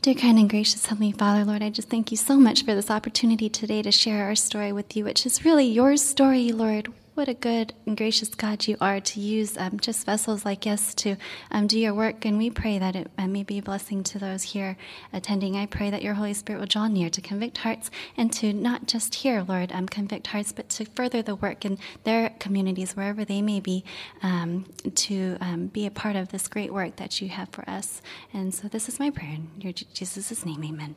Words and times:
Dear 0.00 0.14
kind 0.14 0.38
and 0.38 0.48
gracious 0.48 0.86
Heavenly 0.86 1.10
Father, 1.10 1.44
Lord, 1.44 1.60
I 1.60 1.70
just 1.70 1.88
thank 1.88 2.12
you 2.12 2.16
so 2.16 2.38
much 2.38 2.64
for 2.64 2.72
this 2.72 2.88
opportunity 2.88 3.48
today 3.48 3.82
to 3.82 3.90
share 3.90 4.26
our 4.26 4.36
story 4.36 4.70
with 4.70 4.96
you, 4.96 5.02
which 5.02 5.26
is 5.26 5.44
really 5.44 5.66
your 5.66 5.96
story, 5.96 6.52
Lord. 6.52 6.92
What 7.18 7.26
a 7.26 7.34
good 7.34 7.74
and 7.84 7.96
gracious 7.96 8.28
God 8.28 8.68
you 8.68 8.76
are 8.80 9.00
to 9.00 9.20
use 9.20 9.58
um, 9.58 9.80
just 9.80 10.06
vessels 10.06 10.44
like 10.44 10.68
us 10.68 10.94
to 10.94 11.16
um, 11.50 11.66
do 11.66 11.76
your 11.76 11.92
work. 11.92 12.24
And 12.24 12.38
we 12.38 12.48
pray 12.48 12.78
that 12.78 12.94
it 12.94 13.10
uh, 13.18 13.26
may 13.26 13.42
be 13.42 13.58
a 13.58 13.62
blessing 13.62 14.04
to 14.04 14.20
those 14.20 14.44
here 14.44 14.76
attending. 15.12 15.56
I 15.56 15.66
pray 15.66 15.90
that 15.90 16.00
your 16.00 16.14
Holy 16.14 16.32
Spirit 16.32 16.60
will 16.60 16.68
draw 16.68 16.86
near 16.86 17.10
to 17.10 17.20
convict 17.20 17.58
hearts 17.58 17.90
and 18.16 18.32
to 18.34 18.52
not 18.52 18.86
just 18.86 19.16
here, 19.16 19.44
Lord, 19.48 19.72
um, 19.72 19.88
convict 19.88 20.28
hearts, 20.28 20.52
but 20.52 20.68
to 20.68 20.84
further 20.84 21.20
the 21.20 21.34
work 21.34 21.64
in 21.64 21.78
their 22.04 22.30
communities, 22.38 22.94
wherever 22.94 23.24
they 23.24 23.42
may 23.42 23.58
be, 23.58 23.82
um, 24.22 24.66
to 24.94 25.38
um, 25.40 25.66
be 25.66 25.86
a 25.86 25.90
part 25.90 26.14
of 26.14 26.28
this 26.28 26.46
great 26.46 26.72
work 26.72 26.94
that 26.98 27.20
you 27.20 27.30
have 27.30 27.48
for 27.48 27.68
us. 27.68 28.00
And 28.32 28.54
so 28.54 28.68
this 28.68 28.88
is 28.88 29.00
my 29.00 29.10
prayer 29.10 29.32
in 29.32 29.50
your 29.60 29.72
Jesus' 29.72 30.46
name, 30.46 30.62
amen. 30.62 30.94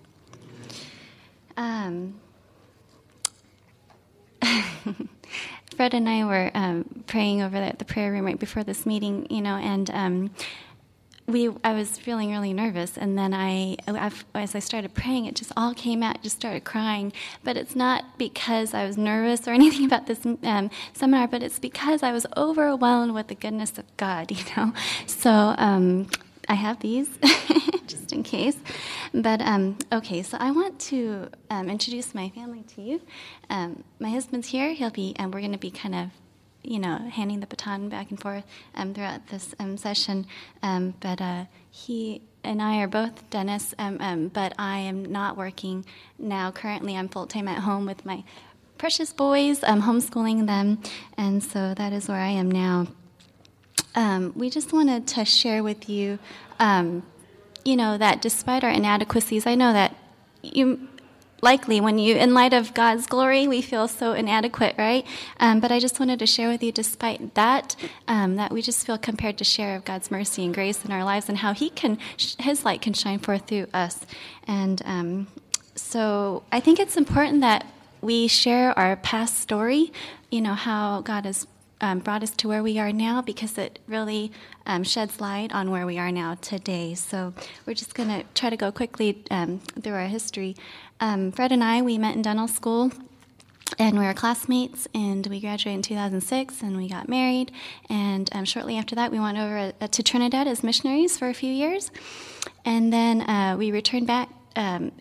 Um, 1.57 2.19
Fred 5.75 5.93
and 5.93 6.07
I 6.07 6.25
were 6.25 6.51
um, 6.53 7.03
praying 7.07 7.41
over 7.41 7.57
at 7.57 7.79
the 7.79 7.85
prayer 7.85 8.11
room 8.11 8.25
right 8.25 8.39
before 8.39 8.63
this 8.63 8.85
meeting, 8.85 9.25
you 9.29 9.41
know, 9.41 9.55
and 9.55 9.89
um, 9.91 10.31
we 11.27 11.49
I 11.63 11.73
was 11.73 11.97
feeling 11.97 12.31
really 12.31 12.53
nervous, 12.53 12.97
and 12.97 13.17
then 13.17 13.33
I, 13.33 13.77
as 14.35 14.55
I 14.55 14.59
started 14.59 14.93
praying, 14.93 15.25
it 15.25 15.35
just 15.35 15.51
all 15.55 15.73
came 15.73 16.03
out. 16.03 16.21
Just 16.21 16.35
started 16.35 16.63
crying, 16.63 17.13
but 17.43 17.57
it's 17.57 17.75
not 17.75 18.17
because 18.17 18.73
I 18.73 18.85
was 18.85 18.97
nervous 18.97 19.47
or 19.47 19.51
anything 19.61 19.85
about 19.85 20.07
this 20.07 20.25
um, 20.25 20.69
seminar, 20.93 21.27
but 21.27 21.41
it's 21.43 21.59
because 21.59 22.03
I 22.03 22.11
was 22.11 22.25
overwhelmed 22.35 23.13
with 23.13 23.27
the 23.27 23.35
goodness 23.35 23.77
of 23.77 23.85
God, 23.97 24.31
you 24.37 24.43
know. 24.55 24.73
So 25.07 25.55
um, 25.57 26.07
I 26.47 26.55
have 26.55 26.79
these 26.79 27.09
just 27.87 28.11
in 28.11 28.23
case. 28.23 28.57
But 29.13 29.41
um, 29.41 29.77
okay, 29.91 30.23
so 30.23 30.37
I 30.39 30.51
want 30.51 30.79
to 30.91 31.29
um, 31.49 31.69
introduce 31.69 32.15
my 32.15 32.29
family 32.29 32.63
to 32.75 32.81
you. 32.81 33.01
Um, 33.49 33.83
my 33.99 34.09
husband's 34.09 34.47
here. 34.47 34.73
He'll 34.73 34.89
be, 34.89 35.13
and 35.17 35.33
we're 35.33 35.41
going 35.41 35.51
to 35.51 35.57
be 35.57 35.71
kind 35.71 35.95
of, 35.95 36.09
you 36.63 36.79
know, 36.79 36.97
handing 36.97 37.39
the 37.39 37.47
baton 37.47 37.89
back 37.89 38.09
and 38.09 38.19
forth 38.19 38.45
um, 38.75 38.93
throughout 38.93 39.27
this 39.27 39.53
um, 39.59 39.77
session. 39.77 40.25
Um, 40.63 40.93
but 40.99 41.21
uh, 41.21 41.45
he 41.69 42.21
and 42.43 42.61
I 42.61 42.81
are 42.81 42.87
both 42.87 43.29
dentists, 43.29 43.73
but 43.77 44.53
I 44.57 44.77
am 44.79 45.05
not 45.05 45.37
working 45.37 45.85
now. 46.17 46.51
Currently, 46.51 46.95
I'm 46.95 47.09
full 47.09 47.27
time 47.27 47.47
at 47.47 47.59
home 47.59 47.85
with 47.85 48.05
my 48.05 48.23
precious 48.77 49.13
boys. 49.13 49.63
I'm 49.63 49.83
homeschooling 49.83 50.47
them, 50.47 50.81
and 51.15 51.43
so 51.43 51.75
that 51.75 51.93
is 51.93 52.07
where 52.07 52.17
I 52.17 52.29
am 52.29 52.49
now. 52.49 52.87
Um, 53.95 54.33
we 54.35 54.49
just 54.49 54.73
wanted 54.73 55.07
to 55.07 55.25
share 55.25 55.63
with 55.63 55.89
you, 55.89 56.19
um, 56.59 57.03
you 57.65 57.75
know, 57.75 57.97
that 57.97 58.21
despite 58.21 58.63
our 58.63 58.69
inadequacies, 58.69 59.45
I 59.45 59.55
know 59.55 59.73
that 59.73 59.95
you 60.41 60.87
likely 61.41 61.81
when 61.81 61.97
you, 61.97 62.15
in 62.15 62.33
light 62.33 62.53
of 62.53 62.73
God's 62.73 63.07
glory, 63.07 63.47
we 63.47 63.61
feel 63.61 63.87
so 63.87 64.13
inadequate, 64.13 64.75
right? 64.77 65.05
Um, 65.39 65.59
but 65.59 65.71
I 65.71 65.79
just 65.79 65.99
wanted 65.99 66.19
to 66.19 66.27
share 66.27 66.49
with 66.49 66.63
you, 66.63 66.71
despite 66.71 67.33
that, 67.33 67.75
um, 68.07 68.35
that 68.35 68.51
we 68.51 68.61
just 68.61 68.85
feel 68.85 68.97
compared 68.97 69.37
to 69.39 69.43
share 69.43 69.75
of 69.75 69.83
God's 69.83 70.11
mercy 70.11 70.45
and 70.45 70.53
grace 70.53 70.85
in 70.85 70.91
our 70.91 71.03
lives 71.03 71.29
and 71.29 71.39
how 71.39 71.53
He 71.53 71.69
can, 71.69 71.97
His 72.39 72.63
light 72.63 72.81
can 72.81 72.93
shine 72.93 73.19
forth 73.19 73.47
through 73.47 73.67
us. 73.73 74.01
And 74.47 74.81
um, 74.85 75.27
so 75.75 76.43
I 76.51 76.59
think 76.59 76.79
it's 76.79 76.97
important 76.97 77.41
that 77.41 77.65
we 78.01 78.27
share 78.27 78.77
our 78.77 78.95
past 78.95 79.39
story, 79.39 79.91
you 80.29 80.41
know, 80.41 80.53
how 80.53 81.01
God 81.01 81.25
has 81.25 81.45
um, 81.81 81.99
brought 81.99 82.23
us 82.23 82.31
to 82.31 82.47
where 82.47 82.63
we 82.63 82.79
are 82.79 82.93
now 82.93 83.21
because 83.21 83.57
it 83.57 83.79
really 83.87 84.31
um, 84.65 84.83
sheds 84.83 85.19
light 85.19 85.51
on 85.51 85.71
where 85.71 85.85
we 85.85 85.97
are 85.97 86.11
now 86.11 86.35
today. 86.35 86.93
So 86.93 87.33
we're 87.65 87.73
just 87.73 87.95
going 87.95 88.09
to 88.09 88.23
try 88.33 88.49
to 88.49 88.57
go 88.57 88.71
quickly 88.71 89.23
um, 89.29 89.59
through 89.59 89.93
our 89.93 90.07
history. 90.07 90.55
Um, 90.99 91.31
Fred 91.31 91.51
and 91.51 91.63
I, 91.63 91.81
we 91.81 91.97
met 91.97 92.15
in 92.15 92.21
dental 92.21 92.47
school. 92.47 92.91
And 93.79 93.97
we 93.97 94.03
were 94.03 94.13
classmates, 94.13 94.85
and 94.93 95.25
we 95.27 95.39
graduated 95.39 95.77
in 95.77 95.81
2006, 95.81 96.61
and 96.61 96.75
we 96.75 96.89
got 96.89 97.07
married. 97.07 97.53
And 97.89 98.29
um, 98.33 98.43
shortly 98.43 98.77
after 98.77 98.95
that, 98.95 99.13
we 99.13 99.19
went 99.19 99.37
over 99.37 99.71
uh, 99.79 99.87
to 99.87 100.03
Trinidad 100.03 100.45
as 100.45 100.61
missionaries 100.61 101.17
for 101.17 101.29
a 101.29 101.33
few 101.33 101.53
years. 101.53 101.89
And 102.65 102.91
then 102.91 103.21
uh, 103.21 103.55
we 103.57 103.71
returned 103.71 104.07
back 104.07 104.27
um, 104.55 104.91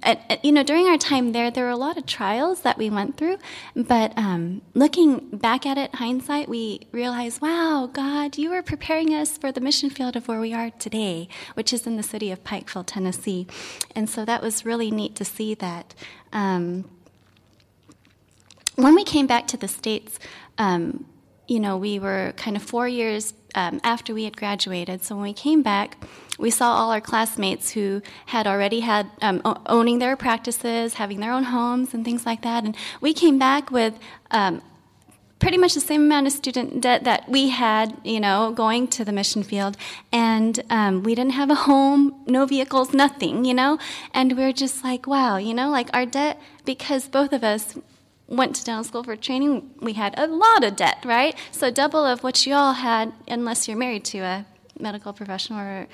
you 0.43 0.53
know, 0.53 0.63
during 0.63 0.87
our 0.87 0.97
time 0.97 1.33
there, 1.33 1.51
there 1.51 1.65
were 1.65 1.71
a 1.71 1.77
lot 1.77 1.97
of 1.97 2.07
trials 2.07 2.61
that 2.61 2.79
we 2.79 2.89
went 2.89 3.17
through. 3.17 3.39
But 3.75 4.17
um, 4.17 4.63
looking 4.75 5.29
back 5.31 5.67
at 5.67 5.77
it, 5.77 5.95
hindsight, 5.95 6.49
we 6.49 6.87
realized, 6.93 7.43
wow, 7.43 7.91
God, 7.93 8.39
you 8.39 8.51
were 8.51 8.63
preparing 8.63 9.13
us 9.15 9.37
for 9.37 9.51
the 9.51 9.61
mission 9.61 9.91
field 9.91 10.15
of 10.15 10.29
where 10.29 10.41
we 10.41 10.55
are 10.55 10.71
today, 10.71 11.29
which 11.55 11.73
is 11.73 11.87
in 11.87 11.97
the 11.97 12.03
city 12.03 12.31
of 12.31 12.45
Pikeville, 12.45 12.85
Tennessee. 12.87 13.47
And 13.95 14.09
so 14.09 14.25
that 14.25 14.41
was 14.41 14.65
really 14.65 14.91
neat 14.91 15.17
to 15.17 15.25
see 15.25 15.55
that. 15.55 15.95
Um, 16.33 16.89
when 18.77 18.95
we 18.95 19.05
came 19.05 19.27
back 19.27 19.47
to 19.49 19.57
the 19.57 19.69
States, 19.69 20.19
um, 20.59 21.07
you 21.49 21.59
know, 21.59 21.77
we 21.77 21.99
were 21.99 22.33
kind 22.37 22.57
of 22.57 22.63
four 22.63 22.87
years 22.87 23.35
um, 23.57 23.81
after 23.83 24.15
we 24.15 24.25
had 24.25 24.37
graduated. 24.37 25.03
So 25.03 25.17
when 25.17 25.25
we 25.25 25.33
came 25.33 25.63
back, 25.63 25.97
we 26.41 26.51
saw 26.51 26.73
all 26.73 26.91
our 26.91 27.01
classmates 27.01 27.71
who 27.71 28.03
had 28.27 28.47
already 28.47 28.81
had 28.81 29.11
um, 29.21 29.43
owning 29.67 29.99
their 29.99 30.17
practices, 30.17 30.95
having 30.95 31.21
their 31.21 31.33
own 31.33 31.45
homes, 31.45 31.95
and 31.95 32.05
things 32.05 32.25
like 32.27 32.43
that. 32.43 32.65
And 32.65 32.75
we 33.01 33.13
came 33.13 33.39
back 33.39 33.71
with 33.71 33.99
um, 34.31 34.63
pretty 35.39 35.57
much 35.57 35.75
the 35.75 35.81
same 35.81 36.03
amount 36.03 36.27
of 36.27 36.33
student 36.33 36.81
debt 36.81 37.05
that 37.05 37.29
we 37.29 37.49
had, 37.49 37.97
you 38.05 38.21
know, 38.21 38.53
going 38.53 38.87
to 38.89 39.05
the 39.05 39.13
mission 39.13 39.43
field. 39.43 39.77
And 40.13 40.63
um, 40.71 41.03
we 41.03 41.15
didn't 41.15 41.33
have 41.33 41.51
a 41.51 41.55
home, 41.55 42.23
no 42.27 42.47
vehicles, 42.47 42.93
nothing, 42.93 43.45
you 43.45 43.55
know? 43.55 43.79
And 44.15 44.37
we 44.37 44.45
are 44.45 44.53
just 44.53 44.85
like, 44.85 45.07
wow, 45.07 45.37
you 45.37 45.55
know, 45.55 45.71
like 45.71 45.89
our 45.93 46.07
debt, 46.07 46.41
because 46.65 47.09
both 47.09 47.33
of 47.33 47.43
us 47.43 47.77
went 48.29 48.55
to 48.55 48.65
dental 48.65 48.85
school 48.85 49.03
for 49.03 49.17
training, 49.17 49.71
we 49.81 49.95
had 49.95 50.15
a 50.17 50.27
lot 50.27 50.63
of 50.63 50.77
debt, 50.77 50.99
right? 51.05 51.37
So 51.51 51.71
double 51.71 52.05
of 52.07 52.23
what 52.23 52.47
you 52.47 52.55
all 52.55 52.75
had, 52.75 53.13
unless 53.27 53.67
you're 53.67 53.77
married 53.77 54.05
to 54.05 54.19
a 54.19 54.47
medical 54.79 55.13
professional 55.13 55.59
or 55.59 55.89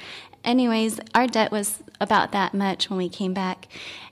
anyways, 0.47 1.01
our 1.15 1.27
debt 1.27 1.51
was 1.51 1.83
about 2.01 2.33
that 2.33 2.55
much 2.55 2.89
when 2.89 2.97
we 2.97 3.09
came 3.09 3.35
back. 3.35 3.69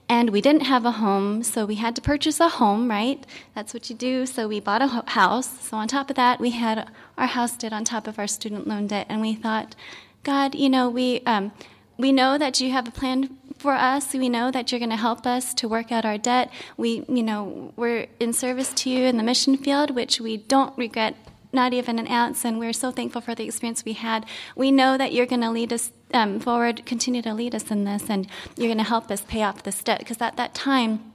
And 0.06 0.30
we 0.30 0.42
didn't 0.42 0.66
have 0.66 0.84
a 0.84 0.92
home, 0.92 1.42
so 1.42 1.64
we 1.64 1.76
had 1.76 1.96
to 1.96 2.02
purchase 2.02 2.38
a 2.38 2.48
home, 2.48 2.90
right? 2.90 3.24
That's 3.54 3.72
what 3.72 3.88
you 3.88 3.96
do. 3.96 4.26
So 4.26 4.46
we 4.46 4.60
bought 4.60 4.82
a 4.82 5.02
house. 5.10 5.60
So 5.62 5.78
on 5.78 5.88
top 5.88 6.10
of 6.10 6.16
that, 6.16 6.40
we 6.40 6.50
had 6.50 6.90
our 7.16 7.26
house 7.26 7.56
debt 7.56 7.72
on 7.72 7.84
top 7.84 8.06
of 8.06 8.18
our 8.18 8.26
student 8.26 8.66
loan 8.66 8.86
debt. 8.86 9.06
And 9.08 9.22
we 9.22 9.34
thought, 9.34 9.74
God, 10.22 10.54
you 10.54 10.68
know, 10.68 10.90
we, 10.90 11.20
um, 11.20 11.52
we 11.96 12.12
know 12.12 12.36
that 12.36 12.60
you 12.60 12.70
have 12.70 12.86
a 12.86 12.90
plan 12.90 13.38
for 13.56 13.72
us. 13.72 14.12
We 14.12 14.28
know 14.28 14.50
that 14.50 14.70
you're 14.70 14.78
going 14.78 14.90
to 14.90 14.96
help 14.96 15.26
us 15.26 15.54
to 15.54 15.68
work 15.68 15.90
out 15.90 16.04
our 16.04 16.18
debt. 16.18 16.50
We, 16.76 17.04
you 17.08 17.22
know, 17.22 17.72
we're 17.76 18.08
in 18.20 18.34
service 18.34 18.74
to 18.74 18.90
you 18.90 19.04
in 19.04 19.16
the 19.16 19.22
mission 19.22 19.56
field, 19.56 19.90
which 19.92 20.20
we 20.20 20.36
don't 20.36 20.76
regret 20.76 21.16
not 21.54 21.72
even 21.72 21.98
an 21.98 22.08
ounce, 22.08 22.44
and 22.44 22.58
we're 22.58 22.72
so 22.72 22.90
thankful 22.90 23.20
for 23.20 23.34
the 23.34 23.44
experience 23.44 23.84
we 23.84 23.94
had. 23.94 24.26
We 24.56 24.70
know 24.70 24.98
that 24.98 25.12
you're 25.12 25.26
going 25.26 25.40
to 25.42 25.50
lead 25.50 25.72
us 25.72 25.92
um, 26.12 26.40
forward, 26.40 26.84
continue 26.84 27.22
to 27.22 27.32
lead 27.32 27.54
us 27.54 27.70
in 27.70 27.84
this, 27.84 28.10
and 28.10 28.26
you're 28.56 28.68
going 28.68 28.78
to 28.78 28.84
help 28.84 29.10
us 29.10 29.22
pay 29.22 29.42
off 29.42 29.62
this 29.62 29.82
debt. 29.82 30.00
Because 30.00 30.20
at 30.20 30.36
that 30.36 30.54
time, 30.54 31.14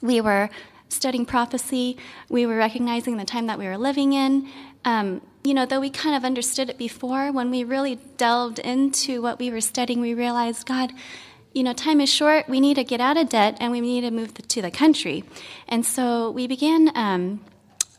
we 0.00 0.20
were 0.20 0.48
studying 0.88 1.26
prophecy, 1.26 1.96
we 2.28 2.46
were 2.46 2.56
recognizing 2.56 3.16
the 3.16 3.24
time 3.24 3.46
that 3.46 3.58
we 3.58 3.66
were 3.66 3.78
living 3.78 4.12
in. 4.12 4.48
Um, 4.84 5.22
you 5.44 5.54
know, 5.54 5.66
though 5.66 5.80
we 5.80 5.90
kind 5.90 6.14
of 6.14 6.24
understood 6.24 6.70
it 6.70 6.78
before, 6.78 7.32
when 7.32 7.50
we 7.50 7.64
really 7.64 7.96
delved 8.16 8.58
into 8.58 9.22
what 9.22 9.38
we 9.38 9.50
were 9.50 9.60
studying, 9.60 10.00
we 10.00 10.14
realized, 10.14 10.66
God, 10.66 10.92
you 11.52 11.62
know, 11.62 11.72
time 11.72 12.00
is 12.00 12.12
short. 12.12 12.48
We 12.48 12.60
need 12.60 12.74
to 12.74 12.84
get 12.84 13.00
out 13.00 13.16
of 13.16 13.28
debt 13.28 13.56
and 13.60 13.72
we 13.72 13.80
need 13.80 14.02
to 14.02 14.10
move 14.10 14.34
to 14.34 14.62
the 14.62 14.70
country. 14.70 15.24
And 15.68 15.84
so 15.84 16.30
we 16.30 16.46
began 16.46 16.90
um, 16.94 17.40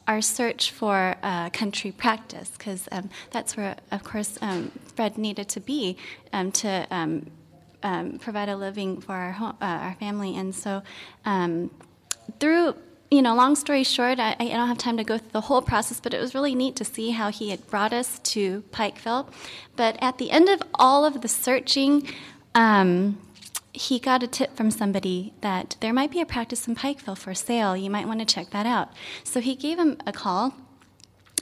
our 0.08 0.22
search 0.22 0.72
for 0.72 1.16
uh, 1.24 1.50
country 1.50 1.92
practice 1.92 2.52
because 2.58 2.88
um, 2.92 3.10
that's 3.32 3.56
where, 3.56 3.76
of 3.92 4.04
course, 4.04 4.38
um, 4.42 4.72
Fred 4.96 5.18
needed 5.18 5.50
to 5.50 5.60
be 5.60 5.98
um, 6.32 6.52
to 6.52 6.88
um, 6.92 7.32
um, 7.84 8.20
provide 8.20 8.50
a 8.50 8.56
living 8.56 9.02
for 9.02 9.14
our 9.14 9.32
home, 9.32 9.56
uh, 9.62 9.66
our 9.66 9.96
family. 10.00 10.36
And 10.36 10.54
so, 10.54 10.84
um, 11.26 11.72
through 12.40 12.76
you 13.12 13.22
know, 13.22 13.36
long 13.36 13.56
story 13.56 13.84
short, 13.84 14.20
I, 14.20 14.36
I, 14.40 14.48
don't 14.48 14.68
have 14.68 14.80
time 14.80 14.98
to 14.98 15.04
go 15.04 15.20
through 15.20 15.34
the 15.34 15.42
whole 15.42 15.62
process, 15.62 16.00
but 16.00 16.16
it 16.16 16.20
was 16.20 16.34
really 16.34 16.56
neat 16.56 16.76
to 16.78 16.84
see 16.84 17.12
how 17.12 17.30
he 17.30 17.52
had 17.52 17.68
brought 17.68 17.94
us 17.94 18.18
to 18.20 18.64
Pikeville. 18.72 19.32
But 19.76 19.98
at 20.02 20.18
the 20.18 20.32
end 20.32 20.50
of 20.50 20.64
all 20.74 21.06
of 21.06 21.22
the 21.22 21.28
searching, 21.28 22.10
he 23.74 23.98
got 24.00 24.22
a 24.22 24.28
tip 24.28 24.56
from 24.56 24.70
somebody 24.70 25.34
that 25.42 25.78
there 25.80 25.94
might 25.94 26.12
be 26.12 26.22
a 26.22 26.26
practice 26.26 26.68
in 26.68 26.76
Pikeville 26.76 27.18
for 27.18 27.34
sale. 27.34 27.76
You 27.76 27.90
might 27.90 28.08
want 28.08 28.20
to 28.20 28.26
check 28.26 28.52
that 28.52 28.68
out. 28.68 28.90
So 29.24 29.42
he 29.42 29.56
gave 29.56 29.80
him 29.80 29.98
a 30.06 30.14
call, 30.14 30.54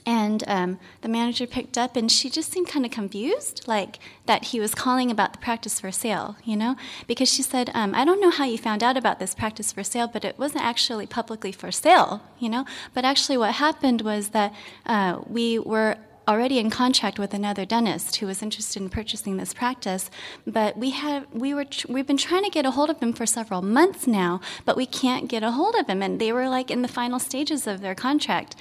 and 0.06 0.42
um, 0.46 0.80
the 1.02 1.08
manager 1.08 1.46
picked 1.46 1.76
up, 1.76 1.94
and 1.94 2.10
she 2.10 2.30
just 2.30 2.50
seemed 2.50 2.68
kind 2.68 2.86
of 2.86 2.90
confused, 2.90 3.68
like 3.68 3.98
that 4.26 4.46
he 4.46 4.60
was 4.60 4.74
calling 4.74 5.10
about 5.10 5.34
the 5.34 5.38
practice 5.38 5.78
for 5.78 5.92
sale, 5.92 6.36
you 6.42 6.56
know? 6.56 6.74
Because 7.06 7.32
she 7.32 7.42
said, 7.42 7.70
um, 7.74 7.94
I 7.94 8.04
don't 8.04 8.20
know 8.20 8.30
how 8.30 8.44
you 8.44 8.58
found 8.58 8.82
out 8.82 8.96
about 8.96 9.18
this 9.18 9.34
practice 9.34 9.70
for 9.70 9.84
sale, 9.84 10.08
but 10.08 10.24
it 10.24 10.38
wasn't 10.38 10.64
actually 10.64 11.06
publicly 11.06 11.52
for 11.52 11.70
sale, 11.70 12.22
you 12.38 12.48
know? 12.48 12.64
But 12.94 13.04
actually, 13.04 13.36
what 13.36 13.56
happened 13.56 14.00
was 14.00 14.30
that 14.30 14.54
uh, 14.86 15.20
we 15.28 15.58
were 15.58 15.98
already 16.26 16.58
in 16.58 16.70
contract 16.70 17.18
with 17.18 17.34
another 17.34 17.64
dentist 17.64 18.16
who 18.16 18.26
was 18.26 18.42
interested 18.42 18.80
in 18.80 18.88
purchasing 18.88 19.36
this 19.36 19.52
practice, 19.52 20.10
but 20.46 20.76
we 20.76 20.90
have 20.90 21.26
we 21.32 21.54
were 21.54 21.66
we've 21.88 22.06
been 22.06 22.16
trying 22.16 22.44
to 22.44 22.50
get 22.50 22.66
a 22.66 22.70
hold 22.70 22.90
of 22.90 23.00
him 23.00 23.12
for 23.12 23.26
several 23.26 23.62
months 23.62 24.06
now, 24.06 24.40
but 24.64 24.76
we 24.76 24.86
can't 24.86 25.28
get 25.28 25.42
a 25.42 25.52
hold 25.52 25.74
of 25.74 25.86
him, 25.86 26.02
and 26.02 26.20
they 26.20 26.32
were 26.32 26.48
like 26.48 26.70
in 26.70 26.82
the 26.82 26.88
final 26.88 27.18
stages 27.18 27.66
of 27.66 27.80
their 27.80 27.94
contract, 27.94 28.56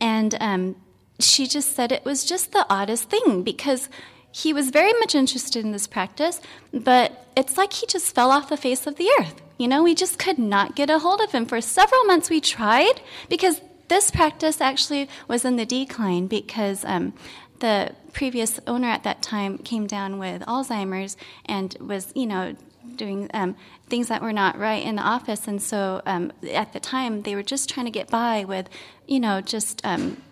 and 0.00 0.36
um, 0.40 0.76
she 1.20 1.46
just 1.46 1.74
said 1.74 1.92
it 1.92 2.04
was 2.04 2.24
just 2.24 2.52
the 2.52 2.66
oddest 2.68 3.08
thing 3.10 3.42
because 3.42 3.88
he 4.32 4.52
was 4.52 4.70
very 4.70 4.92
much 4.94 5.14
interested 5.14 5.64
in 5.64 5.70
this 5.70 5.86
practice, 5.86 6.40
but 6.72 7.26
it's 7.36 7.56
like 7.56 7.72
he 7.72 7.86
just 7.86 8.14
fell 8.14 8.32
off 8.32 8.48
the 8.48 8.56
face 8.56 8.86
of 8.86 8.96
the 8.96 9.08
earth. 9.20 9.40
You 9.58 9.68
know, 9.68 9.84
we 9.84 9.94
just 9.94 10.18
could 10.18 10.38
not 10.38 10.74
get 10.74 10.90
a 10.90 10.98
hold 10.98 11.20
of 11.20 11.30
him. 11.30 11.46
For 11.46 11.60
several 11.60 12.04
months, 12.04 12.28
we 12.28 12.40
tried 12.40 13.00
because 13.28 13.60
this 13.88 14.10
practice 14.10 14.60
actually 14.60 15.08
was 15.28 15.44
in 15.44 15.56
the 15.56 15.66
decline 15.66 16.26
because 16.26 16.84
um, 16.84 17.12
the 17.60 17.92
previous 18.12 18.60
owner 18.66 18.88
at 18.88 19.02
that 19.04 19.22
time 19.22 19.58
came 19.58 19.86
down 19.86 20.18
with 20.18 20.42
Alzheimer's 20.42 21.16
and 21.46 21.76
was, 21.80 22.12
you 22.14 22.26
know, 22.26 22.54
doing 22.96 23.30
um, 23.34 23.56
things 23.88 24.08
that 24.08 24.22
were 24.22 24.32
not 24.32 24.58
right 24.58 24.84
in 24.84 24.96
the 24.96 25.02
office. 25.02 25.48
And 25.48 25.60
so 25.60 26.02
um, 26.06 26.32
at 26.52 26.72
the 26.72 26.80
time, 26.80 27.22
they 27.22 27.34
were 27.34 27.42
just 27.42 27.68
trying 27.68 27.86
to 27.86 27.92
get 27.92 28.08
by 28.08 28.44
with, 28.44 28.68
you 29.06 29.20
know, 29.20 29.40
just 29.40 29.80
um, 29.84 30.22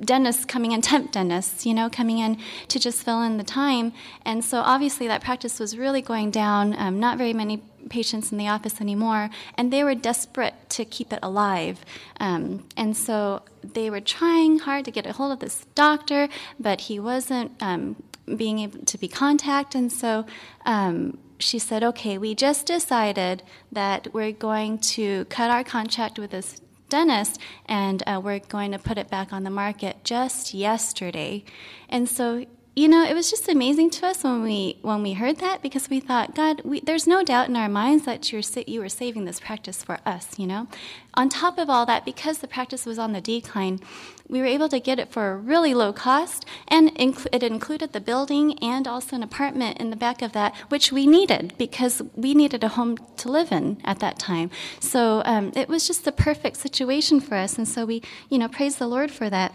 dentists 0.00 0.44
coming 0.44 0.72
in, 0.72 0.80
temp 0.80 1.12
dentists, 1.12 1.66
you 1.66 1.74
know, 1.74 1.88
coming 1.88 2.18
in 2.18 2.38
to 2.68 2.78
just 2.78 3.02
fill 3.02 3.22
in 3.22 3.36
the 3.36 3.44
time. 3.44 3.92
And 4.24 4.44
so 4.44 4.58
obviously 4.58 5.08
that 5.08 5.22
practice 5.22 5.58
was 5.58 5.76
really 5.76 6.02
going 6.02 6.30
down. 6.30 6.74
Um, 6.78 7.00
not 7.00 7.18
very 7.18 7.32
many 7.32 7.62
patients 7.88 8.32
in 8.32 8.38
the 8.38 8.48
office 8.48 8.80
anymore, 8.80 9.30
and 9.56 9.72
they 9.72 9.82
were 9.84 9.94
desperate 9.94 10.54
to 10.70 10.84
keep 10.84 11.12
it 11.12 11.18
alive. 11.22 11.84
Um, 12.20 12.64
and 12.76 12.96
so 12.96 13.42
they 13.62 13.90
were 13.90 14.00
trying 14.00 14.60
hard 14.60 14.84
to 14.84 14.90
get 14.90 15.06
a 15.06 15.12
hold 15.12 15.32
of 15.32 15.40
this 15.40 15.66
doctor, 15.74 16.28
but 16.58 16.82
he 16.82 16.98
wasn't 16.98 17.52
um, 17.60 18.02
being 18.36 18.60
able 18.60 18.80
to 18.80 18.98
be 18.98 19.08
contacted. 19.08 19.80
And 19.80 19.92
so 19.92 20.26
um, 20.64 21.18
she 21.38 21.58
said, 21.58 21.82
okay, 21.82 22.18
we 22.18 22.34
just 22.34 22.66
decided 22.66 23.42
that 23.72 24.12
we're 24.12 24.32
going 24.32 24.78
to 24.78 25.24
cut 25.26 25.50
our 25.50 25.64
contract 25.64 26.18
with 26.18 26.30
this 26.30 26.60
dentist, 26.88 27.38
and 27.66 28.02
uh, 28.06 28.20
we're 28.22 28.38
going 28.38 28.72
to 28.72 28.78
put 28.78 28.98
it 28.98 29.08
back 29.10 29.32
on 29.32 29.44
the 29.44 29.50
market 29.50 30.02
just 30.04 30.54
yesterday. 30.54 31.44
And 31.88 32.08
so, 32.08 32.46
you 32.78 32.86
know, 32.86 33.02
it 33.02 33.12
was 33.12 33.28
just 33.28 33.48
amazing 33.48 33.90
to 33.90 34.06
us 34.06 34.22
when 34.22 34.40
we 34.44 34.78
when 34.82 35.02
we 35.02 35.14
heard 35.14 35.38
that 35.38 35.62
because 35.62 35.90
we 35.90 35.98
thought, 35.98 36.36
God, 36.36 36.62
we, 36.64 36.78
there's 36.78 37.08
no 37.08 37.24
doubt 37.24 37.48
in 37.48 37.56
our 37.56 37.68
minds 37.68 38.04
that 38.04 38.32
you're 38.32 38.40
you 38.68 38.78
were 38.78 38.88
saving 38.88 39.24
this 39.24 39.40
practice 39.40 39.82
for 39.82 39.98
us. 40.06 40.38
You 40.38 40.46
know, 40.46 40.68
on 41.14 41.28
top 41.28 41.58
of 41.58 41.68
all 41.68 41.84
that, 41.86 42.04
because 42.04 42.38
the 42.38 42.46
practice 42.46 42.86
was 42.86 42.96
on 42.96 43.14
the 43.14 43.20
decline, 43.20 43.80
we 44.28 44.38
were 44.38 44.46
able 44.46 44.68
to 44.68 44.78
get 44.78 45.00
it 45.00 45.10
for 45.10 45.32
a 45.32 45.36
really 45.36 45.74
low 45.74 45.92
cost, 45.92 46.46
and 46.68 46.94
inc- 46.94 47.26
it 47.32 47.42
included 47.42 47.92
the 47.92 48.00
building 48.00 48.56
and 48.60 48.86
also 48.86 49.16
an 49.16 49.24
apartment 49.24 49.78
in 49.78 49.90
the 49.90 49.96
back 49.96 50.22
of 50.22 50.30
that, 50.34 50.54
which 50.68 50.92
we 50.92 51.04
needed 51.04 51.54
because 51.58 52.00
we 52.14 52.32
needed 52.32 52.62
a 52.62 52.68
home 52.68 52.96
to 53.16 53.28
live 53.28 53.50
in 53.50 53.78
at 53.82 53.98
that 53.98 54.20
time. 54.20 54.52
So 54.78 55.22
um, 55.24 55.50
it 55.56 55.68
was 55.68 55.88
just 55.88 56.04
the 56.04 56.12
perfect 56.12 56.58
situation 56.58 57.18
for 57.18 57.34
us, 57.34 57.58
and 57.58 57.66
so 57.66 57.84
we, 57.84 58.02
you 58.30 58.38
know, 58.38 58.46
praise 58.46 58.76
the 58.76 58.86
Lord 58.86 59.10
for 59.10 59.28
that. 59.30 59.50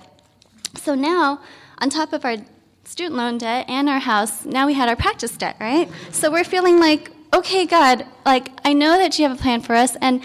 So 0.75 0.94
now, 0.94 1.40
on 1.78 1.90
top 1.90 2.12
of 2.12 2.25
our 2.25 2.38
student 2.84 3.16
loan 3.16 3.38
debt 3.38 3.66
and 3.68 3.90
our 3.90 4.00
house, 4.00 4.46
now 4.46 4.66
we 4.66 4.74
had 4.74 4.90
our 4.90 4.96
practice 4.96 5.36
debt, 5.38 5.56
right? 5.60 5.90
So 6.12 6.32
we're 6.32 6.44
feeling 6.44 6.80
like, 6.80 7.12
okay, 7.34 7.66
God, 7.66 8.06
like 8.26 8.50
I 8.64 8.74
know 8.74 8.98
that 8.98 9.18
you 9.18 9.28
have 9.28 9.38
a 9.38 9.42
plan 9.42 9.62
for 9.62 9.76
us, 9.76 9.96
and 9.98 10.22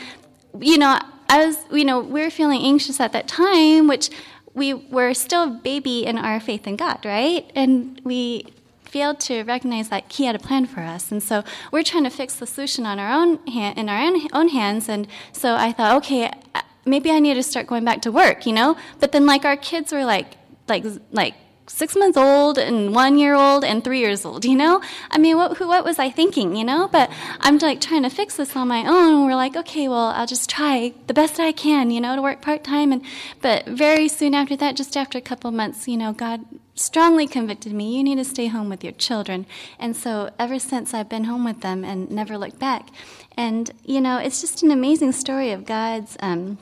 you 0.60 0.78
know, 0.78 0.98
I 1.28 1.46
was, 1.46 1.56
you 1.70 1.84
know, 1.84 2.00
we 2.00 2.22
were 2.22 2.30
feeling 2.30 2.62
anxious 2.62 3.00
at 3.00 3.12
that 3.12 3.28
time, 3.28 3.86
which 3.86 4.10
we 4.54 4.74
were 4.74 5.14
still 5.14 5.44
a 5.44 5.60
baby 5.62 6.04
in 6.04 6.18
our 6.18 6.40
faith 6.40 6.66
in 6.66 6.76
God, 6.76 7.04
right? 7.04 7.50
And 7.54 8.00
we 8.04 8.46
failed 8.82 9.20
to 9.20 9.42
recognize 9.44 9.90
that 9.90 10.10
He 10.10 10.24
had 10.24 10.34
a 10.34 10.38
plan 10.38 10.66
for 10.66 10.80
us, 10.80 11.12
and 11.12 11.22
so 11.22 11.44
we're 11.70 11.82
trying 11.82 12.04
to 12.04 12.10
fix 12.10 12.36
the 12.36 12.46
solution 12.46 12.86
on 12.86 12.98
our 12.98 13.12
own 13.12 13.46
hand, 13.46 13.78
in 13.78 13.88
our 13.88 14.00
own, 14.00 14.28
own 14.32 14.48
hands. 14.48 14.88
And 14.88 15.06
so 15.32 15.54
I 15.54 15.72
thought, 15.72 15.96
okay, 15.98 16.30
uh, 16.54 16.62
maybe 16.84 17.10
I 17.10 17.20
need 17.20 17.34
to 17.34 17.42
start 17.42 17.66
going 17.66 17.84
back 17.84 18.02
to 18.02 18.12
work, 18.12 18.46
you 18.46 18.52
know. 18.52 18.76
But 18.98 19.12
then, 19.12 19.26
like, 19.26 19.44
our 19.44 19.56
kids 19.56 19.92
were 19.92 20.04
like, 20.04 20.34
like, 20.66 20.84
like 21.12 21.34
six 21.68 21.94
months 21.96 22.16
old 22.16 22.58
and 22.58 22.94
one 22.94 23.18
year 23.18 23.34
old 23.34 23.64
and 23.64 23.84
three 23.84 24.00
years 24.00 24.24
old, 24.24 24.44
you 24.44 24.56
know? 24.56 24.80
I 25.10 25.18
mean, 25.18 25.36
what, 25.36 25.58
what 25.60 25.84
was 25.84 25.98
I 25.98 26.10
thinking, 26.10 26.56
you 26.56 26.64
know? 26.64 26.88
But 26.88 27.10
I'm 27.40 27.58
like 27.58 27.80
trying 27.80 28.02
to 28.02 28.10
fix 28.10 28.36
this 28.36 28.56
on 28.56 28.68
my 28.68 28.86
own. 28.86 29.26
We're 29.26 29.36
like, 29.36 29.56
okay, 29.56 29.88
well, 29.88 30.08
I'll 30.08 30.26
just 30.26 30.48
try 30.48 30.94
the 31.06 31.14
best 31.14 31.38
I 31.38 31.52
can, 31.52 31.90
you 31.90 32.00
know, 32.00 32.16
to 32.16 32.22
work 32.22 32.42
part 32.42 32.64
time. 32.64 32.92
And, 32.92 33.02
but 33.40 33.66
very 33.66 34.08
soon 34.08 34.34
after 34.34 34.56
that, 34.56 34.76
just 34.76 34.96
after 34.96 35.18
a 35.18 35.22
couple 35.22 35.50
months, 35.50 35.86
you 35.86 35.96
know, 35.96 36.12
God 36.12 36.44
strongly 36.74 37.26
convicted 37.26 37.72
me, 37.72 37.96
you 37.96 38.04
need 38.04 38.16
to 38.16 38.24
stay 38.24 38.46
home 38.46 38.68
with 38.68 38.84
your 38.84 38.92
children. 38.92 39.46
And 39.78 39.96
so 39.96 40.30
ever 40.38 40.58
since 40.58 40.94
I've 40.94 41.08
been 41.08 41.24
home 41.24 41.44
with 41.44 41.60
them 41.60 41.84
and 41.84 42.10
never 42.10 42.38
looked 42.38 42.58
back. 42.58 42.88
And, 43.36 43.70
you 43.84 44.00
know, 44.00 44.18
it's 44.18 44.40
just 44.40 44.62
an 44.62 44.70
amazing 44.70 45.12
story 45.12 45.50
of 45.50 45.64
God's, 45.64 46.16
um, 46.20 46.58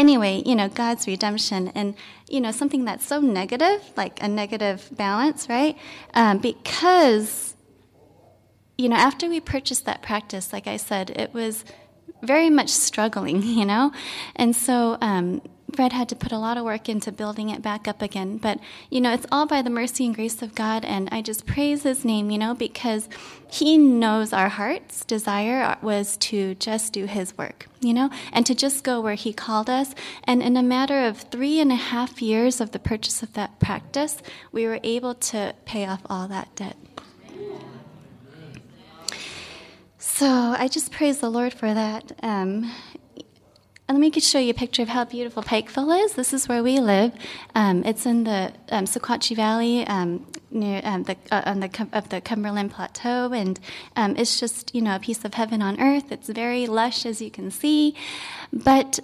anyway, 0.00 0.42
you 0.46 0.56
know, 0.56 0.68
God's 0.68 1.06
redemption 1.06 1.68
and, 1.74 1.94
you 2.28 2.40
know, 2.40 2.52
something 2.52 2.86
that's 2.86 3.06
so 3.06 3.20
negative, 3.20 3.82
like 3.96 4.22
a 4.22 4.28
negative 4.28 4.88
balance, 4.92 5.46
right? 5.48 5.76
Um, 6.14 6.38
because, 6.38 7.54
you 8.78 8.88
know, 8.88 8.96
after 8.96 9.28
we 9.28 9.40
purchased 9.40 9.84
that 9.84 10.00
practice, 10.00 10.54
like 10.54 10.66
I 10.66 10.78
said, 10.78 11.10
it 11.10 11.34
was 11.34 11.64
very 12.22 12.48
much 12.48 12.70
struggling, 12.70 13.42
you 13.60 13.66
know? 13.66 13.92
And 14.36 14.56
so, 14.56 14.96
um, 15.02 15.42
Fred 15.70 15.92
had 15.92 16.08
to 16.10 16.16
put 16.16 16.32
a 16.32 16.38
lot 16.38 16.56
of 16.56 16.64
work 16.64 16.88
into 16.88 17.12
building 17.12 17.50
it 17.50 17.62
back 17.62 17.88
up 17.88 18.02
again. 18.02 18.38
But, 18.38 18.60
you 18.90 19.00
know, 19.00 19.12
it's 19.12 19.26
all 19.30 19.46
by 19.46 19.62
the 19.62 19.70
mercy 19.70 20.06
and 20.06 20.14
grace 20.14 20.42
of 20.42 20.54
God. 20.54 20.84
And 20.84 21.08
I 21.10 21.22
just 21.22 21.46
praise 21.46 21.82
his 21.82 22.04
name, 22.04 22.30
you 22.30 22.38
know, 22.38 22.54
because 22.54 23.08
he 23.50 23.78
knows 23.78 24.32
our 24.32 24.48
heart's 24.48 25.04
desire 25.04 25.76
was 25.82 26.16
to 26.18 26.54
just 26.56 26.92
do 26.92 27.06
his 27.06 27.36
work, 27.36 27.68
you 27.80 27.94
know, 27.94 28.10
and 28.32 28.46
to 28.46 28.54
just 28.54 28.84
go 28.84 29.00
where 29.00 29.14
he 29.14 29.32
called 29.32 29.68
us. 29.70 29.94
And 30.24 30.42
in 30.42 30.56
a 30.56 30.62
matter 30.62 31.06
of 31.06 31.18
three 31.18 31.60
and 31.60 31.72
a 31.72 31.76
half 31.76 32.22
years 32.22 32.60
of 32.60 32.72
the 32.72 32.78
purchase 32.78 33.22
of 33.22 33.32
that 33.34 33.58
practice, 33.58 34.18
we 34.52 34.66
were 34.66 34.80
able 34.82 35.14
to 35.14 35.54
pay 35.64 35.86
off 35.86 36.02
all 36.06 36.28
that 36.28 36.54
debt. 36.56 36.76
So 40.20 40.26
I 40.26 40.68
just 40.68 40.92
praise 40.92 41.20
the 41.20 41.30
Lord 41.30 41.54
for 41.54 41.72
that. 41.72 42.12
Um, 42.22 42.70
and 43.90 43.98
let 43.98 44.14
me 44.14 44.20
show 44.20 44.38
you 44.38 44.50
a 44.50 44.54
picture 44.54 44.82
of 44.82 44.88
how 44.88 45.04
beautiful 45.04 45.42
Pikeville 45.42 46.04
is. 46.04 46.12
This 46.12 46.32
is 46.32 46.48
where 46.48 46.62
we 46.62 46.78
live. 46.78 47.12
Um, 47.56 47.84
it's 47.84 48.06
in 48.06 48.22
the 48.22 48.52
um, 48.68 48.84
Sequatchie 48.84 49.34
Valley, 49.34 49.84
um, 49.84 50.24
near 50.52 50.80
um, 50.84 51.02
the 51.02 51.16
uh, 51.32 51.42
on 51.44 51.58
the 51.58 51.88
of 51.92 52.08
the 52.08 52.20
Cumberland 52.20 52.70
Plateau, 52.70 53.32
and 53.32 53.58
um, 53.96 54.14
it's 54.16 54.38
just 54.38 54.72
you 54.76 54.80
know 54.80 54.94
a 54.94 55.00
piece 55.00 55.24
of 55.24 55.34
heaven 55.34 55.60
on 55.60 55.80
earth. 55.80 56.12
It's 56.12 56.28
very 56.28 56.68
lush, 56.68 57.04
as 57.04 57.20
you 57.20 57.32
can 57.32 57.50
see, 57.50 57.96
but 58.52 59.00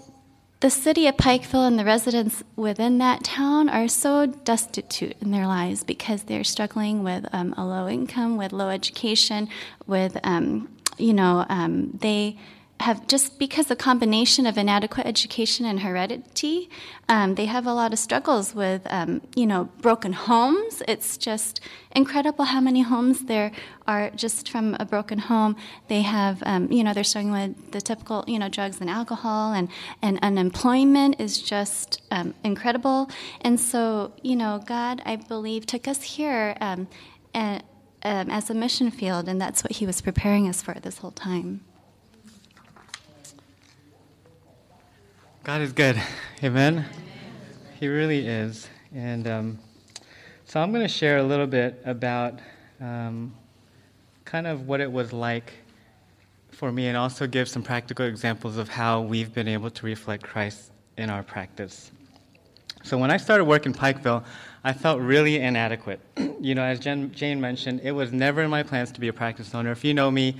the 0.60 0.70
city 0.70 1.08
of 1.08 1.16
Pikeville 1.16 1.66
and 1.66 1.76
the 1.76 1.84
residents 1.84 2.44
within 2.54 2.98
that 2.98 3.24
town 3.24 3.68
are 3.68 3.88
so 3.88 4.26
destitute 4.26 5.16
in 5.20 5.32
their 5.32 5.48
lives 5.48 5.82
because 5.82 6.22
they're 6.22 6.44
struggling 6.44 7.02
with 7.02 7.26
um, 7.32 7.54
a 7.56 7.66
low 7.66 7.88
income, 7.88 8.36
with 8.36 8.52
low 8.52 8.68
education, 8.68 9.48
with 9.88 10.16
you 10.96 11.12
know 11.12 11.44
they 11.98 12.38
have 12.80 13.06
just 13.06 13.38
because 13.38 13.66
the 13.66 13.76
combination 13.76 14.46
of 14.46 14.58
inadequate 14.58 15.06
education 15.06 15.64
and 15.64 15.80
heredity, 15.80 16.68
um, 17.08 17.34
they 17.34 17.46
have 17.46 17.66
a 17.66 17.72
lot 17.72 17.92
of 17.92 17.98
struggles 17.98 18.54
with, 18.54 18.82
um, 18.90 19.22
you 19.34 19.46
know, 19.46 19.64
broken 19.80 20.12
homes. 20.12 20.82
It's 20.86 21.16
just 21.16 21.60
incredible 21.92 22.44
how 22.44 22.60
many 22.60 22.82
homes 22.82 23.24
there 23.24 23.50
are 23.86 24.10
just 24.10 24.50
from 24.50 24.76
a 24.78 24.84
broken 24.84 25.18
home. 25.18 25.56
They 25.88 26.02
have, 26.02 26.42
um, 26.44 26.70
you 26.70 26.84
know, 26.84 26.92
they're 26.92 27.04
struggling 27.04 27.32
with 27.32 27.72
the 27.72 27.80
typical, 27.80 28.24
you 28.26 28.38
know, 28.38 28.48
drugs 28.48 28.80
and 28.80 28.90
alcohol, 28.90 29.54
and, 29.54 29.68
and 30.02 30.18
unemployment 30.22 31.18
is 31.18 31.40
just 31.40 32.02
um, 32.10 32.34
incredible. 32.44 33.10
And 33.40 33.58
so, 33.58 34.12
you 34.22 34.36
know, 34.36 34.62
God, 34.64 35.00
I 35.06 35.16
believe, 35.16 35.64
took 35.64 35.88
us 35.88 36.02
here 36.02 36.56
and, 36.60 36.86
um, 37.34 37.60
um, 38.02 38.30
as 38.30 38.50
a 38.50 38.54
mission 38.54 38.90
field, 38.90 39.28
and 39.28 39.40
that's 39.40 39.64
what 39.64 39.72
He 39.72 39.86
was 39.86 40.00
preparing 40.00 40.48
us 40.48 40.62
for 40.62 40.74
this 40.74 40.98
whole 40.98 41.10
time. 41.10 41.62
God 45.46 45.60
is 45.60 45.72
good. 45.72 46.02
Amen. 46.42 46.84
He 47.78 47.86
really 47.86 48.26
is. 48.26 48.68
And 48.92 49.28
um, 49.28 49.58
so 50.44 50.58
I'm 50.58 50.72
going 50.72 50.82
to 50.82 50.92
share 50.92 51.18
a 51.18 51.22
little 51.22 51.46
bit 51.46 51.80
about 51.84 52.40
um, 52.80 53.32
kind 54.24 54.48
of 54.48 54.66
what 54.66 54.80
it 54.80 54.90
was 54.90 55.12
like 55.12 55.52
for 56.50 56.72
me 56.72 56.88
and 56.88 56.96
also 56.96 57.28
give 57.28 57.48
some 57.48 57.62
practical 57.62 58.06
examples 58.06 58.56
of 58.56 58.68
how 58.68 59.02
we've 59.02 59.32
been 59.32 59.46
able 59.46 59.70
to 59.70 59.86
reflect 59.86 60.24
Christ 60.24 60.72
in 60.98 61.10
our 61.10 61.22
practice. 61.22 61.92
So 62.82 62.98
when 62.98 63.12
I 63.12 63.16
started 63.16 63.44
work 63.44 63.66
in 63.66 63.72
Pikeville, 63.72 64.24
I 64.64 64.72
felt 64.72 65.00
really 65.00 65.38
inadequate. 65.38 66.00
you 66.40 66.56
know, 66.56 66.62
as 66.62 66.80
Jen, 66.80 67.12
Jane 67.12 67.40
mentioned, 67.40 67.82
it 67.84 67.92
was 67.92 68.10
never 68.10 68.42
in 68.42 68.50
my 68.50 68.64
plans 68.64 68.90
to 68.90 68.98
be 68.98 69.06
a 69.06 69.12
practice 69.12 69.54
owner. 69.54 69.70
If 69.70 69.84
you 69.84 69.94
know 69.94 70.10
me, 70.10 70.34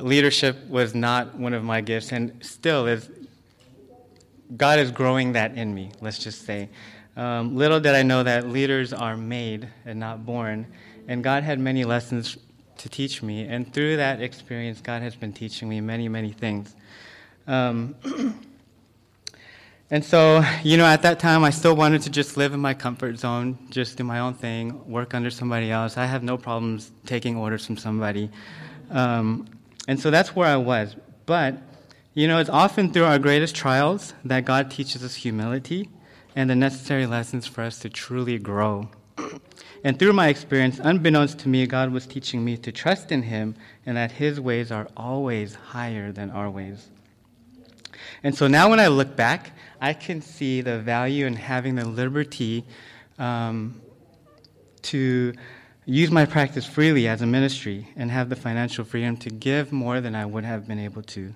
leadership 0.00 0.66
was 0.66 0.94
not 0.94 1.34
one 1.34 1.52
of 1.52 1.62
my 1.62 1.82
gifts 1.82 2.10
and 2.12 2.32
still 2.42 2.86
is 2.86 3.10
God 4.56 4.78
is 4.78 4.90
growing 4.90 5.32
that 5.32 5.56
in 5.56 5.74
me, 5.74 5.92
let's 6.00 6.18
just 6.18 6.44
say. 6.44 6.68
Um, 7.16 7.56
little 7.56 7.80
did 7.80 7.94
I 7.94 8.02
know 8.02 8.22
that 8.22 8.48
leaders 8.48 8.92
are 8.92 9.16
made 9.16 9.68
and 9.84 10.00
not 10.00 10.24
born. 10.24 10.66
And 11.08 11.24
God 11.24 11.42
had 11.42 11.58
many 11.58 11.84
lessons 11.84 12.36
to 12.78 12.88
teach 12.88 13.22
me. 13.22 13.44
And 13.44 13.72
through 13.72 13.96
that 13.96 14.22
experience, 14.22 14.80
God 14.80 15.02
has 15.02 15.14
been 15.14 15.32
teaching 15.32 15.68
me 15.68 15.80
many, 15.80 16.08
many 16.08 16.32
things. 16.32 16.74
Um, 17.46 17.94
and 19.90 20.04
so, 20.04 20.42
you 20.62 20.76
know, 20.76 20.86
at 20.86 21.02
that 21.02 21.18
time, 21.18 21.44
I 21.44 21.50
still 21.50 21.76
wanted 21.76 22.02
to 22.02 22.10
just 22.10 22.36
live 22.36 22.54
in 22.54 22.60
my 22.60 22.74
comfort 22.74 23.18
zone, 23.18 23.58
just 23.70 23.96
do 23.98 24.04
my 24.04 24.20
own 24.20 24.34
thing, 24.34 24.88
work 24.88 25.14
under 25.14 25.30
somebody 25.30 25.70
else. 25.70 25.96
I 25.96 26.06
have 26.06 26.22
no 26.22 26.38
problems 26.38 26.90
taking 27.06 27.36
orders 27.36 27.66
from 27.66 27.76
somebody. 27.76 28.30
Um, 28.90 29.46
and 29.88 29.98
so 29.98 30.10
that's 30.10 30.34
where 30.34 30.48
I 30.48 30.56
was. 30.56 30.96
But, 31.26 31.58
you 32.12 32.26
know, 32.26 32.38
it's 32.38 32.50
often 32.50 32.92
through 32.92 33.04
our 33.04 33.18
greatest 33.18 33.54
trials 33.54 34.14
that 34.24 34.44
God 34.44 34.70
teaches 34.70 35.04
us 35.04 35.14
humility 35.14 35.88
and 36.34 36.50
the 36.50 36.56
necessary 36.56 37.06
lessons 37.06 37.46
for 37.46 37.62
us 37.62 37.78
to 37.80 37.88
truly 37.88 38.38
grow. 38.38 38.88
And 39.84 39.98
through 39.98 40.12
my 40.12 40.28
experience, 40.28 40.80
unbeknownst 40.82 41.38
to 41.40 41.48
me, 41.48 41.66
God 41.66 41.92
was 41.92 42.06
teaching 42.06 42.44
me 42.44 42.56
to 42.58 42.72
trust 42.72 43.12
in 43.12 43.22
Him 43.22 43.54
and 43.86 43.96
that 43.96 44.12
His 44.12 44.40
ways 44.40 44.70
are 44.70 44.88
always 44.96 45.54
higher 45.54 46.12
than 46.12 46.30
our 46.30 46.50
ways. 46.50 46.88
And 48.22 48.34
so 48.34 48.46
now 48.46 48.68
when 48.68 48.80
I 48.80 48.88
look 48.88 49.16
back, 49.16 49.52
I 49.80 49.94
can 49.94 50.20
see 50.20 50.60
the 50.60 50.78
value 50.78 51.26
in 51.26 51.34
having 51.36 51.76
the 51.76 51.86
liberty 51.86 52.64
um, 53.18 53.80
to 54.82 55.32
use 55.86 56.10
my 56.10 56.26
practice 56.26 56.66
freely 56.66 57.08
as 57.08 57.22
a 57.22 57.26
ministry 57.26 57.88
and 57.96 58.10
have 58.10 58.28
the 58.28 58.36
financial 58.36 58.84
freedom 58.84 59.16
to 59.18 59.30
give 59.30 59.72
more 59.72 60.00
than 60.00 60.14
I 60.14 60.26
would 60.26 60.44
have 60.44 60.66
been 60.66 60.78
able 60.78 61.02
to. 61.02 61.34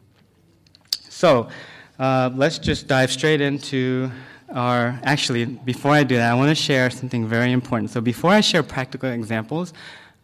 So 1.15 1.49
uh, 1.97 2.29
let's 2.35 2.59
just 2.59 2.89
dive 2.89 3.13
straight 3.13 3.41
into 3.41 4.11
our. 4.53 4.99
Actually, 5.05 5.45
before 5.45 5.93
I 5.93 6.03
do 6.03 6.17
that, 6.17 6.33
I 6.33 6.35
want 6.35 6.49
to 6.49 6.57
share 6.57 6.91
something 6.91 7.25
very 7.29 7.53
important. 7.53 7.93
So 7.93 8.01
before 8.01 8.33
I 8.33 8.41
share 8.41 8.65
practical 8.65 9.09
examples, 9.09 9.73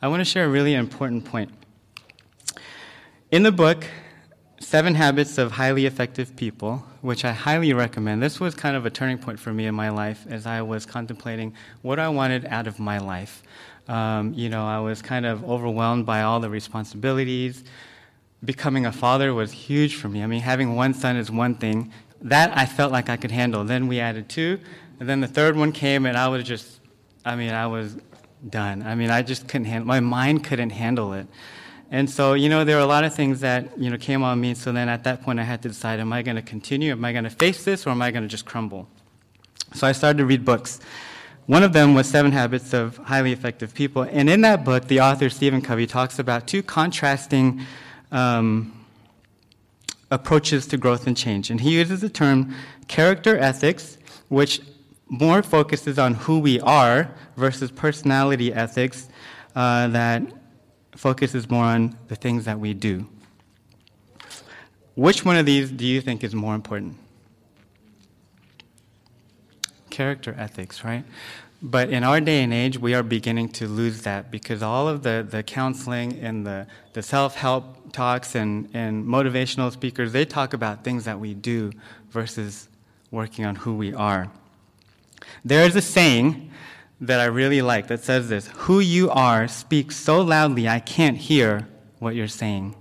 I 0.02 0.08
want 0.08 0.20
to 0.20 0.24
share 0.24 0.46
a 0.46 0.48
really 0.48 0.74
important 0.74 1.24
point. 1.24 1.48
In 3.30 3.44
the 3.44 3.52
book, 3.52 3.86
Seven 4.58 4.96
Habits 4.96 5.38
of 5.38 5.52
Highly 5.52 5.86
Effective 5.86 6.34
People, 6.34 6.84
which 7.02 7.24
I 7.24 7.30
highly 7.30 7.72
recommend. 7.72 8.20
This 8.20 8.40
was 8.40 8.56
kind 8.56 8.74
of 8.74 8.84
a 8.84 8.90
turning 8.90 9.18
point 9.18 9.38
for 9.38 9.52
me 9.52 9.66
in 9.66 9.74
my 9.76 9.90
life 9.90 10.26
as 10.28 10.44
I 10.44 10.60
was 10.62 10.86
contemplating 10.86 11.54
what 11.82 12.00
I 12.00 12.08
wanted 12.08 12.46
out 12.46 12.66
of 12.66 12.80
my 12.80 12.98
life. 12.98 13.44
Um, 13.86 14.34
you 14.34 14.48
know, 14.48 14.66
I 14.66 14.80
was 14.80 15.02
kind 15.02 15.24
of 15.24 15.48
overwhelmed 15.48 16.04
by 16.04 16.22
all 16.22 16.40
the 16.40 16.50
responsibilities. 16.50 17.62
Becoming 18.44 18.86
a 18.86 18.92
father 18.92 19.34
was 19.34 19.52
huge 19.52 19.96
for 19.96 20.08
me. 20.08 20.22
I 20.22 20.26
mean, 20.26 20.40
having 20.40 20.74
one 20.74 20.94
son 20.94 21.16
is 21.16 21.30
one 21.30 21.54
thing. 21.54 21.92
That 22.22 22.56
I 22.56 22.66
felt 22.66 22.92
like 22.92 23.08
I 23.08 23.16
could 23.16 23.30
handle. 23.30 23.64
Then 23.64 23.86
we 23.86 24.00
added 24.00 24.28
two, 24.28 24.60
and 24.98 25.08
then 25.08 25.20
the 25.20 25.28
third 25.28 25.56
one 25.56 25.72
came, 25.72 26.06
and 26.06 26.16
I 26.16 26.28
was 26.28 26.44
just, 26.44 26.80
I 27.24 27.36
mean, 27.36 27.50
I 27.50 27.66
was 27.66 27.96
done. 28.48 28.82
I 28.82 28.94
mean, 28.94 29.10
I 29.10 29.22
just 29.22 29.48
couldn't 29.48 29.66
handle. 29.66 29.86
My 29.86 30.00
mind 30.00 30.44
couldn't 30.44 30.70
handle 30.70 31.12
it. 31.12 31.26
And 31.90 32.08
so, 32.08 32.34
you 32.34 32.48
know, 32.48 32.64
there 32.64 32.76
were 32.76 32.82
a 32.82 32.86
lot 32.86 33.04
of 33.04 33.14
things 33.14 33.40
that, 33.40 33.76
you 33.76 33.90
know, 33.90 33.98
came 33.98 34.22
on 34.22 34.40
me. 34.40 34.54
So 34.54 34.70
then 34.70 34.88
at 34.88 35.04
that 35.04 35.22
point, 35.22 35.40
I 35.40 35.42
had 35.42 35.60
to 35.62 35.68
decide, 35.68 35.98
am 35.98 36.12
I 36.12 36.22
going 36.22 36.36
to 36.36 36.42
continue? 36.42 36.92
Am 36.92 37.04
I 37.04 37.12
going 37.12 37.24
to 37.24 37.30
face 37.30 37.64
this 37.64 37.86
or 37.86 37.90
am 37.90 38.00
I 38.00 38.12
going 38.12 38.22
to 38.22 38.28
just 38.28 38.46
crumble? 38.46 38.88
So 39.74 39.86
I 39.86 39.92
started 39.92 40.18
to 40.18 40.24
read 40.24 40.44
books. 40.44 40.78
One 41.46 41.64
of 41.64 41.72
them 41.72 41.94
was 41.94 42.08
Seven 42.08 42.30
Habits 42.30 42.72
of 42.72 42.96
Highly 42.98 43.32
Effective 43.32 43.74
People. 43.74 44.02
And 44.02 44.30
in 44.30 44.42
that 44.42 44.64
book, 44.64 44.86
the 44.86 45.00
author, 45.00 45.28
Stephen 45.28 45.62
Covey, 45.62 45.86
talks 45.86 46.20
about 46.20 46.46
two 46.46 46.62
contrasting 46.62 47.60
um, 48.12 48.86
approaches 50.10 50.66
to 50.68 50.76
growth 50.76 51.06
and 51.06 51.16
change. 51.16 51.50
And 51.50 51.60
he 51.60 51.72
uses 51.78 52.00
the 52.00 52.08
term 52.08 52.54
character 52.88 53.38
ethics, 53.38 53.98
which 54.28 54.60
more 55.08 55.42
focuses 55.42 55.98
on 55.98 56.14
who 56.14 56.38
we 56.38 56.60
are, 56.60 57.10
versus 57.36 57.70
personality 57.70 58.52
ethics 58.52 59.08
uh, 59.56 59.88
that 59.88 60.22
focuses 60.92 61.48
more 61.48 61.64
on 61.64 61.96
the 62.08 62.16
things 62.16 62.44
that 62.44 62.60
we 62.60 62.74
do. 62.74 63.06
Which 64.94 65.24
one 65.24 65.36
of 65.36 65.46
these 65.46 65.70
do 65.70 65.86
you 65.86 66.00
think 66.00 66.22
is 66.22 66.34
more 66.34 66.54
important? 66.54 66.98
Character 69.88 70.34
ethics, 70.38 70.84
right? 70.84 71.04
But 71.62 71.90
in 71.90 72.04
our 72.04 72.20
day 72.20 72.42
and 72.42 72.52
age, 72.52 72.78
we 72.78 72.94
are 72.94 73.02
beginning 73.02 73.50
to 73.50 73.66
lose 73.66 74.02
that 74.02 74.30
because 74.30 74.62
all 74.62 74.88
of 74.88 75.02
the, 75.02 75.26
the 75.28 75.42
counseling 75.42 76.18
and 76.20 76.46
the, 76.46 76.66
the 76.92 77.02
self 77.02 77.36
help 77.36 77.79
talks 77.90 78.34
and, 78.34 78.68
and 78.74 79.04
motivational 79.04 79.72
speakers, 79.72 80.12
they 80.12 80.24
talk 80.24 80.52
about 80.52 80.84
things 80.84 81.04
that 81.04 81.20
we 81.20 81.34
do 81.34 81.72
versus 82.10 82.68
working 83.10 83.44
on 83.44 83.56
who 83.56 83.74
we 83.74 83.92
are. 83.94 84.30
There 85.44 85.64
is 85.64 85.76
a 85.76 85.82
saying 85.82 86.50
that 87.00 87.20
I 87.20 87.24
really 87.24 87.62
like 87.62 87.88
that 87.88 88.02
says 88.02 88.28
this 88.28 88.48
Who 88.48 88.80
you 88.80 89.10
are 89.10 89.48
speaks 89.48 89.96
so 89.96 90.20
loudly 90.20 90.68
I 90.68 90.80
can't 90.80 91.16
hear 91.16 91.68
what 91.98 92.14
you're 92.14 92.28
saying. 92.28 92.74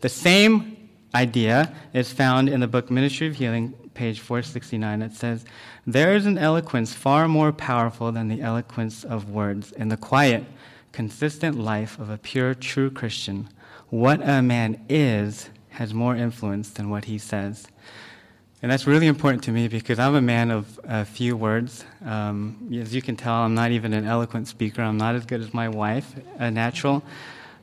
The 0.00 0.08
same 0.08 0.90
idea 1.14 1.74
is 1.94 2.12
found 2.12 2.48
in 2.48 2.60
the 2.60 2.68
book 2.68 2.90
Ministry 2.90 3.26
of 3.26 3.36
Healing, 3.36 3.72
page 3.94 4.20
469. 4.20 5.02
It 5.02 5.14
says, 5.14 5.44
There 5.86 6.14
is 6.14 6.26
an 6.26 6.36
eloquence 6.38 6.92
far 6.92 7.26
more 7.26 7.52
powerful 7.52 8.12
than 8.12 8.28
the 8.28 8.42
eloquence 8.42 9.04
of 9.04 9.30
words 9.30 9.72
in 9.72 9.88
the 9.88 9.96
quiet, 9.96 10.44
consistent 10.92 11.58
life 11.58 11.98
of 11.98 12.10
a 12.10 12.18
pure, 12.18 12.54
true 12.54 12.90
Christian. 12.90 13.48
What 13.96 14.20
a 14.20 14.42
man 14.42 14.84
is 14.90 15.48
has 15.70 15.94
more 15.94 16.14
influence 16.14 16.68
than 16.68 16.90
what 16.90 17.06
he 17.06 17.16
says. 17.16 17.66
And 18.60 18.70
that's 18.70 18.86
really 18.86 19.06
important 19.06 19.44
to 19.44 19.52
me 19.52 19.68
because 19.68 19.98
I'm 19.98 20.14
a 20.14 20.20
man 20.20 20.50
of 20.50 20.78
a 20.84 21.06
few 21.06 21.34
words. 21.34 21.82
Um, 22.04 22.68
as 22.78 22.94
you 22.94 23.00
can 23.00 23.16
tell, 23.16 23.32
I'm 23.32 23.54
not 23.54 23.70
even 23.70 23.94
an 23.94 24.04
eloquent 24.04 24.48
speaker. 24.48 24.82
I'm 24.82 24.98
not 24.98 25.14
as 25.14 25.24
good 25.24 25.40
as 25.40 25.54
my 25.54 25.70
wife, 25.70 26.14
a 26.38 26.50
natural. 26.50 27.02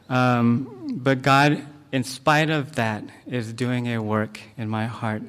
Um, 0.10 0.98
but 1.04 1.22
God, 1.22 1.62
in 1.92 2.04
spite 2.04 2.50
of 2.50 2.78
that, 2.78 3.04
is 3.28 3.54
doing 3.54 3.90
a 3.90 4.02
work 4.02 4.40
in 4.58 4.68
my 4.68 4.88
heart 4.88 5.22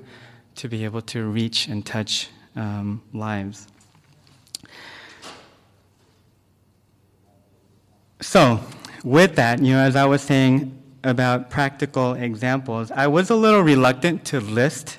to 0.54 0.70
be 0.70 0.84
able 0.86 1.02
to 1.02 1.26
reach 1.26 1.68
and 1.68 1.84
touch 1.84 2.30
um, 2.56 3.02
lives. 3.12 3.68
So, 8.22 8.58
with 9.04 9.36
that, 9.36 9.58
you 9.58 9.74
know, 9.74 9.80
as 9.80 9.96
I 9.96 10.06
was 10.06 10.22
saying 10.22 10.80
about 11.04 11.50
practical 11.50 12.14
examples, 12.14 12.90
I 12.90 13.06
was 13.06 13.30
a 13.30 13.36
little 13.36 13.60
reluctant 13.60 14.24
to 14.26 14.40
list 14.40 14.98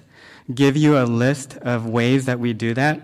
give 0.53 0.77
you 0.77 0.97
a 0.97 1.05
list 1.05 1.57
of 1.57 1.88
ways 1.88 2.25
that 2.25 2.39
we 2.39 2.53
do 2.53 2.74
that 2.74 3.01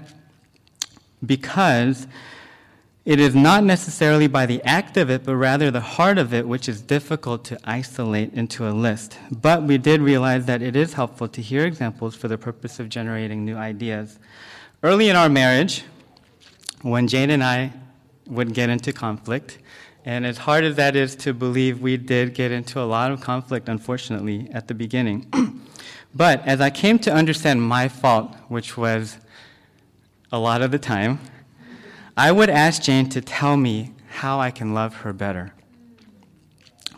because 1.25 2.07
it 3.03 3.19
is 3.19 3.33
not 3.33 3.63
necessarily 3.63 4.27
by 4.27 4.45
the 4.45 4.61
act 4.63 4.95
of 4.95 5.09
it, 5.09 5.23
but 5.23 5.35
rather 5.35 5.71
the 5.71 5.81
heart 5.81 6.19
of 6.19 6.35
it, 6.35 6.47
which 6.47 6.69
is 6.69 6.81
difficult 6.81 7.43
to 7.45 7.57
isolate 7.63 8.31
into 8.33 8.67
a 8.67 8.71
list. 8.71 9.17
But 9.31 9.63
we 9.63 9.79
did 9.79 10.01
realize 10.01 10.45
that 10.45 10.61
it 10.61 10.75
is 10.75 10.93
helpful 10.93 11.27
to 11.29 11.41
hear 11.41 11.65
examples 11.65 12.15
for 12.15 12.27
the 12.27 12.37
purpose 12.37 12.79
of 12.79 12.89
generating 12.89 13.43
new 13.43 13.57
ideas. 13.57 14.19
Early 14.83 15.09
in 15.09 15.15
our 15.15 15.29
marriage, 15.29 15.83
when 16.83 17.07
Jane 17.07 17.31
and 17.31 17.43
I 17.43 17.73
would 18.27 18.53
get 18.53 18.69
into 18.69 18.93
conflict, 18.93 19.57
and 20.05 20.25
as 20.25 20.39
hard 20.39 20.63
as 20.63 20.75
that 20.75 20.95
is 20.95 21.15
to 21.17 21.33
believe, 21.33 21.81
we 21.81 21.97
did 21.97 22.33
get 22.33 22.51
into 22.51 22.79
a 22.79 22.85
lot 22.85 23.11
of 23.11 23.21
conflict, 23.21 23.69
unfortunately, 23.69 24.49
at 24.51 24.67
the 24.67 24.73
beginning. 24.73 25.27
But 26.13 26.45
as 26.45 26.59
I 26.59 26.69
came 26.69 26.99
to 26.99 27.13
understand 27.13 27.61
my 27.61 27.87
fault, 27.87 28.35
which 28.49 28.75
was 28.75 29.17
a 30.31 30.39
lot 30.39 30.61
of 30.61 30.71
the 30.71 30.79
time, 30.79 31.19
I 32.17 32.31
would 32.31 32.49
ask 32.49 32.81
Jane 32.81 33.07
to 33.09 33.21
tell 33.21 33.55
me 33.55 33.93
how 34.09 34.39
I 34.39 34.51
can 34.51 34.73
love 34.73 34.95
her 34.97 35.13
better. 35.13 35.53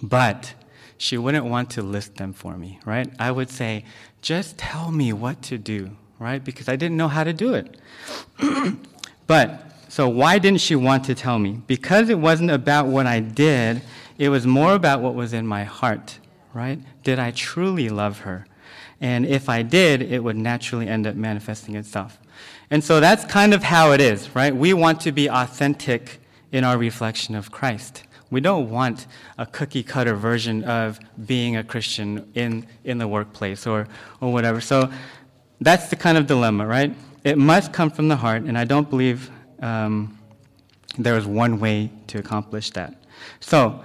But 0.02 0.56
she 0.98 1.18
wouldn't 1.18 1.46
want 1.46 1.70
to 1.72 1.82
list 1.84 2.16
them 2.16 2.34
for 2.34 2.58
me, 2.58 2.80
right? 2.86 3.08
I 3.20 3.30
would 3.32 3.50
say, 3.50 3.86
just 4.22 4.58
tell 4.58 4.92
me 4.92 5.14
what 5.14 5.42
to 5.44 5.58
do, 5.58 5.96
right? 6.18 6.44
Because 6.44 6.68
I 6.68 6.76
didn't 6.76 6.98
know 6.98 7.08
how 7.08 7.24
to 7.24 7.34
do 7.34 7.54
it. 7.54 7.78
but, 9.28 9.73
so 9.94 10.10
why 10.10 10.40
didn't 10.40 10.60
she 10.60 10.76
want 10.76 11.04
to 11.04 11.14
tell 11.14 11.38
me? 11.38 11.62
Because 11.68 12.10
it 12.10 12.18
wasn't 12.18 12.50
about 12.50 12.88
what 12.88 13.06
I 13.06 13.20
did, 13.20 13.84
it 14.18 14.30
was 14.30 14.48
more 14.48 14.74
about 14.74 15.02
what 15.02 15.14
was 15.14 15.34
in 15.34 15.46
my 15.46 15.66
heart, 15.66 16.18
right? 16.52 16.80
Did 17.04 17.20
I 17.20 17.30
truly 17.30 17.90
love 17.90 18.22
her? 18.22 18.48
And 19.00 19.24
if 19.24 19.50
I 19.50 19.62
did, 19.62 20.02
it 20.02 20.24
would 20.24 20.36
naturally 20.36 20.88
end 20.88 21.06
up 21.06 21.16
manifesting 21.16 21.76
itself. 21.76 22.18
And 22.72 22.84
so 22.84 23.00
that's 23.00 23.24
kind 23.26 23.54
of 23.54 23.62
how 23.62 23.92
it 23.92 24.02
is, 24.02 24.34
right? 24.36 24.56
We 24.56 24.74
want 24.74 25.00
to 25.02 25.12
be 25.12 25.30
authentic 25.30 26.20
in 26.52 26.64
our 26.64 26.80
reflection 26.80 27.36
of 27.36 27.52
Christ. 27.52 28.02
We 28.32 28.42
don't 28.42 28.72
want 28.72 29.06
a 29.38 29.46
cookie 29.46 29.84
cutter 29.84 30.16
version 30.16 30.64
of 30.64 31.00
being 31.28 31.56
a 31.56 31.64
Christian 31.64 32.32
in, 32.34 32.66
in 32.84 32.98
the 32.98 33.08
workplace 33.08 33.68
or, 33.68 33.88
or 34.22 34.34
whatever. 34.34 34.60
So 34.60 34.92
that's 35.62 35.92
the 35.92 35.96
kind 35.96 36.18
of 36.18 36.26
dilemma, 36.26 36.66
right? 36.66 36.96
It 37.24 37.38
must 37.38 37.72
come 37.72 37.92
from 37.92 38.08
the 38.08 38.16
heart, 38.16 38.42
and 38.42 38.58
I 38.58 38.64
don't 38.64 38.90
believe 38.90 39.30
um, 39.64 40.20
there 40.98 41.18
is 41.18 41.26
one 41.26 41.60
way 41.60 41.90
to 42.08 42.20
accomplish 42.20 42.70
that. 42.72 42.94
So 43.40 43.82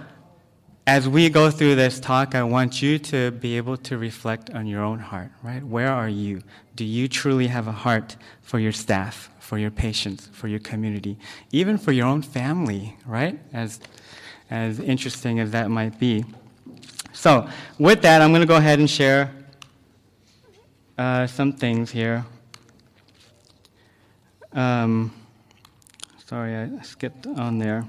as 0.86 1.08
we 1.08 1.28
go 1.28 1.50
through 1.50 1.76
this 1.76 2.00
talk, 2.00 2.34
I 2.34 2.42
want 2.42 2.82
you 2.82 2.98
to 2.98 3.30
be 3.30 3.56
able 3.56 3.76
to 3.76 3.96
reflect 3.96 4.50
on 4.50 4.66
your 4.66 4.82
own 4.82 4.98
heart, 4.98 5.30
right? 5.42 5.62
Where 5.62 5.92
are 5.92 6.08
you? 6.08 6.42
Do 6.74 6.84
you 6.84 7.08
truly 7.08 7.46
have 7.46 7.68
a 7.68 7.72
heart 7.72 8.16
for 8.42 8.58
your 8.58 8.72
staff, 8.72 9.30
for 9.38 9.58
your 9.58 9.70
patients, 9.70 10.28
for 10.32 10.48
your 10.48 10.60
community, 10.60 11.16
even 11.52 11.78
for 11.78 11.92
your 11.92 12.06
own 12.06 12.22
family, 12.22 12.96
right? 13.06 13.38
As, 13.52 13.80
as 14.50 14.80
interesting 14.80 15.40
as 15.40 15.52
that 15.52 15.70
might 15.70 16.00
be. 16.00 16.24
So, 17.12 17.48
with 17.78 18.02
that, 18.02 18.20
I'm 18.20 18.30
going 18.30 18.40
to 18.40 18.46
go 18.46 18.56
ahead 18.56 18.78
and 18.78 18.88
share 18.88 19.32
uh, 20.96 21.26
some 21.26 21.52
things 21.52 21.90
here. 21.90 22.24
Um, 24.52 25.12
sorry, 26.28 26.54
I 26.54 26.82
skipped 26.82 27.26
on 27.26 27.58
there. 27.58 27.86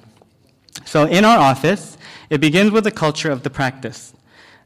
So, 0.85 1.05
in 1.05 1.25
our 1.25 1.37
office, 1.37 1.97
it 2.29 2.39
begins 2.39 2.71
with 2.71 2.85
the 2.85 2.91
culture 2.91 3.29
of 3.29 3.43
the 3.43 3.49
practice. 3.49 4.13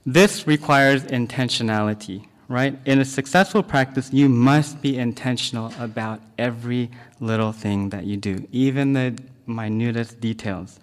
This 0.05 0.45
requires 0.45 1.03
intentionality, 1.05 2.27
right? 2.47 2.77
In 2.85 2.99
a 2.99 3.05
successful 3.05 3.63
practice, 3.63 4.13
you 4.13 4.29
must 4.29 4.81
be 4.81 4.97
intentional 4.97 5.73
about 5.79 6.21
every 6.37 6.91
little 7.19 7.51
thing 7.51 7.89
that 7.89 8.05
you 8.05 8.15
do, 8.15 8.47
even 8.51 8.93
the 8.93 9.17
minutest 9.47 10.21
details. 10.21 10.79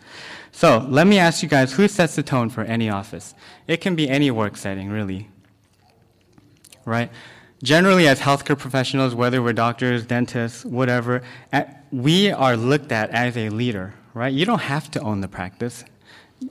So, 0.50 0.84
let 0.88 1.06
me 1.06 1.18
ask 1.18 1.44
you 1.44 1.48
guys 1.48 1.74
who 1.74 1.86
sets 1.86 2.16
the 2.16 2.24
tone 2.24 2.50
for 2.50 2.62
any 2.62 2.90
office? 2.90 3.34
It 3.68 3.80
can 3.80 3.94
be 3.94 4.08
any 4.08 4.32
work 4.32 4.56
setting, 4.56 4.90
really. 4.90 5.28
Right? 6.84 7.10
Generally, 7.62 8.08
as 8.08 8.20
healthcare 8.20 8.58
professionals, 8.58 9.14
whether 9.14 9.42
we're 9.42 9.52
doctors, 9.52 10.06
dentists, 10.06 10.64
whatever, 10.64 11.22
we 11.92 12.30
are 12.30 12.56
looked 12.56 12.90
at 12.90 13.10
as 13.10 13.36
a 13.36 13.50
leader, 13.50 13.92
right? 14.14 14.32
You 14.32 14.46
don't 14.46 14.62
have 14.62 14.90
to 14.92 15.00
own 15.00 15.20
the 15.20 15.28
practice. 15.28 15.84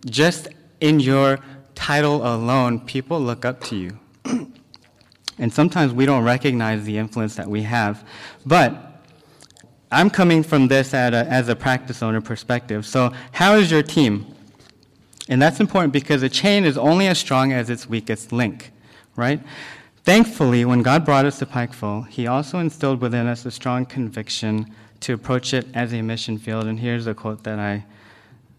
Just 0.05 0.49
in 0.79 0.99
your 0.99 1.39
title 1.73 2.17
alone, 2.17 2.79
people 2.81 3.19
look 3.19 3.43
up 3.43 3.61
to 3.65 3.75
you. 3.75 3.99
and 5.39 5.51
sometimes 5.51 5.93
we 5.93 6.05
don't 6.05 6.23
recognize 6.23 6.83
the 6.83 6.97
influence 6.97 7.35
that 7.35 7.47
we 7.47 7.63
have. 7.63 8.07
But 8.45 9.03
I'm 9.91 10.11
coming 10.11 10.43
from 10.43 10.67
this 10.67 10.93
a, 10.93 10.97
as 10.97 11.49
a 11.49 11.55
practice 11.55 12.03
owner 12.03 12.21
perspective. 12.21 12.85
So, 12.85 13.11
how 13.31 13.55
is 13.55 13.71
your 13.71 13.81
team? 13.81 14.35
And 15.27 15.41
that's 15.41 15.59
important 15.59 15.93
because 15.93 16.21
a 16.21 16.29
chain 16.29 16.65
is 16.65 16.77
only 16.77 17.07
as 17.07 17.17
strong 17.17 17.51
as 17.53 17.69
its 17.69 17.87
weakest 17.87 18.31
link, 18.31 18.71
right? 19.15 19.39
Thankfully, 20.03 20.65
when 20.65 20.81
God 20.81 21.05
brought 21.05 21.25
us 21.25 21.39
to 21.39 21.45
Pikeville, 21.45 22.07
He 22.07 22.25
also 22.27 22.59
instilled 22.59 23.01
within 23.01 23.27
us 23.27 23.45
a 23.45 23.51
strong 23.51 23.85
conviction 23.85 24.73
to 25.01 25.13
approach 25.13 25.53
it 25.53 25.67
as 25.73 25.93
a 25.93 26.01
mission 26.01 26.37
field. 26.37 26.65
And 26.65 26.79
here's 26.79 27.07
a 27.07 27.13
quote 27.13 27.43
that 27.43 27.59
I 27.59 27.85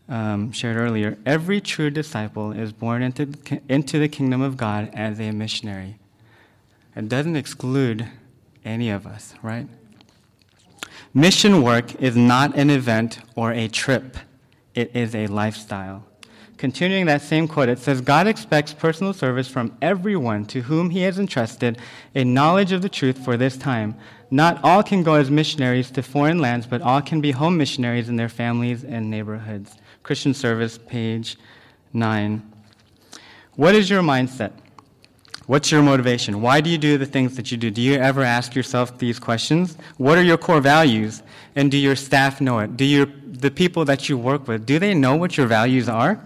um, 0.08 0.52
shared 0.52 0.76
earlier 0.76 1.16
Every 1.24 1.60
true 1.60 1.90
disciple 1.90 2.52
is 2.52 2.72
born 2.72 3.02
into, 3.02 3.32
into 3.68 3.98
the 3.98 4.08
kingdom 4.08 4.42
of 4.42 4.56
God 4.56 4.90
as 4.92 5.20
a 5.20 5.30
missionary. 5.30 5.96
It 6.96 7.08
doesn't 7.08 7.36
exclude 7.36 8.08
any 8.64 8.90
of 8.90 9.06
us, 9.06 9.34
right? 9.42 9.66
Mission 11.14 11.62
work 11.62 11.94
is 11.96 12.16
not 12.16 12.56
an 12.56 12.70
event 12.70 13.20
or 13.34 13.52
a 13.52 13.68
trip, 13.68 14.16
it 14.74 14.94
is 14.94 15.14
a 15.14 15.26
lifestyle. 15.28 16.04
Continuing 16.60 17.06
that 17.06 17.22
same 17.22 17.48
quote, 17.48 17.70
it 17.70 17.78
says, 17.78 18.02
God 18.02 18.26
expects 18.26 18.74
personal 18.74 19.14
service 19.14 19.48
from 19.48 19.74
everyone 19.80 20.44
to 20.44 20.60
whom 20.60 20.90
he 20.90 21.00
has 21.00 21.18
entrusted 21.18 21.78
a 22.14 22.22
knowledge 22.22 22.72
of 22.72 22.82
the 22.82 22.88
truth 22.90 23.24
for 23.24 23.38
this 23.38 23.56
time. 23.56 23.94
Not 24.30 24.62
all 24.62 24.82
can 24.82 25.02
go 25.02 25.14
as 25.14 25.30
missionaries 25.30 25.90
to 25.92 26.02
foreign 26.02 26.38
lands, 26.38 26.66
but 26.66 26.82
all 26.82 27.00
can 27.00 27.22
be 27.22 27.30
home 27.30 27.56
missionaries 27.56 28.10
in 28.10 28.16
their 28.16 28.28
families 28.28 28.84
and 28.84 29.10
neighborhoods. 29.10 29.74
Christian 30.02 30.34
Service, 30.34 30.76
page 30.76 31.38
9. 31.94 32.42
What 33.56 33.74
is 33.74 33.88
your 33.88 34.02
mindset? 34.02 34.52
What's 35.46 35.72
your 35.72 35.80
motivation? 35.80 36.42
Why 36.42 36.60
do 36.60 36.68
you 36.68 36.76
do 36.76 36.98
the 36.98 37.06
things 37.06 37.36
that 37.36 37.50
you 37.50 37.56
do? 37.56 37.70
Do 37.70 37.80
you 37.80 37.94
ever 37.94 38.22
ask 38.22 38.54
yourself 38.54 38.98
these 38.98 39.18
questions? 39.18 39.78
What 39.96 40.18
are 40.18 40.22
your 40.22 40.36
core 40.36 40.60
values? 40.60 41.22
And 41.56 41.70
do 41.70 41.78
your 41.78 41.96
staff 41.96 42.38
know 42.38 42.58
it? 42.58 42.76
Do 42.76 42.84
your, 42.84 43.06
the 43.06 43.50
people 43.50 43.86
that 43.86 44.10
you 44.10 44.18
work 44.18 44.46
with, 44.46 44.66
do 44.66 44.78
they 44.78 44.92
know 44.92 45.16
what 45.16 45.38
your 45.38 45.46
values 45.46 45.88
are? 45.88 46.20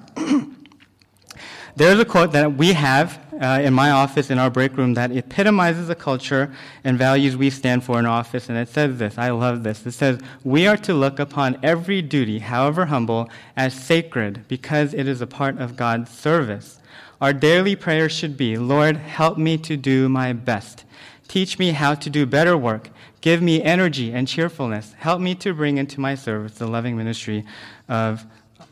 There's 1.76 1.98
a 1.98 2.04
quote 2.04 2.30
that 2.32 2.56
we 2.56 2.72
have 2.74 3.18
uh, 3.40 3.60
in 3.60 3.74
my 3.74 3.90
office 3.90 4.30
in 4.30 4.38
our 4.38 4.48
break 4.48 4.76
room 4.76 4.94
that 4.94 5.10
epitomizes 5.10 5.88
the 5.88 5.96
culture 5.96 6.54
and 6.84 6.96
values 6.96 7.36
we 7.36 7.50
stand 7.50 7.82
for 7.82 7.98
in 7.98 8.06
office, 8.06 8.48
and 8.48 8.56
it 8.56 8.68
says 8.68 8.98
this. 8.98 9.18
I 9.18 9.30
love 9.30 9.64
this. 9.64 9.84
It 9.84 9.90
says, 9.90 10.20
We 10.44 10.68
are 10.68 10.76
to 10.76 10.94
look 10.94 11.18
upon 11.18 11.58
every 11.64 12.00
duty, 12.00 12.38
however 12.38 12.86
humble, 12.86 13.28
as 13.56 13.74
sacred 13.74 14.46
because 14.46 14.94
it 14.94 15.08
is 15.08 15.20
a 15.20 15.26
part 15.26 15.58
of 15.58 15.76
God's 15.76 16.12
service. 16.12 16.78
Our 17.20 17.32
daily 17.32 17.74
prayer 17.74 18.08
should 18.08 18.36
be, 18.36 18.56
Lord, 18.56 18.96
help 18.96 19.36
me 19.36 19.58
to 19.58 19.76
do 19.76 20.08
my 20.08 20.32
best. 20.32 20.84
Teach 21.26 21.58
me 21.58 21.72
how 21.72 21.94
to 21.96 22.08
do 22.08 22.24
better 22.24 22.56
work. 22.56 22.90
Give 23.20 23.42
me 23.42 23.60
energy 23.60 24.12
and 24.12 24.28
cheerfulness. 24.28 24.94
Help 24.98 25.20
me 25.20 25.34
to 25.36 25.52
bring 25.52 25.78
into 25.78 25.98
my 25.98 26.14
service 26.14 26.54
the 26.54 26.68
loving 26.68 26.96
ministry 26.96 27.44
of 27.88 28.24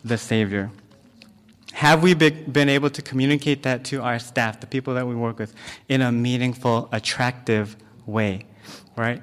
the 0.04 0.18
Savior. 0.18 0.70
Have 1.72 2.02
we 2.02 2.14
been 2.14 2.68
able 2.68 2.90
to 2.90 3.02
communicate 3.02 3.62
that 3.64 3.84
to 3.86 4.02
our 4.02 4.18
staff, 4.18 4.60
the 4.60 4.66
people 4.66 4.94
that 4.94 5.06
we 5.06 5.14
work 5.14 5.38
with, 5.38 5.54
in 5.88 6.02
a 6.02 6.12
meaningful, 6.12 6.88
attractive 6.92 7.76
way? 8.06 8.46
Right? 8.96 9.22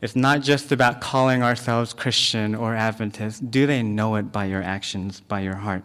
It's 0.00 0.16
not 0.16 0.42
just 0.42 0.72
about 0.72 1.00
calling 1.00 1.42
ourselves 1.42 1.92
Christian 1.92 2.54
or 2.54 2.74
Adventist. 2.74 3.50
Do 3.50 3.66
they 3.66 3.82
know 3.82 4.16
it 4.16 4.32
by 4.32 4.46
your 4.46 4.62
actions, 4.62 5.20
by 5.20 5.40
your 5.40 5.56
heart? 5.56 5.82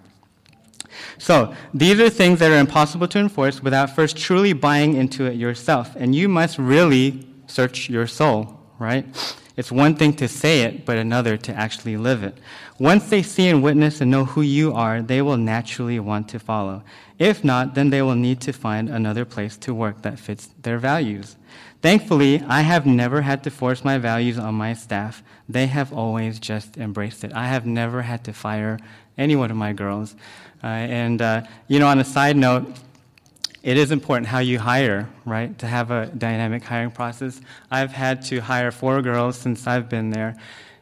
So, 1.17 1.53
these 1.73 1.99
are 1.99 2.09
things 2.09 2.39
that 2.39 2.51
are 2.51 2.59
impossible 2.59 3.07
to 3.09 3.19
enforce 3.19 3.61
without 3.61 3.95
first 3.95 4.17
truly 4.17 4.53
buying 4.53 4.95
into 4.95 5.25
it 5.25 5.35
yourself. 5.35 5.95
And 5.95 6.15
you 6.15 6.27
must 6.27 6.57
really 6.57 7.27
search 7.47 7.89
your 7.89 8.07
soul, 8.07 8.59
right? 8.79 9.05
It's 9.55 9.71
one 9.71 9.95
thing 9.95 10.13
to 10.15 10.27
say 10.27 10.61
it, 10.61 10.85
but 10.85 10.97
another 10.97 11.37
to 11.37 11.53
actually 11.53 11.97
live 11.97 12.23
it. 12.23 12.37
Once 12.79 13.09
they 13.09 13.21
see 13.21 13.49
and 13.49 13.61
witness 13.61 13.99
and 13.99 14.09
know 14.09 14.23
who 14.23 14.41
you 14.41 14.73
are, 14.73 15.01
they 15.01 15.21
will 15.21 15.35
naturally 15.35 15.99
want 15.99 16.29
to 16.29 16.39
follow. 16.39 16.81
If 17.17 17.43
not, 17.43 17.75
then 17.75 17.89
they 17.89 18.01
will 18.01 18.15
need 18.15 18.39
to 18.41 18.53
find 18.53 18.89
another 18.89 19.25
place 19.25 19.57
to 19.57 19.73
work 19.73 20.01
that 20.03 20.17
fits 20.17 20.47
their 20.61 20.77
values. 20.77 21.35
Thankfully, 21.81 22.41
I 22.47 22.61
have 22.61 22.85
never 22.85 23.21
had 23.21 23.43
to 23.43 23.51
force 23.51 23.83
my 23.83 23.97
values 23.97 24.39
on 24.39 24.55
my 24.55 24.73
staff. 24.73 25.21
They 25.49 25.67
have 25.67 25.91
always 25.91 26.39
just 26.39 26.77
embraced 26.77 27.23
it. 27.25 27.33
I 27.33 27.47
have 27.47 27.65
never 27.65 28.01
had 28.01 28.23
to 28.25 28.33
fire 28.33 28.79
any 29.17 29.35
one 29.35 29.51
of 29.51 29.57
my 29.57 29.73
girls. 29.73 30.15
Uh, 30.63 30.67
and, 30.67 31.21
uh, 31.21 31.41
you 31.67 31.79
know, 31.79 31.87
on 31.87 31.99
a 31.99 32.05
side 32.05 32.37
note, 32.37 32.65
it 33.61 33.75
is 33.75 33.91
important 33.91 34.27
how 34.27 34.39
you 34.39 34.57
hire, 34.57 35.09
right, 35.25 35.57
to 35.59 35.67
have 35.67 35.91
a 35.91 36.05
dynamic 36.07 36.63
hiring 36.63 36.91
process. 36.91 37.41
I've 37.69 37.91
had 37.91 38.21
to 38.25 38.39
hire 38.39 38.71
four 38.71 39.01
girls 39.01 39.37
since 39.37 39.67
I've 39.67 39.89
been 39.89 40.11
there. 40.11 40.37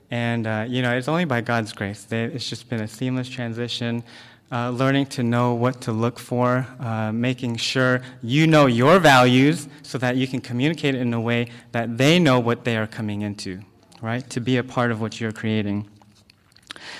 And, 0.09 0.47
uh, 0.47 0.65
you 0.67 0.81
know, 0.81 0.95
it's 0.95 1.07
only 1.07 1.25
by 1.25 1.41
God's 1.41 1.73
grace. 1.73 2.03
They, 2.03 2.23
it's 2.25 2.49
just 2.49 2.69
been 2.69 2.81
a 2.81 2.87
seamless 2.87 3.27
transition, 3.27 4.03
uh, 4.51 4.69
learning 4.69 5.07
to 5.07 5.23
know 5.23 5.53
what 5.53 5.81
to 5.81 5.91
look 5.91 6.17
for, 6.17 6.65
uh, 6.79 7.11
making 7.11 7.57
sure 7.57 8.01
you 8.21 8.47
know 8.47 8.65
your 8.67 8.99
values 8.99 9.67
so 9.83 9.97
that 9.97 10.15
you 10.15 10.27
can 10.27 10.39
communicate 10.39 10.95
in 10.95 11.13
a 11.13 11.19
way 11.19 11.49
that 11.73 11.97
they 11.97 12.19
know 12.19 12.39
what 12.39 12.63
they 12.63 12.77
are 12.77 12.87
coming 12.87 13.21
into, 13.21 13.59
right, 14.01 14.29
to 14.29 14.39
be 14.39 14.57
a 14.57 14.63
part 14.63 14.91
of 14.91 15.01
what 15.01 15.19
you're 15.19 15.33
creating. 15.33 15.89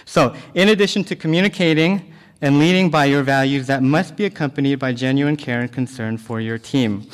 So, 0.06 0.36
in 0.54 0.70
addition 0.70 1.04
to 1.06 1.16
communicating, 1.16 2.14
and 2.42 2.60
leading 2.60 2.90
by 2.90 3.06
your 3.06 3.24
values 3.24 3.68
that 3.68 3.82
must 3.82 4.16
be 4.16 4.26
accompanied 4.26 4.76
by 4.76 4.94
genuine 4.94 5.36
care 5.36 5.62
and 5.62 5.72
concern 5.72 6.18
for 6.18 6.40
your 6.40 6.58
team. 6.58 7.08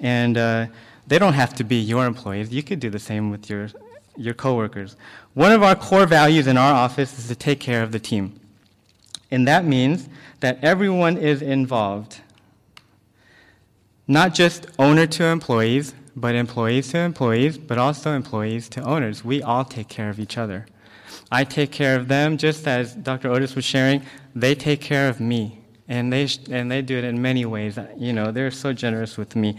And 0.00 0.38
uh, 0.38 0.66
they 1.06 1.18
don't 1.18 1.34
have 1.34 1.54
to 1.56 1.64
be 1.64 1.76
your 1.76 2.06
employees. 2.06 2.50
You 2.50 2.62
could 2.62 2.80
do 2.80 2.88
the 2.88 2.98
same 2.98 3.30
with 3.30 3.50
your, 3.50 3.68
your 4.16 4.34
coworkers. 4.34 4.96
One 5.34 5.52
of 5.52 5.62
our 5.62 5.74
core 5.74 6.06
values 6.06 6.46
in 6.46 6.56
our 6.56 6.74
office 6.74 7.18
is 7.18 7.28
to 7.28 7.34
take 7.34 7.60
care 7.60 7.82
of 7.82 7.92
the 7.92 8.00
team. 8.00 8.40
And 9.30 9.46
that 9.46 9.64
means 9.64 10.08
that 10.40 10.58
everyone 10.62 11.16
is 11.16 11.42
involved. 11.42 12.20
Not 14.08 14.34
just 14.34 14.66
owner 14.78 15.06
to 15.06 15.24
employees, 15.24 15.94
but 16.16 16.34
employees 16.34 16.88
to 16.88 16.98
employees, 16.98 17.56
but 17.58 17.78
also 17.78 18.12
employees 18.12 18.68
to 18.70 18.82
owners. 18.82 19.24
We 19.24 19.42
all 19.42 19.64
take 19.64 19.88
care 19.88 20.10
of 20.10 20.18
each 20.18 20.36
other. 20.36 20.66
I 21.30 21.44
take 21.44 21.70
care 21.70 21.96
of 21.96 22.08
them 22.08 22.36
just 22.36 22.66
as 22.66 22.94
Dr. 22.94 23.30
Otis 23.30 23.54
was 23.54 23.64
sharing. 23.64 24.02
They 24.34 24.54
take 24.54 24.80
care 24.80 25.08
of 25.08 25.20
me, 25.20 25.60
and 25.88 26.12
they 26.12 26.28
and 26.50 26.70
they 26.70 26.82
do 26.82 26.98
it 26.98 27.04
in 27.04 27.22
many 27.22 27.44
ways. 27.44 27.78
You 27.96 28.12
know, 28.12 28.32
they're 28.32 28.50
so 28.50 28.72
generous 28.72 29.16
with 29.16 29.36
me. 29.36 29.56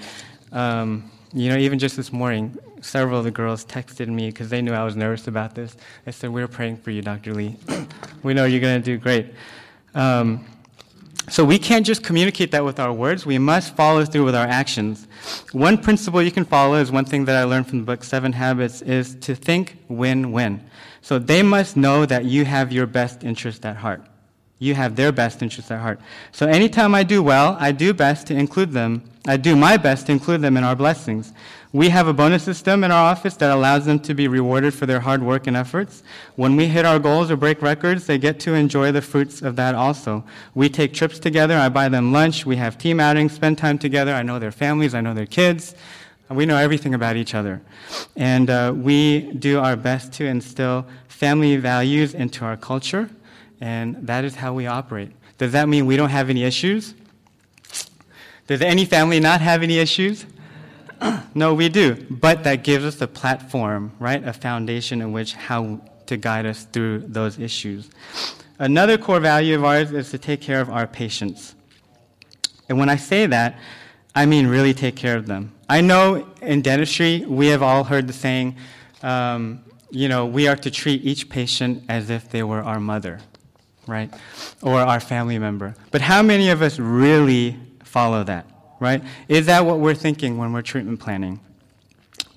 Um, 0.52 1.10
you 1.34 1.50
know, 1.50 1.58
even 1.58 1.80
just 1.80 1.96
this 1.96 2.12
morning, 2.12 2.58
several 2.82 3.20
of 3.20 3.24
the 3.24 3.32
girls 3.32 3.64
texted 3.66 4.08
me 4.08 4.28
because 4.28 4.50
they 4.50 4.62
knew 4.62 4.74
I 4.74 4.84
was 4.84 4.96
nervous 4.96 5.28
about 5.28 5.56
this. 5.56 5.76
They 6.06 6.12
said, 6.12 6.30
"We're 6.32 6.48
praying 6.48 6.78
for 6.78 6.92
you, 6.92 7.02
Dr. 7.02 7.34
Lee. 7.34 7.56
we 8.24 8.34
know 8.34 8.46
you're 8.46 8.62
going 8.62 8.82
to 8.82 8.86
do 8.86 8.98
great." 8.98 9.34
Um, 9.96 10.46
so 11.30 11.46
we 11.46 11.60
can't 11.60 11.86
just 11.86 12.04
communicate 12.04 12.52
that 12.52 12.66
with 12.66 12.80
our 12.80 12.92
words. 12.92 13.26
We 13.26 13.38
must 13.38 13.76
follow 13.76 14.04
through 14.04 14.26
with 14.26 14.36
our 14.36 14.48
actions. 14.48 15.08
One 15.52 15.78
principle 15.78 16.22
you 16.22 16.32
can 16.32 16.46
follow 16.46 16.76
is 16.76 16.92
one 16.92 17.06
thing 17.06 17.26
that 17.26 17.36
I 17.36 17.44
learned 17.44 17.68
from 17.68 17.80
the 17.80 17.86
book 17.86 18.04
Seven 18.04 18.34
Habits 18.34 18.82
is 18.82 19.16
to 19.16 19.36
think 19.36 19.78
win-win. 19.88 20.62
So 21.02 21.20
they 21.20 21.44
must 21.44 21.78
know 21.78 22.06
that 22.06 22.26
you 22.26 22.44
have 22.46 22.72
your 22.72 22.86
best 22.86 23.24
interest 23.24 23.66
at 23.66 23.78
heart. 23.78 24.04
You 24.60 24.76
have 24.76 24.96
their 24.96 25.12
best 25.12 25.42
interests 25.42 25.72
at 25.72 25.80
heart. 25.80 26.00
So 26.32 26.48
anytime 26.48 26.94
I 26.94 27.04
do 27.04 27.24
well, 27.24 27.56
I 27.60 27.72
do 27.72 27.94
best 27.94 28.28
to 28.28 28.36
include 28.36 28.72
them. 28.72 29.04
I 29.28 29.38
do 29.38 29.56
my 29.56 29.78
best 29.78 30.08
to 30.08 30.12
include 30.12 30.42
them 30.42 30.58
in 30.58 30.64
our 30.64 30.76
blessings. 30.76 31.32
We 31.74 31.90
have 31.90 32.08
a 32.08 32.14
bonus 32.14 32.44
system 32.44 32.84
in 32.84 32.92
our 32.92 33.12
office 33.12 33.36
that 33.36 33.52
allows 33.52 33.86
them 33.86 34.00
to 34.00 34.14
be 34.14 34.28
rewarded 34.28 34.74
for 34.74 34.86
their 34.86 35.00
hard 35.00 35.22
work 35.22 35.48
and 35.48 35.56
efforts. 35.56 36.02
When 36.36 36.56
we 36.56 36.68
hit 36.68 36.86
our 36.86 37.00
goals 37.00 37.30
or 37.30 37.38
break 37.38 37.62
records, 37.62 38.08
they 38.08 38.18
get 38.18 38.40
to 38.42 38.56
enjoy 38.56 38.92
the 38.92 39.02
fruits 39.02 39.42
of 39.42 39.56
that 39.58 39.76
also. 39.76 40.24
We 40.56 40.70
take 40.70 40.94
trips 40.94 41.20
together. 41.20 41.56
I 41.56 41.70
buy 41.70 41.88
them 41.88 42.12
lunch. 42.12 42.46
We 42.46 42.56
have 42.58 42.78
team 42.78 43.00
outings, 43.00 43.34
spend 43.34 43.58
time 43.58 43.78
together. 43.78 44.14
I 44.14 44.24
know 44.24 44.40
their 44.40 44.52
families. 44.52 44.96
I 44.96 45.02
know 45.02 45.14
their 45.14 45.28
kids. 45.28 45.76
We 46.30 46.46
know 46.46 46.58
everything 46.58 46.94
about 46.94 47.16
each 47.16 47.36
other. 47.36 47.62
And 48.16 48.50
uh, 48.50 48.74
we 48.76 49.34
do 49.34 49.60
our 49.60 49.76
best 49.76 50.14
to 50.14 50.26
instill 50.26 50.86
family 51.10 51.58
values 51.58 52.14
into 52.14 52.46
our 52.46 52.58
culture, 52.58 53.10
and 53.60 53.96
that 54.08 54.24
is 54.24 54.36
how 54.36 54.54
we 54.54 54.66
operate. 54.66 55.12
Does 55.38 55.52
that 55.52 55.68
mean 55.70 55.86
we 55.86 55.98
don't 55.98 56.10
have 56.10 56.30
any 56.30 56.44
issues? 56.44 56.96
Does 58.48 58.62
any 58.62 58.86
family 58.86 59.20
not 59.20 59.42
have 59.42 59.64
any 59.64 59.78
issues? 59.78 60.26
no, 61.36 61.54
we 61.54 61.70
do. 61.70 61.96
But 62.10 62.44
that 62.44 62.64
gives 62.64 62.86
us 62.86 63.02
a 63.02 63.08
platform, 63.08 63.92
right? 64.00 64.24
A 64.26 64.34
foundation 64.34 65.02
in 65.02 65.12
which 65.12 65.34
how 65.34 65.82
to 66.08 66.18
guide 66.18 66.46
us 66.46 66.66
through 66.66 67.00
those 67.08 67.40
issues. 67.40 67.90
Another 68.60 68.98
core 68.98 69.20
value 69.20 69.56
of 69.56 69.64
ours 69.64 69.92
is 69.92 70.12
to 70.12 70.18
take 70.18 70.42
care 70.42 70.62
of 70.62 70.70
our 70.70 70.86
patients. 70.86 71.56
And 72.70 72.78
when 72.78 72.90
I 72.90 72.96
say 72.96 73.26
that, 73.26 73.58
I 74.14 74.26
mean 74.26 74.48
really 74.48 74.74
take 74.74 74.96
care 74.96 75.18
of 75.18 75.26
them. 75.26 75.54
I 75.70 75.82
know 75.82 76.28
in 76.42 76.62
dentistry, 76.62 77.26
we 77.26 77.48
have 77.48 77.64
all 77.64 77.84
heard 77.84 78.08
the 78.08 78.14
saying, 78.14 78.58
um, 79.02 79.64
you 79.90 80.10
know, 80.10 80.26
we 80.26 80.48
are 80.48 80.56
to 80.58 80.70
treat 80.70 81.04
each 81.04 81.30
patient 81.30 81.84
as 81.90 82.10
if 82.10 82.30
they 82.30 82.44
were 82.44 82.62
our 82.62 82.80
mother, 82.80 83.20
right? 83.88 84.14
Or 84.62 84.80
our 84.80 85.00
family 85.00 85.40
member. 85.40 85.76
But 85.92 86.02
how 86.02 86.22
many 86.22 86.50
of 86.50 86.62
us 86.62 86.78
really 86.78 87.58
follow 87.92 88.24
that, 88.24 88.46
right? 88.80 89.04
Is 89.28 89.48
that 89.48 89.66
what 89.66 89.80
we're 89.80 89.94
thinking 89.94 90.38
when 90.38 90.54
we're 90.54 90.62
treatment 90.62 91.02
planning? 91.02 91.42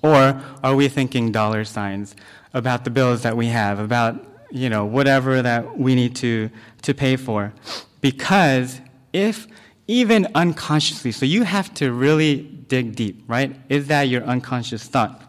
Or 0.01 0.41
are 0.63 0.75
we 0.75 0.89
thinking 0.89 1.31
dollar 1.31 1.63
signs 1.63 2.15
about 2.53 2.83
the 2.83 2.89
bills 2.89 3.23
that 3.23 3.37
we 3.37 3.47
have, 3.47 3.79
about, 3.79 4.23
you 4.51 4.69
know, 4.69 4.85
whatever 4.85 5.41
that 5.41 5.79
we 5.79 5.95
need 5.95 6.15
to, 6.17 6.49
to 6.81 6.93
pay 6.93 7.15
for? 7.15 7.53
Because 8.01 8.81
if 9.13 9.47
even 9.87 10.27
unconsciously, 10.35 11.11
so 11.11 11.25
you 11.25 11.43
have 11.43 11.73
to 11.75 11.93
really 11.93 12.41
dig 12.67 12.95
deep, 12.95 13.23
right? 13.27 13.55
Is 13.69 13.87
that 13.87 14.03
your 14.03 14.23
unconscious 14.23 14.83
thought? 14.83 15.21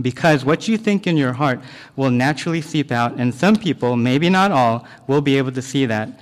Because 0.00 0.44
what 0.44 0.68
you 0.68 0.78
think 0.78 1.06
in 1.06 1.16
your 1.16 1.32
heart 1.32 1.60
will 1.96 2.10
naturally 2.10 2.60
seep 2.60 2.92
out, 2.92 3.16
and 3.16 3.34
some 3.34 3.56
people, 3.56 3.96
maybe 3.96 4.30
not 4.30 4.52
all, 4.52 4.86
will 5.08 5.20
be 5.20 5.36
able 5.36 5.52
to 5.52 5.62
see 5.62 5.86
that. 5.86 6.20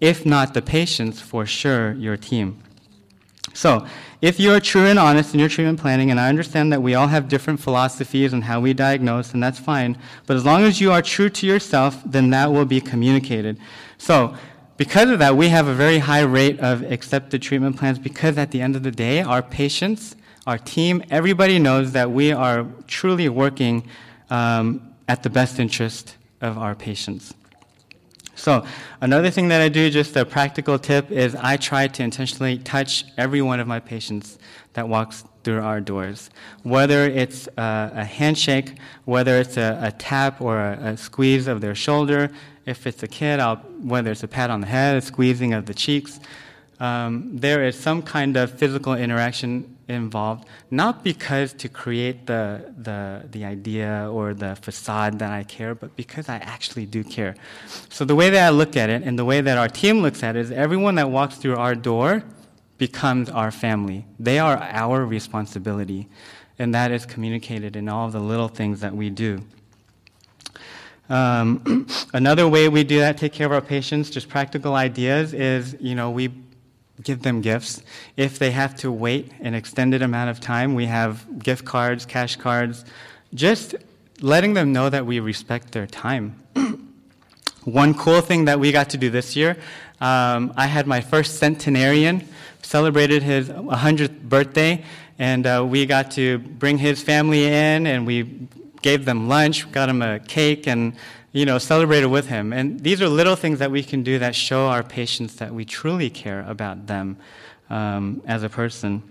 If 0.00 0.24
not 0.24 0.54
the 0.54 0.62
patients, 0.62 1.20
for 1.20 1.44
sure, 1.44 1.92
your 1.92 2.16
team. 2.16 2.62
So, 3.52 3.86
if 4.22 4.38
you're 4.38 4.60
true 4.60 4.84
and 4.84 4.98
honest 4.98 5.32
in 5.32 5.40
your 5.40 5.48
treatment 5.48 5.80
planning, 5.80 6.10
and 6.10 6.20
I 6.20 6.28
understand 6.28 6.72
that 6.72 6.82
we 6.82 6.94
all 6.94 7.08
have 7.08 7.28
different 7.28 7.58
philosophies 7.58 8.34
on 8.34 8.42
how 8.42 8.60
we 8.60 8.74
diagnose, 8.74 9.32
and 9.32 9.42
that's 9.42 9.58
fine, 9.58 9.96
but 10.26 10.36
as 10.36 10.44
long 10.44 10.62
as 10.62 10.80
you 10.80 10.92
are 10.92 11.00
true 11.00 11.30
to 11.30 11.46
yourself, 11.46 12.02
then 12.04 12.30
that 12.30 12.52
will 12.52 12.66
be 12.66 12.80
communicated. 12.80 13.58
So, 13.96 14.34
because 14.76 15.10
of 15.10 15.18
that, 15.18 15.36
we 15.36 15.48
have 15.48 15.68
a 15.68 15.74
very 15.74 15.98
high 15.98 16.22
rate 16.22 16.58
of 16.60 16.82
accepted 16.90 17.42
treatment 17.42 17.76
plans 17.76 17.98
because 17.98 18.38
at 18.38 18.50
the 18.50 18.62
end 18.62 18.76
of 18.76 18.82
the 18.82 18.90
day, 18.90 19.20
our 19.20 19.42
patients, 19.42 20.16
our 20.46 20.56
team, 20.56 21.02
everybody 21.10 21.58
knows 21.58 21.92
that 21.92 22.10
we 22.10 22.32
are 22.32 22.66
truly 22.86 23.28
working 23.28 23.86
um, 24.30 24.94
at 25.06 25.22
the 25.22 25.28
best 25.28 25.58
interest 25.58 26.16
of 26.40 26.56
our 26.56 26.74
patients. 26.74 27.34
So, 28.40 28.64
another 29.02 29.28
thing 29.28 29.48
that 29.48 29.60
I 29.60 29.68
do, 29.68 29.90
just 29.90 30.16
a 30.16 30.24
practical 30.24 30.78
tip, 30.78 31.10
is 31.10 31.34
I 31.34 31.58
try 31.58 31.88
to 31.88 32.02
intentionally 32.02 32.56
touch 32.56 33.04
every 33.18 33.42
one 33.42 33.60
of 33.60 33.66
my 33.66 33.80
patients 33.80 34.38
that 34.72 34.88
walks 34.88 35.24
through 35.44 35.60
our 35.60 35.78
doors. 35.78 36.30
Whether 36.62 37.04
it's 37.04 37.48
a, 37.58 37.92
a 37.96 38.04
handshake, 38.04 38.78
whether 39.04 39.38
it's 39.38 39.58
a, 39.58 39.78
a 39.82 39.92
tap 39.92 40.40
or 40.40 40.58
a, 40.58 40.92
a, 40.92 40.96
squeeze 40.96 41.48
of 41.48 41.60
their 41.60 41.74
shoulder, 41.74 42.30
if 42.64 42.86
it's 42.86 43.02
a 43.02 43.08
kid, 43.08 43.40
I'll, 43.40 43.56
whether 43.56 44.10
it's 44.10 44.22
a 44.22 44.28
pat 44.28 44.48
on 44.48 44.62
the 44.62 44.68
head, 44.68 44.96
a 44.96 45.02
squeezing 45.02 45.52
of 45.52 45.66
the 45.66 45.74
cheeks, 45.74 46.18
um, 46.78 47.36
there 47.36 47.62
is 47.62 47.78
some 47.78 48.00
kind 48.00 48.38
of 48.38 48.58
physical 48.58 48.94
interaction 48.94 49.76
involved, 49.90 50.46
not 50.70 51.04
because 51.04 51.52
to 51.54 51.68
create 51.68 52.26
the, 52.26 52.72
the, 52.76 53.28
the 53.30 53.44
idea 53.44 54.08
or 54.10 54.34
the 54.34 54.56
facade 54.56 55.18
that 55.18 55.32
I 55.32 55.42
care, 55.42 55.74
but 55.74 55.94
because 55.96 56.28
I 56.28 56.36
actually 56.36 56.86
do 56.86 57.04
care. 57.04 57.34
So 57.88 58.04
the 58.04 58.14
way 58.14 58.30
that 58.30 58.46
I 58.46 58.50
look 58.50 58.76
at 58.76 58.88
it 58.88 59.02
and 59.02 59.18
the 59.18 59.24
way 59.24 59.40
that 59.40 59.58
our 59.58 59.68
team 59.68 60.00
looks 60.00 60.22
at 60.22 60.36
it 60.36 60.40
is 60.40 60.50
everyone 60.50 60.94
that 60.94 61.10
walks 61.10 61.36
through 61.36 61.56
our 61.56 61.74
door 61.74 62.22
becomes 62.78 63.28
our 63.28 63.50
family. 63.50 64.06
They 64.18 64.38
are 64.38 64.56
our 64.56 65.04
responsibility. 65.04 66.08
And 66.58 66.74
that 66.74 66.90
is 66.90 67.06
communicated 67.06 67.76
in 67.76 67.88
all 67.88 68.08
the 68.10 68.20
little 68.20 68.48
things 68.48 68.80
that 68.80 68.94
we 68.94 69.10
do. 69.10 69.42
Um, 71.10 71.86
another 72.14 72.48
way 72.48 72.68
we 72.68 72.84
do 72.84 73.00
that, 73.00 73.18
take 73.18 73.32
care 73.32 73.46
of 73.46 73.52
our 73.52 73.60
patients, 73.60 74.10
just 74.10 74.28
practical 74.28 74.74
ideas, 74.74 75.34
is 75.34 75.76
you 75.80 75.94
know 75.94 76.10
we 76.10 76.28
give 77.02 77.22
them 77.22 77.40
gifts. 77.40 77.82
If 78.16 78.38
they 78.38 78.50
have 78.50 78.74
to 78.76 78.92
wait 78.92 79.32
an 79.40 79.54
extended 79.54 80.02
amount 80.02 80.30
of 80.30 80.40
time, 80.40 80.74
we 80.74 80.86
have 80.86 81.42
gift 81.42 81.64
cards, 81.64 82.06
cash 82.06 82.36
cards, 82.36 82.84
just 83.34 83.74
letting 84.20 84.54
them 84.54 84.72
know 84.72 84.88
that 84.90 85.06
we 85.06 85.20
respect 85.20 85.72
their 85.72 85.86
time. 85.86 86.36
One 87.64 87.94
cool 87.94 88.20
thing 88.20 88.46
that 88.46 88.58
we 88.58 88.72
got 88.72 88.90
to 88.90 88.98
do 88.98 89.10
this 89.10 89.36
year, 89.36 89.56
um, 90.00 90.52
I 90.56 90.66
had 90.66 90.86
my 90.86 91.00
first 91.00 91.38
centenarian, 91.38 92.26
celebrated 92.62 93.22
his 93.22 93.48
100th 93.48 94.22
birthday, 94.22 94.84
and 95.18 95.46
uh, 95.46 95.64
we 95.68 95.86
got 95.86 96.10
to 96.12 96.38
bring 96.38 96.78
his 96.78 97.02
family 97.02 97.44
in, 97.44 97.86
and 97.86 98.06
we 98.06 98.48
gave 98.82 99.04
them 99.04 99.28
lunch, 99.28 99.70
got 99.72 99.88
him 99.88 100.00
a 100.00 100.18
cake, 100.20 100.66
and 100.66 100.94
you 101.32 101.44
know, 101.44 101.58
celebrated 101.58 102.06
with 102.06 102.26
him. 102.26 102.52
And 102.52 102.80
these 102.80 103.00
are 103.00 103.08
little 103.08 103.36
things 103.36 103.58
that 103.60 103.70
we 103.70 103.82
can 103.82 104.02
do 104.02 104.18
that 104.18 104.34
show 104.34 104.66
our 104.66 104.82
patients 104.82 105.36
that 105.36 105.54
we 105.54 105.64
truly 105.64 106.10
care 106.10 106.44
about 106.48 106.86
them 106.86 107.16
um, 107.68 108.22
as 108.26 108.42
a 108.42 108.48
person. 108.48 109.02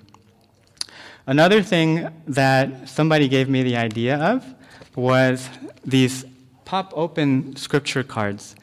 Another 1.25 1.61
thing 1.61 2.09
that 2.27 2.89
somebody 2.89 3.27
gave 3.27 3.49
me 3.49 3.63
the 3.63 3.77
idea 3.77 4.17
of 4.17 4.43
was 4.95 5.47
these 5.85 6.25
pop 6.65 6.91
open 6.95 7.55
scripture 7.55 8.03
cards. 8.03 8.55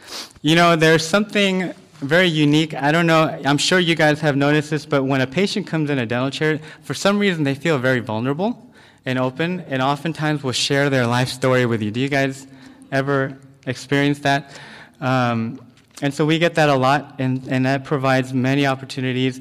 You 0.42 0.54
know, 0.54 0.76
there's 0.76 1.06
something 1.06 1.72
very 2.00 2.28
unique. 2.28 2.74
I 2.74 2.92
don't 2.92 3.06
know, 3.06 3.40
I'm 3.44 3.56
sure 3.56 3.78
you 3.78 3.94
guys 3.94 4.20
have 4.20 4.36
noticed 4.36 4.70
this, 4.70 4.84
but 4.84 5.04
when 5.04 5.20
a 5.20 5.26
patient 5.26 5.66
comes 5.66 5.88
in 5.88 5.98
a 5.98 6.06
dental 6.06 6.30
chair, 6.30 6.60
for 6.82 6.92
some 6.92 7.18
reason 7.18 7.44
they 7.44 7.54
feel 7.54 7.78
very 7.78 8.00
vulnerable 8.00 8.70
and 9.06 9.18
open, 9.18 9.60
and 9.60 9.80
oftentimes 9.80 10.42
will 10.42 10.52
share 10.52 10.90
their 10.90 11.06
life 11.06 11.28
story 11.28 11.64
with 11.64 11.80
you. 11.80 11.90
Do 11.90 12.00
you 12.00 12.08
guys 12.08 12.46
ever 12.90 13.38
experience 13.66 14.20
that? 14.20 14.58
Um, 15.00 15.60
and 16.02 16.12
so 16.12 16.26
we 16.26 16.38
get 16.38 16.54
that 16.54 16.68
a 16.68 16.74
lot, 16.74 17.16
and, 17.18 17.46
and 17.48 17.64
that 17.66 17.84
provides 17.84 18.32
many 18.32 18.66
opportunities. 18.66 19.40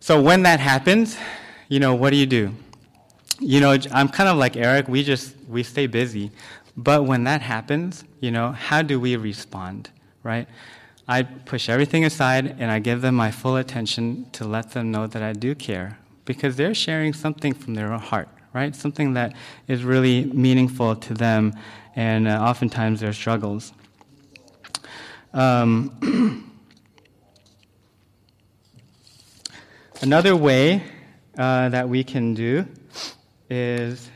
So 0.00 0.20
when 0.20 0.42
that 0.42 0.60
happens, 0.60 1.16
you 1.68 1.80
know, 1.80 1.94
what 1.94 2.10
do 2.10 2.16
you 2.16 2.26
do? 2.26 2.54
You 3.40 3.60
know, 3.60 3.76
I'm 3.92 4.08
kind 4.08 4.28
of 4.28 4.36
like 4.36 4.56
Eric, 4.56 4.88
we 4.88 5.02
just, 5.02 5.34
we 5.48 5.62
stay 5.62 5.86
busy. 5.86 6.30
But 6.76 7.04
when 7.04 7.24
that 7.24 7.40
happens, 7.40 8.04
you 8.20 8.30
know, 8.30 8.52
how 8.52 8.82
do 8.82 9.00
we 9.00 9.16
respond, 9.16 9.90
right? 10.22 10.46
I 11.08 11.22
push 11.22 11.68
everything 11.68 12.04
aside 12.04 12.56
and 12.58 12.70
I 12.70 12.78
give 12.78 13.00
them 13.00 13.14
my 13.14 13.30
full 13.30 13.56
attention 13.56 14.26
to 14.32 14.44
let 14.44 14.72
them 14.72 14.90
know 14.90 15.06
that 15.06 15.22
I 15.22 15.32
do 15.32 15.54
care 15.54 15.98
because 16.24 16.56
they're 16.56 16.74
sharing 16.74 17.14
something 17.14 17.54
from 17.54 17.74
their 17.74 17.90
heart, 17.96 18.28
right? 18.52 18.76
Something 18.76 19.14
that 19.14 19.34
is 19.66 19.84
really 19.84 20.26
meaningful 20.26 20.94
to 20.96 21.14
them 21.14 21.54
and 21.98 22.28
uh, 22.28 22.40
oftentimes 22.40 23.00
their 23.00 23.12
struggles. 23.12 23.72
Um, 25.34 26.54
another 30.00 30.36
way 30.36 30.84
uh, 31.36 31.70
that 31.70 31.88
we 31.88 32.04
can 32.04 32.34
do 32.34 32.66
is 33.50 34.08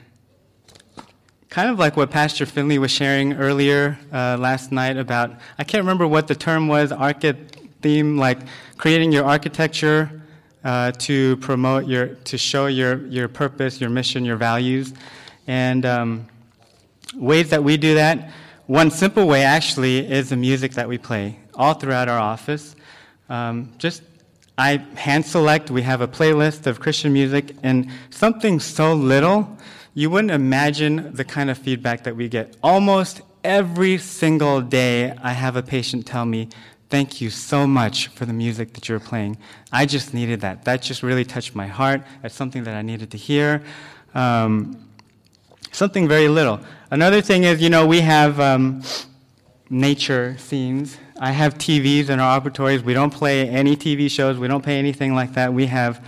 kind 1.49 1.71
of 1.71 1.81
like 1.81 1.97
what 1.97 2.13
Pastor 2.13 2.47
Finley 2.47 2.79
was 2.79 2.93
sharing 2.93 3.33
earlier 3.33 3.99
uh, 4.13 4.37
last 4.39 4.71
night 4.71 4.97
about, 4.97 5.33
I 5.59 5.65
can't 5.65 5.83
remember 5.83 6.07
what 6.07 6.29
the 6.29 6.37
term 6.37 6.69
was, 6.69 6.93
archit 6.93 7.37
theme, 7.83 8.17
like 8.17 8.39
creating 8.79 9.11
your 9.11 9.25
architecture 9.25 10.23
uh, 10.63 10.93
to 10.93 11.37
promote 11.39 11.89
your, 11.89 12.15
to 12.31 12.39
show 12.39 12.67
your, 12.67 13.05
your 13.09 13.27
purpose, 13.27 13.81
your 13.81 13.91
mission, 13.91 14.25
your 14.25 14.37
values. 14.37 14.95
And 15.49 15.85
um, 15.85 16.29
ways 17.15 17.51
that 17.51 17.63
we 17.63 17.77
do 17.77 17.95
that, 17.95 18.31
one 18.67 18.91
simple 18.91 19.27
way 19.27 19.43
actually 19.43 19.99
is 19.99 20.31
the 20.31 20.37
music 20.37 20.73
that 20.73 20.89
we 20.89 20.99
play 20.99 21.39
all 21.55 21.75
throughout 21.75 22.09
our 22.09 22.19
office. 22.19 22.75
Um, 23.29 23.73
just 23.79 24.03
I 24.57 24.77
hand 24.95 25.25
select, 25.25 25.71
we 25.71 25.83
have 25.83 26.01
a 26.01 26.09
playlist 26.09 26.67
of 26.67 26.81
Christian 26.81 27.13
music, 27.13 27.57
and 27.63 27.91
something 28.11 28.61
so 28.61 28.95
little 28.95 29.59
you 29.95 30.09
wouldn't 30.09 30.31
imagine 30.31 31.15
the 31.15 31.25
kind 31.25 31.51
of 31.51 31.59
feedback 31.59 32.05
that 32.05 32.17
we 32.17 32.29
get. 32.29 32.57
Almost 32.63 33.21
every 33.45 33.99
single 33.99 34.63
day, 34.63 35.15
I 35.23 35.33
have 35.33 35.57
a 35.57 35.63
patient 35.63 36.07
tell 36.07 36.25
me, 36.25 36.49
Thank 36.89 37.23
you 37.23 37.31
so 37.31 37.67
much 37.67 38.09
for 38.09 38.27
the 38.27 38.35
music 38.35 38.75
that 38.75 38.87
you're 38.87 39.01
playing. 39.01 39.39
I 39.73 39.87
just 39.87 40.13
needed 40.13 40.43
that. 40.43 40.67
That 40.67 40.83
just 40.83 41.03
really 41.03 41.25
touched 41.25 41.55
my 41.55 41.67
heart. 41.67 42.03
That's 42.21 42.35
something 42.35 42.65
that 42.65 42.75
I 42.75 42.83
needed 42.83 43.11
to 43.13 43.17
hear. 43.17 43.63
Um, 44.15 44.92
something 45.73 46.07
very 46.07 46.29
little. 46.29 46.61
Another 46.91 47.21
thing 47.21 47.45
is, 47.45 47.61
you 47.61 47.71
know, 47.71 47.87
we 47.87 48.01
have 48.01 48.39
um, 48.39 48.83
nature 49.69 50.37
scenes. 50.39 50.99
I 51.19 51.33
have 51.33 51.55
TVs 51.55 52.11
in 52.11 52.21
our 52.21 52.41
operatories. 52.41 52.83
We 52.83 52.95
don't 52.95 53.13
play 53.13 53.49
any 53.49 53.77
TV 53.77 54.11
shows. 54.11 54.39
We 54.39 54.47
don't 54.47 54.63
play 54.63 54.79
anything 54.79 55.15
like 55.15 55.33
that. 55.35 55.53
We 55.53 55.67
have 55.67 56.05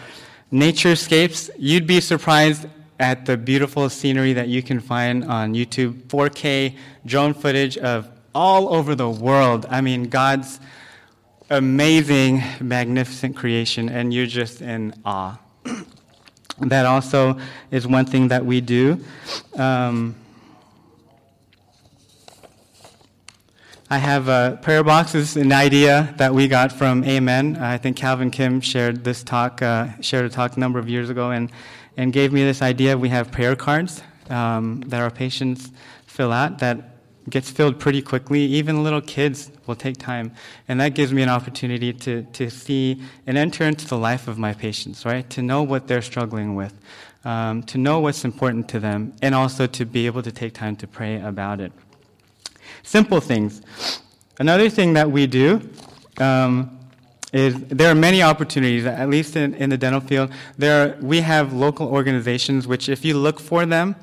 nature 0.50 0.92
naturescapes. 0.92 1.50
You'd 1.58 1.86
be 1.86 2.00
surprised 2.00 2.66
at 3.00 3.26
the 3.26 3.36
beautiful 3.36 3.88
scenery 3.88 4.34
that 4.34 4.48
you 4.48 4.62
can 4.62 4.80
find 4.80 5.24
on 5.24 5.54
YouTube. 5.54 6.02
4K 6.04 6.76
drone 7.04 7.34
footage 7.34 7.76
of 7.78 8.08
all 8.34 8.72
over 8.74 8.94
the 8.94 9.08
world. 9.08 9.66
I 9.68 9.80
mean, 9.80 10.04
God's 10.04 10.60
amazing, 11.50 12.42
magnificent 12.60 13.36
creation, 13.36 13.88
and 13.88 14.12
you're 14.12 14.26
just 14.26 14.60
in 14.60 14.94
awe. 15.04 15.38
That 16.60 16.86
also 16.86 17.38
is 17.70 17.86
one 17.86 18.06
thing 18.06 18.28
that 18.28 18.44
we 18.44 18.60
do. 18.60 19.04
Um, 19.56 20.14
I 23.90 23.98
have 23.98 24.28
a 24.28 24.58
prayer 24.62 24.82
box. 24.82 25.14
Is 25.14 25.36
an 25.36 25.52
idea 25.52 26.14
that 26.16 26.34
we 26.34 26.48
got 26.48 26.72
from 26.72 27.04
Amen. 27.04 27.56
I 27.56 27.78
think 27.78 27.96
Calvin 27.96 28.30
Kim 28.30 28.60
shared 28.60 29.04
this 29.04 29.22
talk, 29.22 29.62
uh, 29.62 29.88
shared 30.00 30.24
a 30.24 30.28
talk 30.28 30.56
a 30.56 30.60
number 30.60 30.78
of 30.78 30.88
years 30.88 31.10
ago, 31.10 31.30
and, 31.30 31.50
and 31.96 32.12
gave 32.12 32.32
me 32.32 32.42
this 32.42 32.62
idea. 32.62 32.96
We 32.96 33.10
have 33.10 33.30
prayer 33.30 33.54
cards 33.54 34.02
um, 34.30 34.80
that 34.86 35.00
our 35.00 35.10
patients 35.10 35.70
fill 36.06 36.32
out 36.32 36.60
that 36.60 36.96
gets 37.28 37.50
filled 37.50 37.78
pretty 37.78 38.00
quickly. 38.00 38.40
Even 38.40 38.82
little 38.82 39.00
kids 39.00 39.50
will 39.66 39.76
take 39.76 39.98
time. 39.98 40.32
And 40.68 40.80
that 40.80 40.94
gives 40.94 41.12
me 41.12 41.22
an 41.22 41.28
opportunity 41.28 41.92
to, 41.92 42.22
to 42.22 42.50
see 42.50 43.02
and 43.26 43.36
enter 43.38 43.64
into 43.64 43.86
the 43.86 43.98
life 43.98 44.28
of 44.28 44.38
my 44.38 44.52
patients, 44.52 45.04
right? 45.04 45.28
To 45.30 45.42
know 45.42 45.62
what 45.62 45.88
they're 45.88 46.02
struggling 46.02 46.54
with, 46.54 46.74
um, 47.24 47.62
to 47.64 47.78
know 47.78 48.00
what's 48.00 48.24
important 48.24 48.68
to 48.70 48.80
them, 48.80 49.12
and 49.22 49.34
also 49.34 49.66
to 49.66 49.84
be 49.84 50.06
able 50.06 50.22
to 50.22 50.32
take 50.32 50.54
time 50.54 50.76
to 50.76 50.86
pray 50.86 51.20
about 51.20 51.60
it. 51.60 51.72
Simple 52.82 53.20
things. 53.20 53.62
Another 54.38 54.68
thing 54.68 54.94
that 54.94 55.10
we 55.10 55.26
do 55.26 55.60
um, 56.18 56.78
is 57.32 57.58
there 57.64 57.90
are 57.90 57.94
many 57.94 58.22
opportunities, 58.22 58.84
at 58.86 59.08
least 59.08 59.36
in, 59.36 59.54
in 59.54 59.70
the 59.70 59.76
dental 59.76 60.00
field. 60.00 60.30
There 60.58 60.96
are, 60.96 61.02
we 61.02 61.20
have 61.20 61.52
local 61.52 61.88
organizations 61.88 62.66
which, 62.66 62.88
if 62.88 63.04
you 63.04 63.16
look 63.16 63.40
for 63.40 63.66
them, 63.66 63.96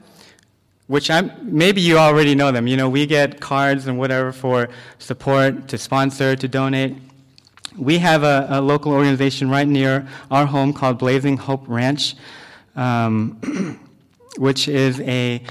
which 0.91 1.09
I'm, 1.09 1.31
maybe 1.41 1.79
you 1.79 1.97
already 1.97 2.35
know 2.35 2.51
them. 2.51 2.67
You 2.67 2.75
know, 2.75 2.89
we 2.89 3.05
get 3.05 3.39
cards 3.39 3.87
and 3.87 3.97
whatever 3.97 4.33
for 4.33 4.67
support, 4.99 5.69
to 5.69 5.77
sponsor, 5.77 6.35
to 6.35 6.47
donate. 6.49 6.97
We 7.77 7.97
have 7.99 8.23
a, 8.23 8.45
a 8.49 8.59
local 8.59 8.91
organization 8.91 9.49
right 9.49 9.65
near 9.65 10.05
our 10.29 10.45
home 10.45 10.73
called 10.73 10.97
Blazing 10.99 11.37
Hope 11.37 11.63
Ranch, 11.65 12.15
um, 12.75 13.79
which 14.37 14.67
is 14.67 14.99
a 14.99 15.41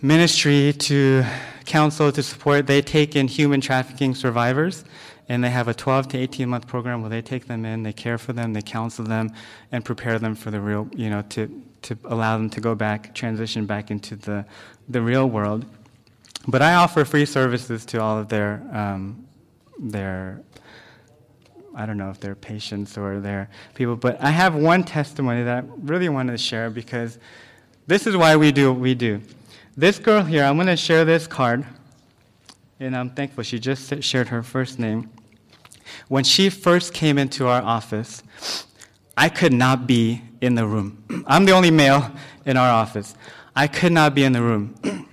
ministry 0.00 0.72
to 0.72 1.22
counsel 1.66 2.10
to 2.10 2.22
support. 2.22 2.66
They 2.66 2.80
take 2.80 3.14
in 3.14 3.28
human 3.28 3.60
trafficking 3.60 4.14
survivors, 4.14 4.86
and 5.28 5.44
they 5.44 5.50
have 5.50 5.68
a 5.68 5.74
12 5.74 6.08
to 6.08 6.18
18 6.18 6.48
month 6.48 6.66
program 6.66 7.00
where 7.02 7.10
they 7.10 7.20
take 7.22 7.46
them 7.46 7.64
in, 7.64 7.82
they 7.82 7.92
care 7.92 8.18
for 8.18 8.32
them, 8.32 8.52
they 8.52 8.62
counsel 8.62 9.04
them, 9.04 9.32
and 9.72 9.84
prepare 9.84 10.18
them 10.18 10.34
for 10.34 10.50
the 10.50 10.60
real, 10.60 10.88
you 10.94 11.10
know, 11.10 11.22
to, 11.30 11.62
to 11.82 11.98
allow 12.04 12.36
them 12.38 12.48
to 12.50 12.60
go 12.60 12.74
back, 12.74 13.14
transition 13.14 13.66
back 13.66 13.90
into 13.90 14.16
the, 14.16 14.44
the 14.88 15.02
real 15.02 15.28
world. 15.28 15.66
But 16.46 16.62
I 16.62 16.74
offer 16.74 17.04
free 17.04 17.26
services 17.26 17.84
to 17.86 18.00
all 18.00 18.18
of 18.18 18.28
their, 18.28 18.62
um, 18.72 19.26
their 19.78 20.40
I 21.74 21.86
don't 21.86 21.98
know 21.98 22.10
if 22.10 22.18
they're 22.18 22.34
patients 22.34 22.96
or 22.96 23.20
they're 23.20 23.48
people, 23.74 23.94
but 23.94 24.20
I 24.22 24.30
have 24.30 24.54
one 24.54 24.82
testimony 24.82 25.44
that 25.44 25.64
I 25.64 25.66
really 25.82 26.08
wanted 26.08 26.32
to 26.32 26.38
share 26.38 26.70
because 26.70 27.18
this 27.86 28.06
is 28.06 28.16
why 28.16 28.34
we 28.36 28.50
do 28.50 28.72
what 28.72 28.80
we 28.80 28.94
do. 28.94 29.20
This 29.76 29.98
girl 29.98 30.22
here, 30.24 30.42
I'm 30.42 30.56
going 30.56 30.66
to 30.66 30.76
share 30.76 31.04
this 31.04 31.28
card, 31.28 31.64
and 32.80 32.96
I'm 32.96 33.10
thankful 33.10 33.44
she 33.44 33.60
just 33.60 34.02
shared 34.02 34.28
her 34.28 34.42
first 34.42 34.80
name. 34.80 35.08
When 36.08 36.24
she 36.24 36.50
first 36.50 36.94
came 36.94 37.18
into 37.18 37.46
our 37.46 37.62
office, 37.62 38.22
I 39.16 39.28
could 39.28 39.52
not 39.52 39.86
be 39.86 40.22
in 40.40 40.54
the 40.54 40.66
room. 40.66 41.02
I'm 41.26 41.44
the 41.44 41.52
only 41.52 41.70
male 41.70 42.10
in 42.44 42.56
our 42.56 42.70
office. 42.70 43.14
I 43.54 43.66
could 43.66 43.92
not 43.92 44.14
be 44.14 44.24
in 44.24 44.32
the 44.32 44.42
room. 44.42 44.74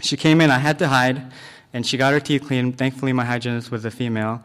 she 0.00 0.16
came 0.16 0.40
in, 0.40 0.50
I 0.50 0.58
had 0.58 0.78
to 0.80 0.88
hide, 0.88 1.32
and 1.72 1.86
she 1.86 1.96
got 1.96 2.12
her 2.12 2.20
teeth 2.20 2.42
cleaned. 2.46 2.78
Thankfully, 2.78 3.12
my 3.12 3.24
hygienist 3.24 3.70
was 3.70 3.84
a 3.84 3.90
female. 3.90 4.42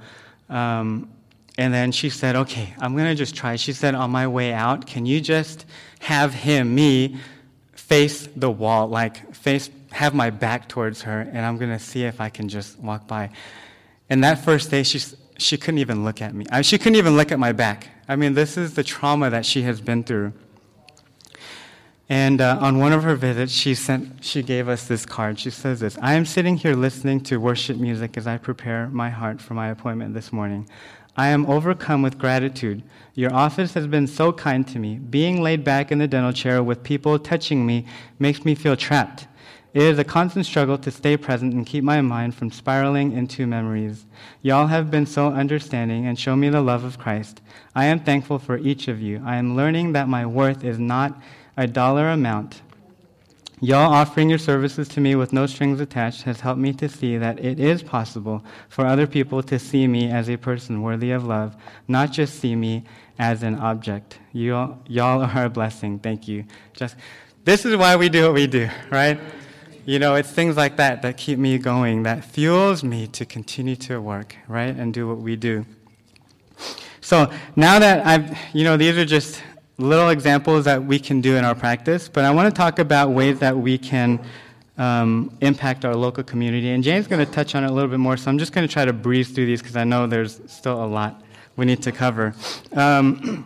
Um, 0.49 1.09
and 1.57 1.73
then 1.73 1.91
she 1.91 2.09
said, 2.09 2.35
Okay, 2.35 2.73
I'm 2.79 2.93
going 2.95 3.07
to 3.07 3.15
just 3.15 3.35
try. 3.35 3.55
She 3.55 3.73
said, 3.73 3.93
On 3.93 4.09
my 4.09 4.27
way 4.27 4.53
out, 4.53 4.87
can 4.87 5.05
you 5.05 5.21
just 5.21 5.65
have 5.99 6.33
him, 6.33 6.73
me, 6.73 7.19
face 7.73 8.27
the 8.35 8.49
wall, 8.49 8.87
like 8.87 9.35
face, 9.35 9.69
have 9.91 10.13
my 10.13 10.29
back 10.29 10.69
towards 10.69 11.01
her, 11.01 11.21
and 11.21 11.39
I'm 11.39 11.57
going 11.57 11.71
to 11.71 11.79
see 11.79 12.03
if 12.03 12.21
I 12.21 12.29
can 12.29 12.47
just 12.47 12.79
walk 12.79 13.07
by. 13.07 13.29
And 14.09 14.23
that 14.23 14.43
first 14.43 14.71
day, 14.71 14.83
she, 14.83 14.99
she 15.41 15.57
couldn't 15.57 15.79
even 15.79 16.03
look 16.03 16.21
at 16.21 16.33
me. 16.33 16.45
I, 16.51 16.61
she 16.61 16.77
couldn't 16.77 16.95
even 16.95 17.15
look 17.15 17.31
at 17.31 17.39
my 17.39 17.51
back. 17.51 17.89
I 18.07 18.15
mean, 18.15 18.33
this 18.33 18.57
is 18.57 18.73
the 18.75 18.83
trauma 18.83 19.29
that 19.29 19.45
she 19.45 19.63
has 19.63 19.81
been 19.81 20.03
through. 20.03 20.33
And 22.09 22.41
uh, 22.41 22.57
on 22.59 22.79
one 22.79 22.91
of 22.91 23.03
her 23.03 23.15
visits, 23.15 23.53
she, 23.53 23.73
sent, 23.73 24.23
she 24.23 24.43
gave 24.43 24.67
us 24.67 24.85
this 24.85 25.05
card. 25.05 25.39
She 25.39 25.49
says 25.49 25.79
this 25.79 25.97
I 26.01 26.13
am 26.15 26.25
sitting 26.25 26.57
here 26.57 26.75
listening 26.75 27.21
to 27.21 27.37
worship 27.37 27.77
music 27.77 28.17
as 28.17 28.27
I 28.27 28.37
prepare 28.37 28.89
my 28.89 29.09
heart 29.09 29.41
for 29.41 29.53
my 29.53 29.69
appointment 29.69 30.13
this 30.13 30.33
morning. 30.33 30.67
I 31.15 31.27
am 31.27 31.45
overcome 31.45 32.01
with 32.01 32.17
gratitude. 32.17 32.83
Your 33.15 33.33
office 33.33 33.73
has 33.73 33.87
been 33.87 34.07
so 34.07 34.31
kind 34.31 34.67
to 34.69 34.79
me. 34.79 34.95
Being 34.95 35.41
laid 35.41 35.63
back 35.63 35.91
in 35.91 35.99
the 35.99 36.07
dental 36.07 36.31
chair 36.31 36.63
with 36.63 36.83
people 36.83 37.19
touching 37.19 37.65
me 37.65 37.85
makes 38.19 38.45
me 38.45 38.55
feel 38.55 38.75
trapped. 38.75 39.27
It 39.73 39.83
is 39.83 39.99
a 39.99 40.03
constant 40.03 40.45
struggle 40.45 40.77
to 40.79 40.91
stay 40.91 41.15
present 41.15 41.53
and 41.53 41.65
keep 41.65 41.83
my 41.83 42.01
mind 42.01 42.35
from 42.35 42.51
spiraling 42.51 43.13
into 43.13 43.47
memories. 43.47 44.05
Y'all 44.41 44.67
have 44.67 44.91
been 44.91 45.05
so 45.05 45.27
understanding 45.27 46.05
and 46.05 46.19
show 46.19 46.35
me 46.35 46.49
the 46.49 46.61
love 46.61 46.83
of 46.83 46.99
Christ. 46.99 47.41
I 47.73 47.85
am 47.85 48.01
thankful 48.01 48.37
for 48.37 48.57
each 48.57 48.87
of 48.87 49.01
you. 49.01 49.21
I 49.25 49.37
am 49.37 49.55
learning 49.55 49.93
that 49.93 50.09
my 50.09 50.25
worth 50.25 50.63
is 50.63 50.77
not 50.77 51.21
a 51.55 51.67
dollar 51.67 52.09
amount, 52.09 52.61
Y'all 53.63 53.93
offering 53.93 54.27
your 54.27 54.39
services 54.39 54.87
to 54.87 54.99
me 54.99 55.13
with 55.13 55.31
no 55.31 55.45
strings 55.45 55.79
attached 55.79 56.23
has 56.23 56.39
helped 56.39 56.59
me 56.59 56.73
to 56.73 56.89
see 56.89 57.15
that 57.15 57.39
it 57.45 57.59
is 57.59 57.83
possible 57.83 58.43
for 58.69 58.87
other 58.87 59.05
people 59.05 59.43
to 59.43 59.59
see 59.59 59.85
me 59.85 60.09
as 60.09 60.31
a 60.31 60.35
person 60.35 60.81
worthy 60.81 61.11
of 61.11 61.25
love, 61.25 61.55
not 61.87 62.11
just 62.11 62.39
see 62.39 62.55
me 62.55 62.83
as 63.19 63.43
an 63.43 63.53
object. 63.59 64.17
Y'all, 64.31 64.79
y'all 64.87 65.21
are 65.21 65.45
a 65.45 65.49
blessing. 65.49 65.99
Thank 65.99 66.27
you. 66.27 66.43
Just 66.73 66.95
this 67.43 67.63
is 67.63 67.77
why 67.77 67.95
we 67.97 68.09
do 68.09 68.23
what 68.23 68.33
we 68.33 68.47
do, 68.47 68.67
right? 68.89 69.19
You 69.83 69.97
know, 69.97 70.13
it's 70.13 70.29
things 70.29 70.57
like 70.57 70.77
that 70.77 71.01
that 71.01 71.17
keep 71.17 71.39
me 71.39 71.57
going, 71.57 72.03
that 72.03 72.23
fuels 72.23 72.83
me 72.83 73.07
to 73.07 73.25
continue 73.25 73.75
to 73.77 73.99
work, 73.99 74.35
right, 74.47 74.75
and 74.75 74.93
do 74.93 75.07
what 75.07 75.17
we 75.17 75.35
do. 75.35 75.65
So 77.01 77.31
now 77.55 77.79
that 77.79 78.05
I've, 78.05 78.37
you 78.53 78.63
know, 78.63 78.77
these 78.77 78.95
are 78.97 79.05
just 79.05 79.41
little 79.79 80.09
examples 80.09 80.65
that 80.65 80.83
we 80.83 80.99
can 80.99 81.19
do 81.19 81.35
in 81.35 81.43
our 81.43 81.55
practice, 81.55 82.07
but 82.07 82.25
I 82.25 82.31
want 82.31 82.53
to 82.53 82.55
talk 82.55 82.77
about 82.77 83.09
ways 83.09 83.39
that 83.39 83.57
we 83.57 83.79
can 83.79 84.19
um, 84.77 85.35
impact 85.41 85.83
our 85.83 85.95
local 85.95 86.23
community. 86.23 86.69
And 86.69 86.83
Jane's 86.83 87.07
going 87.07 87.25
to 87.25 87.31
touch 87.31 87.55
on 87.55 87.63
it 87.63 87.71
a 87.71 87.73
little 87.73 87.89
bit 87.89 87.99
more, 87.99 88.17
so 88.17 88.29
I'm 88.29 88.37
just 88.37 88.53
going 88.53 88.67
to 88.67 88.71
try 88.71 88.85
to 88.85 88.93
breeze 88.93 89.31
through 89.31 89.47
these 89.47 89.61
because 89.61 89.75
I 89.75 89.83
know 89.83 90.05
there's 90.05 90.39
still 90.45 90.83
a 90.83 90.85
lot 90.85 91.23
we 91.55 91.65
need 91.65 91.81
to 91.81 91.91
cover. 91.91 92.35
Um, 92.73 93.45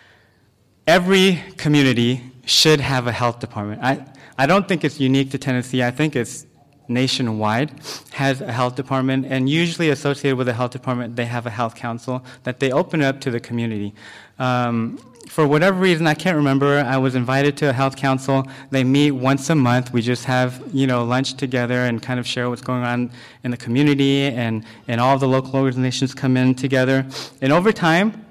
every 0.86 1.42
community 1.58 2.22
should 2.46 2.80
have 2.80 3.06
a 3.06 3.12
health 3.12 3.38
department. 3.38 3.82
I, 3.82 4.06
I 4.40 4.46
don't 4.46 4.66
think 4.66 4.84
it's 4.84 4.98
unique 4.98 5.30
to 5.32 5.38
Tennessee. 5.38 5.82
I 5.82 5.90
think 5.90 6.16
it's 6.16 6.46
nationwide 6.88 7.70
has 8.12 8.40
a 8.40 8.50
health 8.50 8.74
department, 8.74 9.26
and 9.26 9.50
usually 9.50 9.90
associated 9.90 10.38
with 10.38 10.48
a 10.48 10.54
health 10.54 10.70
department, 10.70 11.14
they 11.14 11.26
have 11.26 11.44
a 11.44 11.50
health 11.50 11.74
council 11.74 12.24
that 12.44 12.58
they 12.58 12.72
open 12.72 13.02
up 13.02 13.20
to 13.20 13.30
the 13.30 13.38
community. 13.38 13.94
Um, 14.38 14.96
for 15.28 15.46
whatever 15.46 15.78
reason, 15.78 16.06
I 16.06 16.14
can't 16.14 16.38
remember, 16.38 16.78
I 16.78 16.96
was 16.96 17.14
invited 17.16 17.58
to 17.58 17.68
a 17.68 17.72
health 17.74 17.96
council. 17.96 18.46
They 18.70 18.82
meet 18.82 19.10
once 19.10 19.50
a 19.50 19.54
month. 19.54 19.92
We 19.92 20.00
just 20.00 20.24
have, 20.24 20.62
you 20.72 20.86
know, 20.86 21.04
lunch 21.04 21.34
together 21.34 21.84
and 21.84 22.02
kind 22.02 22.18
of 22.18 22.26
share 22.26 22.48
what's 22.48 22.62
going 22.62 22.82
on 22.82 23.10
in 23.44 23.50
the 23.50 23.58
community, 23.58 24.22
and, 24.22 24.64
and 24.88 25.02
all 25.02 25.18
the 25.18 25.28
local 25.28 25.56
organizations 25.56 26.14
come 26.14 26.38
in 26.38 26.54
together. 26.54 27.06
And 27.42 27.52
over 27.52 27.72
time, 27.72 28.24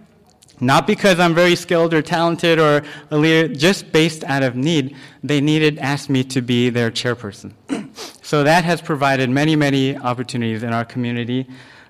not 0.62 0.88
because 0.88 1.20
I'm 1.20 1.34
very 1.34 1.56
skilled 1.56 1.94
or 1.94 2.02
talented 2.02 2.60
or 2.60 2.84
a 3.12 3.18
leader, 3.18 3.54
just 3.54 3.92
based 3.92 4.24
out 4.24 4.44
of 4.44 4.56
need, 4.56 4.96
they 5.24 5.42
needed, 5.42 5.78
asked 5.80 6.10
me 6.10 6.24
to 6.26 6.42
be 6.42 6.70
their 6.70 6.92
chairperson. 6.92 7.54
so 8.22 8.44
that 8.44 8.64
has 8.64 8.82
provided 8.82 9.30
many, 9.30 9.56
many 9.56 9.98
opportunities 9.98 10.64
in 10.64 10.74
our 10.74 10.86
community. 10.86 11.48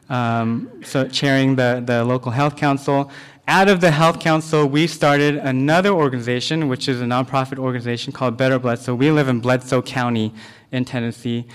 Um, 0.10 0.82
so 0.84 1.08
chairing 1.08 1.56
the, 1.56 1.84
the 1.86 2.04
local 2.04 2.32
health 2.32 2.56
council, 2.56 3.12
out 3.50 3.68
of 3.68 3.82
the 3.82 3.90
Health 3.90 4.20
Council, 4.20 4.68
we 4.68 4.86
started 4.86 5.38
another 5.38 5.90
organization, 5.90 6.68
which 6.68 6.88
is 6.88 7.02
a 7.02 7.06
nonprofit 7.06 7.58
organization 7.58 8.14
called 8.14 8.38
Better 8.38 8.60
Bledsoe. 8.60 8.94
We 8.94 9.10
live 9.10 9.28
in 9.28 9.40
Bledsoe 9.40 9.82
County 9.82 10.36
in 10.72 10.86
Tennessee. 10.86 11.46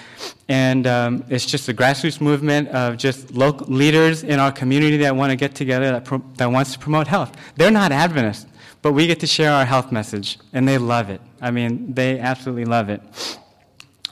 And 0.49 0.87
um, 0.87 1.25
it's 1.29 1.47
just 1.47 1.69
a 1.69 1.75
grassroots 1.75 2.21
movement 2.21 2.69
of 2.69 2.97
just 2.97 3.33
local 3.33 3.67
leaders 3.67 4.23
in 4.23 4.39
our 4.39 4.53
community 4.53 4.97
that 4.99 5.15
want 5.15 5.31
to 5.31 5.37
get 5.37 5.55
together, 5.55 5.91
that, 5.93 6.05
pro- 6.05 6.25
that 6.37 6.47
wants 6.51 6.73
to 6.73 6.79
promote 6.79 7.07
health. 7.07 7.37
They're 7.57 7.71
not 7.71 7.93
Adventists, 7.93 8.47
but 8.83 8.93
we 8.93 9.07
get 9.07 9.21
to 9.21 9.27
share 9.27 9.53
our 9.53 9.65
health 9.65 9.93
message, 9.93 10.39
and 10.53 10.67
they 10.67 10.79
love 10.79 11.11
it. 11.11 11.21
I 11.41 11.51
mean, 11.51 11.95
they 11.95 12.19
absolutely 12.19 12.65
love 12.65 12.89
it. 12.89 13.01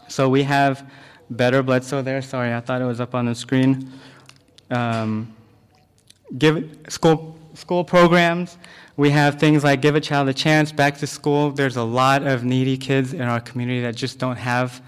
So 0.09 0.29
we 0.29 0.43
have 0.45 0.91
Better 1.37 1.63
blood. 1.63 1.81
Bledsoe 1.81 2.03
there. 2.03 2.21
Sorry, 2.21 2.53
I 2.53 2.61
thought 2.61 2.83
it 2.83 2.85
was 2.85 3.01
up 3.01 3.15
on 3.15 3.25
the 3.25 3.35
screen. 3.35 3.91
Um, 4.71 5.35
give 6.37 6.69
school 6.89 7.39
school 7.55 7.85
programs. 7.85 8.59
We 9.03 9.11
have 9.11 9.41
things 9.41 9.65
like 9.65 9.83
Give 9.83 9.97
a 9.97 10.01
Child 10.01 10.29
a 10.29 10.33
Chance, 10.33 10.71
Back 10.71 10.99
to 10.99 11.09
School. 11.09 11.51
There's 11.51 11.75
a 11.75 11.83
lot 11.83 12.25
of 12.25 12.45
needy 12.45 12.77
kids 12.77 13.13
in 13.13 13.23
our 13.23 13.41
community 13.41 13.81
that 13.81 13.97
just 13.97 14.21
don't 14.21 14.37
have 14.37 14.81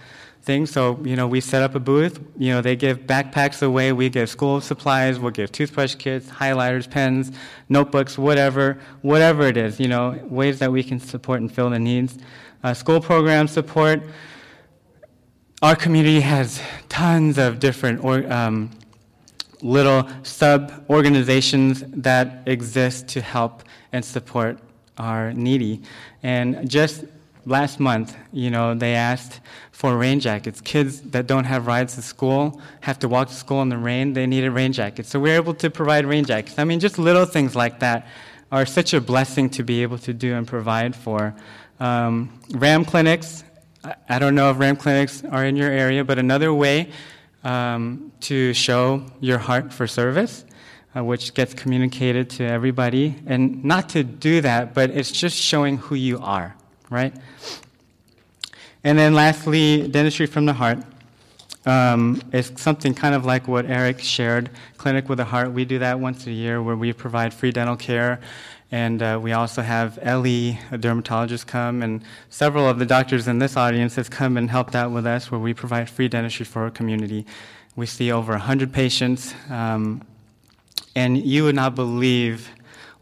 things. 0.43 0.71
So, 0.71 1.01
you 1.03 1.17
know, 1.17 1.27
we 1.27 1.41
set 1.41 1.65
up 1.65 1.75
a 1.75 1.81
booth. 1.81 2.21
You 2.39 2.53
know, 2.53 2.63
they 2.63 2.77
give 2.77 3.09
backpacks 3.09 3.61
away. 3.61 3.91
We 3.93 4.09
give 4.09 4.31
school 4.31 4.61
supplies. 4.61 5.19
We'll 5.19 5.33
give 5.33 5.51
toothbrush 5.51 5.97
kits, 5.97 6.29
highlighters, 6.29 6.89
pens, 6.89 7.33
notebooks, 7.69 8.17
whatever, 8.17 8.79
whatever 9.03 9.49
it 9.49 9.57
is, 9.57 9.81
you 9.81 9.89
know, 9.89 10.17
ways 10.27 10.61
that 10.61 10.71
we 10.71 10.85
can 10.85 11.01
support 11.01 11.41
and 11.41 11.53
fill 11.53 11.71
the 11.71 11.81
needs. 11.81 12.17
Uh, 12.63 12.73
school 12.73 13.01
program 13.01 13.49
support. 13.49 14.01
Our 15.61 15.75
community 15.75 16.21
has 16.21 16.63
tons 16.89 17.37
of 17.37 17.59
different 17.59 18.05
or, 18.05 18.33
um, 18.33 18.71
little 19.61 20.07
sub 20.23 20.85
organizations 20.89 21.83
that 21.89 22.43
exist 22.47 23.09
to 23.09 23.21
help 23.21 23.65
and 23.95 24.05
support 24.05 24.59
our 24.99 25.33
needy. 25.33 25.81
And 26.23 26.69
just 26.69 27.05
last 27.47 27.79
month, 27.79 28.17
you 28.33 28.51
know, 28.51 28.75
they 28.75 28.95
asked 28.95 29.41
for 29.71 29.97
rain 29.97 30.19
jackets. 30.19 30.61
Kids 30.61 31.01
that 31.13 31.29
don't 31.29 31.45
have 31.45 31.69
rides 31.69 31.95
to 31.95 32.03
school 32.03 32.61
have 32.81 32.99
to 32.99 33.09
walk 33.09 33.29
to 33.29 33.35
school 33.35 33.63
in 33.63 33.69
the 33.69 33.79
rain. 33.79 34.13
They 34.13 34.27
needed 34.27 34.51
rain 34.51 34.73
jackets. 34.73 35.09
So 35.11 35.21
we're 35.21 35.37
able 35.37 35.55
to 35.55 35.71
provide 35.71 36.07
rain 36.07 36.25
jackets. 36.25 36.59
I 36.59 36.65
mean, 36.65 36.81
just 36.81 36.99
little 36.99 37.25
things 37.25 37.55
like 37.55 37.79
that 37.81 38.09
are 38.51 38.67
such 38.67 38.95
a 38.95 39.01
blessing 39.01 39.49
to 39.51 39.63
be 39.63 39.83
able 39.83 39.99
to 39.99 40.13
do 40.13 40.35
and 40.35 40.47
provide 40.47 40.97
for. 40.97 41.35
Um, 41.79 42.41
RAM 42.51 42.85
clinics, 42.85 43.45
I 44.09 44.19
don't 44.19 44.35
know 44.35 44.51
if 44.51 44.59
RAM 44.59 44.77
clinics 44.77 45.25
are 45.25 45.45
in 45.45 45.55
your 45.55 45.71
area, 45.71 46.05
but 46.05 46.19
another 46.19 46.53
way 46.53 46.91
um, 47.45 48.13
to 48.23 48.55
show 48.55 49.07
your 49.21 49.39
heart 49.39 49.73
for 49.73 49.87
service, 49.87 50.45
uh, 50.97 51.05
which 51.05 51.35
gets 51.35 51.55
communicated 51.55 52.31
to 52.31 52.45
everybody. 52.45 53.17
And 53.27 53.65
not 53.65 53.89
to 53.91 54.05
do 54.05 54.41
that, 54.41 54.75
but 54.75 54.91
it's 54.91 55.13
just 55.13 55.37
showing 55.37 55.79
who 55.79 55.95
you 55.95 56.19
are, 56.21 56.55
right? 56.91 57.15
And 58.83 58.99
then 58.99 59.15
lastly, 59.15 59.89
dentistry 59.89 60.27
from 60.27 60.47
the 60.47 60.53
heart. 60.53 60.79
Um, 61.67 62.21
it's 62.33 62.61
something 62.61 62.93
kind 62.93 63.15
of 63.15 63.25
like 63.25 63.49
what 63.49 63.65
Eric 63.65 64.01
shared, 64.01 64.51
Clinic 64.77 65.09
with 65.09 65.19
a 65.21 65.25
Heart. 65.25 65.53
We 65.53 65.65
do 65.65 65.79
that 65.79 65.99
once 65.99 66.27
a 66.27 66.31
year 66.31 66.63
where 66.63 66.77
we 66.77 66.93
provide 66.93 67.33
free 67.33 67.53
dental 67.53 67.77
care 67.77 68.21
and 68.75 69.03
uh, 69.03 69.21
we 69.23 69.31
also 69.31 69.63
have 69.63 70.01
Ellie, 70.03 70.59
a 70.73 70.77
dermatologist, 70.79 71.47
come, 71.47 71.81
and 71.81 72.03
several 72.29 72.69
of 72.69 72.81
the 72.81 72.85
doctors 72.85 73.29
in 73.29 73.39
this 73.39 73.57
audience 73.57 73.95
has 73.95 74.09
come 74.09 74.37
and 74.37 74.51
helped 74.51 74.75
out 74.75 74.91
with 74.91 75.07
us, 75.07 75.31
where 75.31 75.39
we 75.39 75.55
provide 75.55 75.89
free 75.89 76.09
dentistry 76.09 76.45
for 76.45 76.63
our 76.63 76.71
community. 76.71 77.25
We 77.77 77.87
see 77.87 78.11
over 78.11 78.33
100 78.33 78.73
patients, 78.73 79.33
um, 79.49 80.03
and 80.95 81.19
you 81.19 81.45
would 81.45 81.55
not 81.55 81.75
believe 81.75 82.49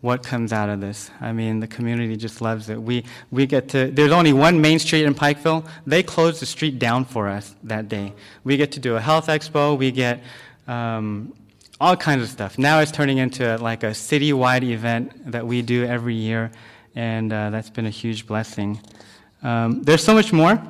what 0.01 0.23
comes 0.25 0.53
out 0.53 0.69
of 0.69 0.81
this. 0.81 1.11
I 1.21 1.33
mean, 1.33 1.61
the 1.61 1.69
community 1.69 2.17
just 2.17 2.41
loves 2.41 2.69
it. 2.69 2.81
We, 2.81 3.05
we 3.31 3.47
get 3.47 3.69
to, 3.71 3.91
there's 3.91 4.11
only 4.11 4.33
one 4.33 4.61
main 4.61 4.81
street 4.81 5.05
in 5.05 5.15
Pikeville. 5.15 5.65
They 5.87 6.03
closed 6.03 6.43
the 6.43 6.47
street 6.47 6.81
down 6.81 7.05
for 7.05 7.29
us 7.29 7.55
that 7.63 7.89
day. 7.89 8.13
We 8.43 8.57
get 8.57 8.73
to 8.73 8.81
do 8.81 8.97
a 8.97 9.01
health 9.01 9.29
expo. 9.29 9.79
We 9.79 9.93
get 9.93 10.21
um, 10.67 11.33
all 11.81 11.97
kinds 11.97 12.23
of 12.23 12.29
stuff. 12.29 12.59
Now 12.59 12.81
it's 12.81 12.91
turning 12.91 13.19
into 13.19 13.57
like 13.59 13.85
a 13.85 13.91
citywide 13.91 14.65
event 14.65 15.31
that 15.31 15.47
we 15.47 15.63
do 15.63 15.85
every 15.85 16.15
year, 16.15 16.51
and 16.97 17.33
uh, 17.33 17.51
that's 17.51 17.71
been 17.71 17.87
a 17.87 17.91
huge 17.91 18.27
blessing. 18.27 18.81
Um, 19.43 19.83
there's 19.83 20.03
so 20.03 20.15
much 20.15 20.33
more, 20.33 20.61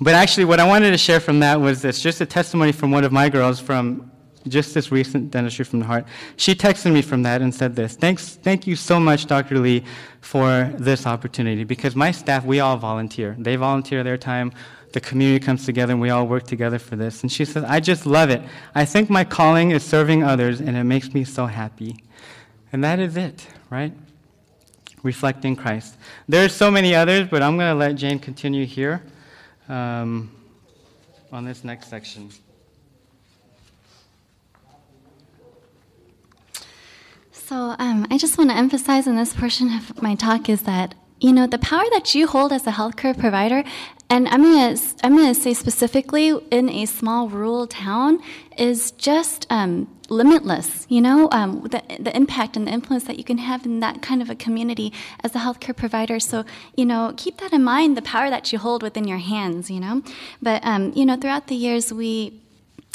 but 0.00 0.14
actually, 0.14 0.44
what 0.44 0.60
I 0.60 0.66
wanted 0.66 0.92
to 0.92 0.98
share 0.98 1.20
from 1.20 1.40
that 1.40 1.60
was 1.60 1.82
this 1.82 2.00
just 2.00 2.20
a 2.20 2.26
testimony 2.26 2.72
from 2.72 2.90
one 2.90 3.04
of 3.04 3.12
my 3.12 3.28
girls 3.28 3.60
from 3.60 4.09
just 4.48 4.74
this 4.74 4.90
recent 4.90 5.30
dentistry 5.30 5.64
from 5.64 5.80
the 5.80 5.86
heart. 5.86 6.06
She 6.36 6.54
texted 6.54 6.92
me 6.92 7.02
from 7.02 7.22
that 7.24 7.42
and 7.42 7.54
said 7.54 7.76
this 7.76 7.96
Thanks, 7.96 8.36
Thank 8.36 8.66
you 8.66 8.76
so 8.76 8.98
much, 8.98 9.26
Dr. 9.26 9.58
Lee, 9.58 9.84
for 10.20 10.72
this 10.78 11.06
opportunity 11.06 11.64
because 11.64 11.94
my 11.94 12.10
staff, 12.10 12.44
we 12.44 12.60
all 12.60 12.76
volunteer. 12.76 13.36
They 13.38 13.56
volunteer 13.56 14.02
their 14.02 14.16
time 14.16 14.52
the 14.92 15.00
community 15.00 15.44
comes 15.44 15.64
together 15.64 15.92
and 15.92 16.00
we 16.00 16.10
all 16.10 16.26
work 16.26 16.44
together 16.44 16.78
for 16.78 16.96
this. 16.96 17.22
And 17.22 17.30
she 17.30 17.44
says, 17.44 17.64
I 17.64 17.80
just 17.80 18.06
love 18.06 18.30
it. 18.30 18.42
I 18.74 18.84
think 18.84 19.08
my 19.08 19.24
calling 19.24 19.70
is 19.70 19.84
serving 19.84 20.24
others 20.24 20.60
and 20.60 20.76
it 20.76 20.84
makes 20.84 21.14
me 21.14 21.24
so 21.24 21.46
happy. 21.46 22.02
And 22.72 22.82
that 22.84 22.98
is 22.98 23.16
it, 23.16 23.46
right? 23.68 23.92
Reflecting 25.02 25.56
Christ. 25.56 25.96
There's 26.28 26.54
so 26.54 26.70
many 26.70 26.94
others, 26.94 27.28
but 27.28 27.42
I'm 27.42 27.56
going 27.56 27.72
to 27.72 27.78
let 27.78 27.94
Jane 27.94 28.18
continue 28.18 28.66
here 28.66 29.02
um, 29.68 30.30
on 31.32 31.44
this 31.44 31.64
next 31.64 31.88
section. 31.88 32.30
So, 37.50 37.74
um, 37.80 38.06
I 38.12 38.16
just 38.16 38.38
want 38.38 38.50
to 38.50 38.56
emphasize 38.56 39.08
in 39.08 39.16
this 39.16 39.34
portion 39.34 39.74
of 39.74 40.00
my 40.00 40.14
talk 40.14 40.48
is 40.48 40.62
that 40.62 40.94
you 41.18 41.32
know 41.32 41.48
the 41.48 41.58
power 41.58 41.82
that 41.90 42.14
you 42.14 42.28
hold 42.28 42.52
as 42.52 42.64
a 42.64 42.70
healthcare 42.70 43.18
provider 43.18 43.64
and 44.08 44.28
I'm 44.28 44.44
gonna 44.44 44.76
I'm 45.02 45.16
gonna 45.16 45.34
say 45.34 45.52
specifically 45.52 46.28
in 46.52 46.70
a 46.70 46.86
small 46.86 47.28
rural 47.28 47.66
town 47.66 48.22
is 48.56 48.92
just 48.92 49.48
um, 49.50 49.88
limitless. 50.08 50.86
You 50.88 51.00
know, 51.00 51.28
um, 51.32 51.62
the 51.62 51.82
the 51.98 52.16
impact 52.16 52.56
and 52.56 52.68
the 52.68 52.70
influence 52.70 53.02
that 53.08 53.18
you 53.18 53.24
can 53.24 53.38
have 53.38 53.66
in 53.66 53.80
that 53.80 54.00
kind 54.00 54.22
of 54.22 54.30
a 54.30 54.36
community 54.36 54.92
as 55.24 55.34
a 55.34 55.40
healthcare 55.40 55.76
provider. 55.76 56.20
So 56.20 56.44
you 56.76 56.86
know, 56.86 57.14
keep 57.16 57.38
that 57.38 57.52
in 57.52 57.64
mind. 57.64 57.96
The 57.96 58.02
power 58.02 58.30
that 58.30 58.52
you 58.52 58.60
hold 58.60 58.84
within 58.84 59.08
your 59.08 59.18
hands. 59.18 59.72
You 59.72 59.80
know, 59.80 60.02
but 60.40 60.64
um, 60.64 60.92
you 60.94 61.04
know, 61.04 61.16
throughout 61.16 61.48
the 61.48 61.56
years 61.56 61.92
we 61.92 62.40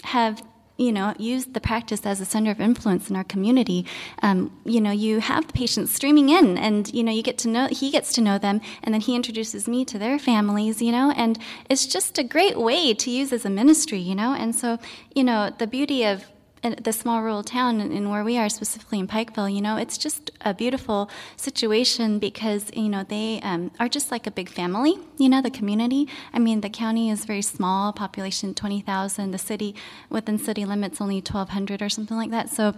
have 0.04 0.42
you 0.78 0.92
know, 0.92 1.14
use 1.18 1.46
the 1.46 1.62
practice 1.62 2.06
as 2.06 2.20
a 2.20 2.26
center 2.26 2.52
of 2.52 2.60
influence 2.60 3.10
in 3.10 3.16
our 3.16 3.24
community. 3.24 3.86
Um, 4.22 4.52
you 4.66 4.82
know, 4.82 4.92
you 4.92 5.20
have 5.20 5.48
the 5.48 5.54
patients 5.54 5.94
streaming 5.94 6.30
in, 6.30 6.58
and 6.58 6.92
you 6.94 7.04
know, 7.04 7.12
you 7.12 7.24
get 7.24 7.38
to 7.40 7.48
know 7.48 7.68
he 7.68 7.92
gets 7.92 8.14
to 8.14 8.22
know 8.22 8.38
them, 8.38 8.62
and 8.84 8.94
then 8.94 9.02
he 9.02 9.16
introduces 9.16 9.68
me 9.68 9.86
to 9.86 9.98
their 9.98 10.20
families. 10.20 10.82
You 10.82 10.92
know, 10.92 11.12
and 11.16 11.40
it's 11.70 11.86
just 11.86 12.18
a 12.18 12.24
great 12.24 12.58
way 12.58 12.94
to 12.94 13.10
use 13.10 13.32
as 13.32 13.46
a 13.46 13.50
ministry. 13.50 14.00
You 14.00 14.16
know, 14.16 14.34
and 14.34 14.56
so 14.56 14.80
you 15.14 15.24
know, 15.24 15.52
the 15.58 15.68
beauty 15.68 16.04
of 16.04 16.26
the 16.74 16.94
small 16.94 17.22
rural 17.22 17.44
town 17.44 17.80
and 17.80 18.10
where 18.10 18.24
we 18.24 18.38
are 18.38 18.50
specifically 18.50 19.00
in 19.00 19.08
Pikeville, 19.08 19.54
you 19.54 19.62
know, 19.62 19.78
it's 19.78 19.98
just 19.98 20.32
a 20.42 20.54
beautiful 20.54 21.10
situation 21.38 22.20
because 22.20 22.72
you 22.74 22.90
know 22.90 23.04
they 23.04 23.40
um, 23.42 23.72
are 23.80 23.90
just 23.90 24.12
like 24.12 24.26
a 24.28 24.32
big 24.32 24.50
family. 24.50 24.98
You 25.18 25.30
know, 25.30 25.42
the 25.42 25.52
community. 25.52 26.08
I 26.34 26.40
mean, 26.40 26.62
the 26.62 26.70
county 26.70 27.10
is 27.10 27.26
very 27.26 27.42
small, 27.42 27.94
population 27.94 28.54
twenty 28.54 28.82
thousand. 28.82 29.32
The 29.32 29.38
city 29.38 29.76
within 30.10 30.38
city 30.38 30.66
limits 30.66 31.00
only 31.02 31.22
twelve 31.22 31.50
hundred 31.50 31.82
or 31.82 31.90
something 31.90 32.18
like 32.18 32.32
that. 32.32 32.50
So 32.50 32.76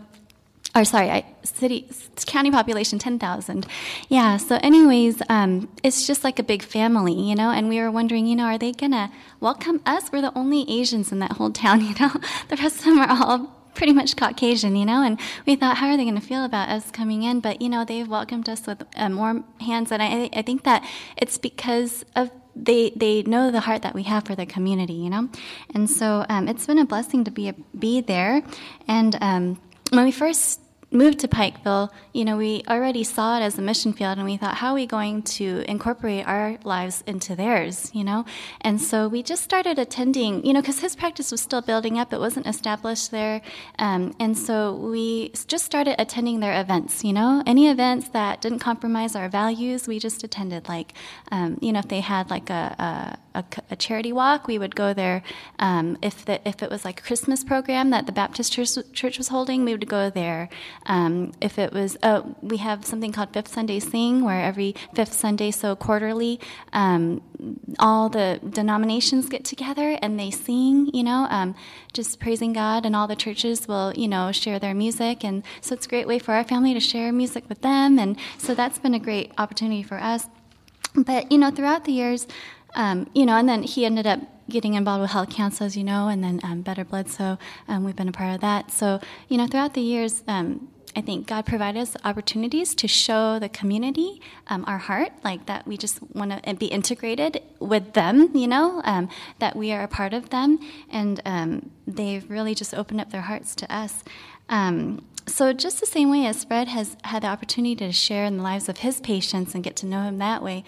or 0.75 0.85
sorry, 0.85 1.09
I, 1.09 1.25
city 1.43 1.89
county 2.25 2.51
population 2.51 2.99
ten 2.99 3.17
thousand. 3.17 3.65
Yeah. 4.09 4.37
So, 4.37 4.59
anyways, 4.61 5.21
um, 5.29 5.69
it's 5.81 6.05
just 6.05 6.23
like 6.23 6.39
a 6.39 6.43
big 6.43 6.61
family, 6.61 7.13
you 7.13 7.35
know. 7.35 7.49
And 7.49 7.69
we 7.69 7.79
were 7.79 7.89
wondering, 7.89 8.27
you 8.27 8.35
know, 8.35 8.45
are 8.45 8.57
they 8.57 8.73
gonna 8.73 9.11
welcome 9.39 9.81
us? 9.85 10.11
We're 10.11 10.21
the 10.21 10.37
only 10.37 10.69
Asians 10.69 11.11
in 11.11 11.19
that 11.19 11.33
whole 11.33 11.51
town, 11.51 11.81
you 11.85 11.95
know. 11.99 12.11
The 12.49 12.57
rest 12.57 12.79
of 12.79 12.85
them 12.85 12.99
are 12.99 13.09
all 13.09 13.56
pretty 13.77 13.93
much 13.93 14.17
Caucasian, 14.17 14.75
you 14.75 14.85
know, 14.85 15.01
and 15.03 15.17
we 15.45 15.55
thought, 15.55 15.77
how 15.77 15.87
are 15.87 15.97
they 15.97 16.03
going 16.03 16.19
to 16.19 16.27
feel 16.27 16.43
about 16.43 16.67
us 16.67 16.91
coming 16.91 17.23
in? 17.23 17.39
But, 17.39 17.61
you 17.61 17.69
know, 17.69 17.85
they've 17.85 18.07
welcomed 18.07 18.49
us 18.49 18.65
with 18.67 18.83
um, 18.97 19.15
warm 19.15 19.45
hands, 19.61 19.91
and 19.91 20.01
I, 20.01 20.29
I 20.33 20.41
think 20.41 20.63
that 20.63 20.83
it's 21.15 21.37
because 21.37 22.03
of 22.15 22.31
they 22.55 22.89
they 22.95 23.21
know 23.21 23.51
the 23.51 23.59
heart 23.59 23.83
that 23.83 23.93
we 23.93 24.03
have 24.03 24.25
for 24.25 24.35
the 24.35 24.47
community, 24.47 24.93
you 24.93 25.11
know, 25.11 25.29
and 25.75 25.87
so 25.87 26.25
um, 26.27 26.47
it's 26.47 26.65
been 26.65 26.79
a 26.79 26.85
blessing 26.85 27.23
to 27.25 27.31
be 27.31 27.49
a, 27.49 27.55
be 27.77 28.01
there. 28.01 28.41
And 28.87 29.15
um, 29.21 29.61
when 29.91 30.05
we 30.05 30.11
first 30.11 30.59
moved 30.91 31.19
to 31.19 31.27
Pikeville, 31.27 31.89
you 32.13 32.23
know, 32.23 32.37
we 32.37 32.63
already 32.67 33.03
saw 33.03 33.37
it 33.37 33.43
as 33.43 33.57
a 33.57 33.61
mission 33.61 33.93
field, 33.93 34.17
and 34.17 34.25
we 34.25 34.37
thought, 34.37 34.55
how 34.55 34.71
are 34.71 34.75
we 34.75 34.85
going 34.85 35.21
to 35.23 35.63
incorporate 35.67 36.25
our 36.25 36.57
lives 36.63 37.03
into 37.05 37.35
theirs, 37.35 37.91
you 37.93 38.03
know? 38.03 38.25
And 38.61 38.81
so 38.81 39.07
we 39.07 39.21
just 39.23 39.43
started 39.43 39.79
attending, 39.79 40.45
you 40.45 40.53
know, 40.53 40.61
because 40.61 40.79
his 40.79 40.95
practice 40.95 41.31
was 41.31 41.41
still 41.41 41.61
building 41.61 41.99
up, 41.99 42.13
it 42.13 42.19
wasn't 42.19 42.47
established 42.47 43.11
there. 43.11 43.41
Um, 43.79 44.15
and 44.19 44.37
so 44.37 44.75
we 44.75 45.29
just 45.47 45.65
started 45.65 45.99
attending 45.99 46.39
their 46.39 46.59
events, 46.59 47.03
you 47.03 47.13
know? 47.13 47.43
Any 47.45 47.69
events 47.69 48.09
that 48.09 48.41
didn't 48.41 48.59
compromise 48.59 49.15
our 49.15 49.29
values, 49.29 49.87
we 49.87 49.99
just 49.99 50.23
attended. 50.23 50.69
Like, 50.69 50.93
um, 51.31 51.57
you 51.61 51.73
know, 51.73 51.79
if 51.79 51.87
they 51.89 51.99
had 51.99 52.29
like 52.29 52.49
a, 52.49 52.75
a 52.79 53.26
a, 53.37 53.45
a 53.71 53.75
charity 53.75 54.11
walk, 54.11 54.47
we 54.47 54.57
would 54.57 54.75
go 54.75 54.93
there. 54.93 55.23
Um, 55.59 55.97
if 56.01 56.25
the, 56.25 56.45
if 56.47 56.63
it 56.63 56.69
was 56.69 56.83
like 56.83 56.99
a 56.99 57.03
Christmas 57.03 57.43
program 57.43 57.91
that 57.91 58.05
the 58.05 58.11
Baptist 58.11 58.51
church, 58.53 58.77
church 58.93 59.17
was 59.17 59.27
holding, 59.27 59.63
we 59.65 59.73
would 59.73 59.87
go 59.87 60.09
there. 60.09 60.49
Um, 60.85 61.33
if 61.41 61.59
it 61.59 61.71
was, 61.73 61.97
oh, 62.03 62.35
we 62.41 62.57
have 62.57 62.85
something 62.85 63.11
called 63.11 63.33
Fifth 63.33 63.49
Sunday 63.49 63.79
Sing, 63.79 64.23
where 64.23 64.41
every 64.41 64.75
fifth 64.93 65.13
Sunday, 65.13 65.51
so 65.51 65.75
quarterly, 65.75 66.39
um, 66.73 67.21
all 67.79 68.09
the 68.09 68.39
denominations 68.49 69.29
get 69.29 69.45
together 69.45 69.97
and 70.01 70.19
they 70.19 70.31
sing. 70.31 70.89
You 70.93 71.03
know, 71.03 71.27
um, 71.29 71.55
just 71.93 72.19
praising 72.19 72.53
God, 72.53 72.85
and 72.85 72.95
all 72.95 73.07
the 73.07 73.15
churches 73.15 73.67
will, 73.67 73.93
you 73.93 74.07
know, 74.07 74.31
share 74.31 74.59
their 74.59 74.73
music, 74.73 75.23
and 75.23 75.43
so 75.61 75.75
it's 75.75 75.85
a 75.85 75.89
great 75.89 76.07
way 76.07 76.19
for 76.19 76.33
our 76.33 76.43
family 76.43 76.73
to 76.73 76.79
share 76.79 77.11
music 77.11 77.47
with 77.49 77.61
them, 77.61 77.99
and 77.99 78.17
so 78.37 78.55
that's 78.55 78.79
been 78.79 78.93
a 78.93 78.99
great 78.99 79.31
opportunity 79.37 79.83
for 79.83 79.99
us. 79.99 80.27
But 80.95 81.31
you 81.31 81.37
know, 81.37 81.51
throughout 81.51 81.85
the 81.85 81.91
years, 81.91 82.27
um, 82.75 83.09
you 83.13 83.25
know, 83.25 83.35
and 83.37 83.47
then 83.47 83.63
he 83.63 83.85
ended 83.85 84.07
up 84.07 84.19
getting 84.49 84.75
involved 84.75 85.01
with 85.01 85.11
health 85.11 85.29
council, 85.29 85.65
as 85.65 85.75
you 85.75 85.83
know, 85.83 86.07
and 86.07 86.23
then 86.23 86.39
um, 86.43 86.61
Better 86.61 86.85
Blood. 86.85 87.09
So 87.09 87.37
um, 87.67 87.83
we've 87.83 87.95
been 87.95 88.07
a 88.07 88.13
part 88.13 88.35
of 88.35 88.41
that. 88.41 88.71
So 88.71 88.99
you 89.27 89.37
know, 89.37 89.47
throughout 89.47 89.73
the 89.73 89.81
years. 89.81 90.23
Um, 90.27 90.69
I 90.95 91.01
think 91.01 91.27
God 91.27 91.45
provided 91.45 91.79
us 91.79 91.95
opportunities 92.03 92.73
to 92.73 92.87
show 92.87 93.37
the 93.37 93.49
community 93.49 94.19
um, 94.47 94.65
our 94.65 94.79
heart, 94.79 95.11
like 95.23 95.45
that 95.45 95.67
we 95.67 95.77
just 95.77 96.01
want 96.15 96.43
to 96.43 96.55
be 96.55 96.65
integrated 96.65 97.43
with 97.59 97.93
them, 97.93 98.35
you 98.35 98.47
know, 98.47 98.81
um, 98.83 99.07
that 99.37 99.55
we 99.55 99.71
are 99.71 99.83
a 99.83 99.87
part 99.87 100.15
of 100.15 100.31
them, 100.31 100.57
and 100.89 101.21
um, 101.23 101.69
they've 101.85 102.27
really 102.31 102.55
just 102.55 102.73
opened 102.73 102.99
up 102.99 103.11
their 103.11 103.21
hearts 103.21 103.53
to 103.57 103.71
us. 103.71 104.03
Um, 104.49 105.05
so, 105.27 105.51
just 105.53 105.79
the 105.79 105.85
same 105.85 106.09
way 106.09 106.25
as 106.25 106.43
Fred 106.45 106.67
has 106.69 106.95
had 107.03 107.23
the 107.23 107.27
opportunity 107.27 107.75
to 107.75 107.91
share 107.91 108.25
in 108.25 108.37
the 108.37 108.43
lives 108.43 108.69
of 108.69 108.77
his 108.77 109.01
patients 109.01 109.53
and 109.53 109.63
get 109.63 109.75
to 109.77 109.85
know 109.85 110.01
him 110.03 110.17
that 110.19 110.41
way, 110.41 110.63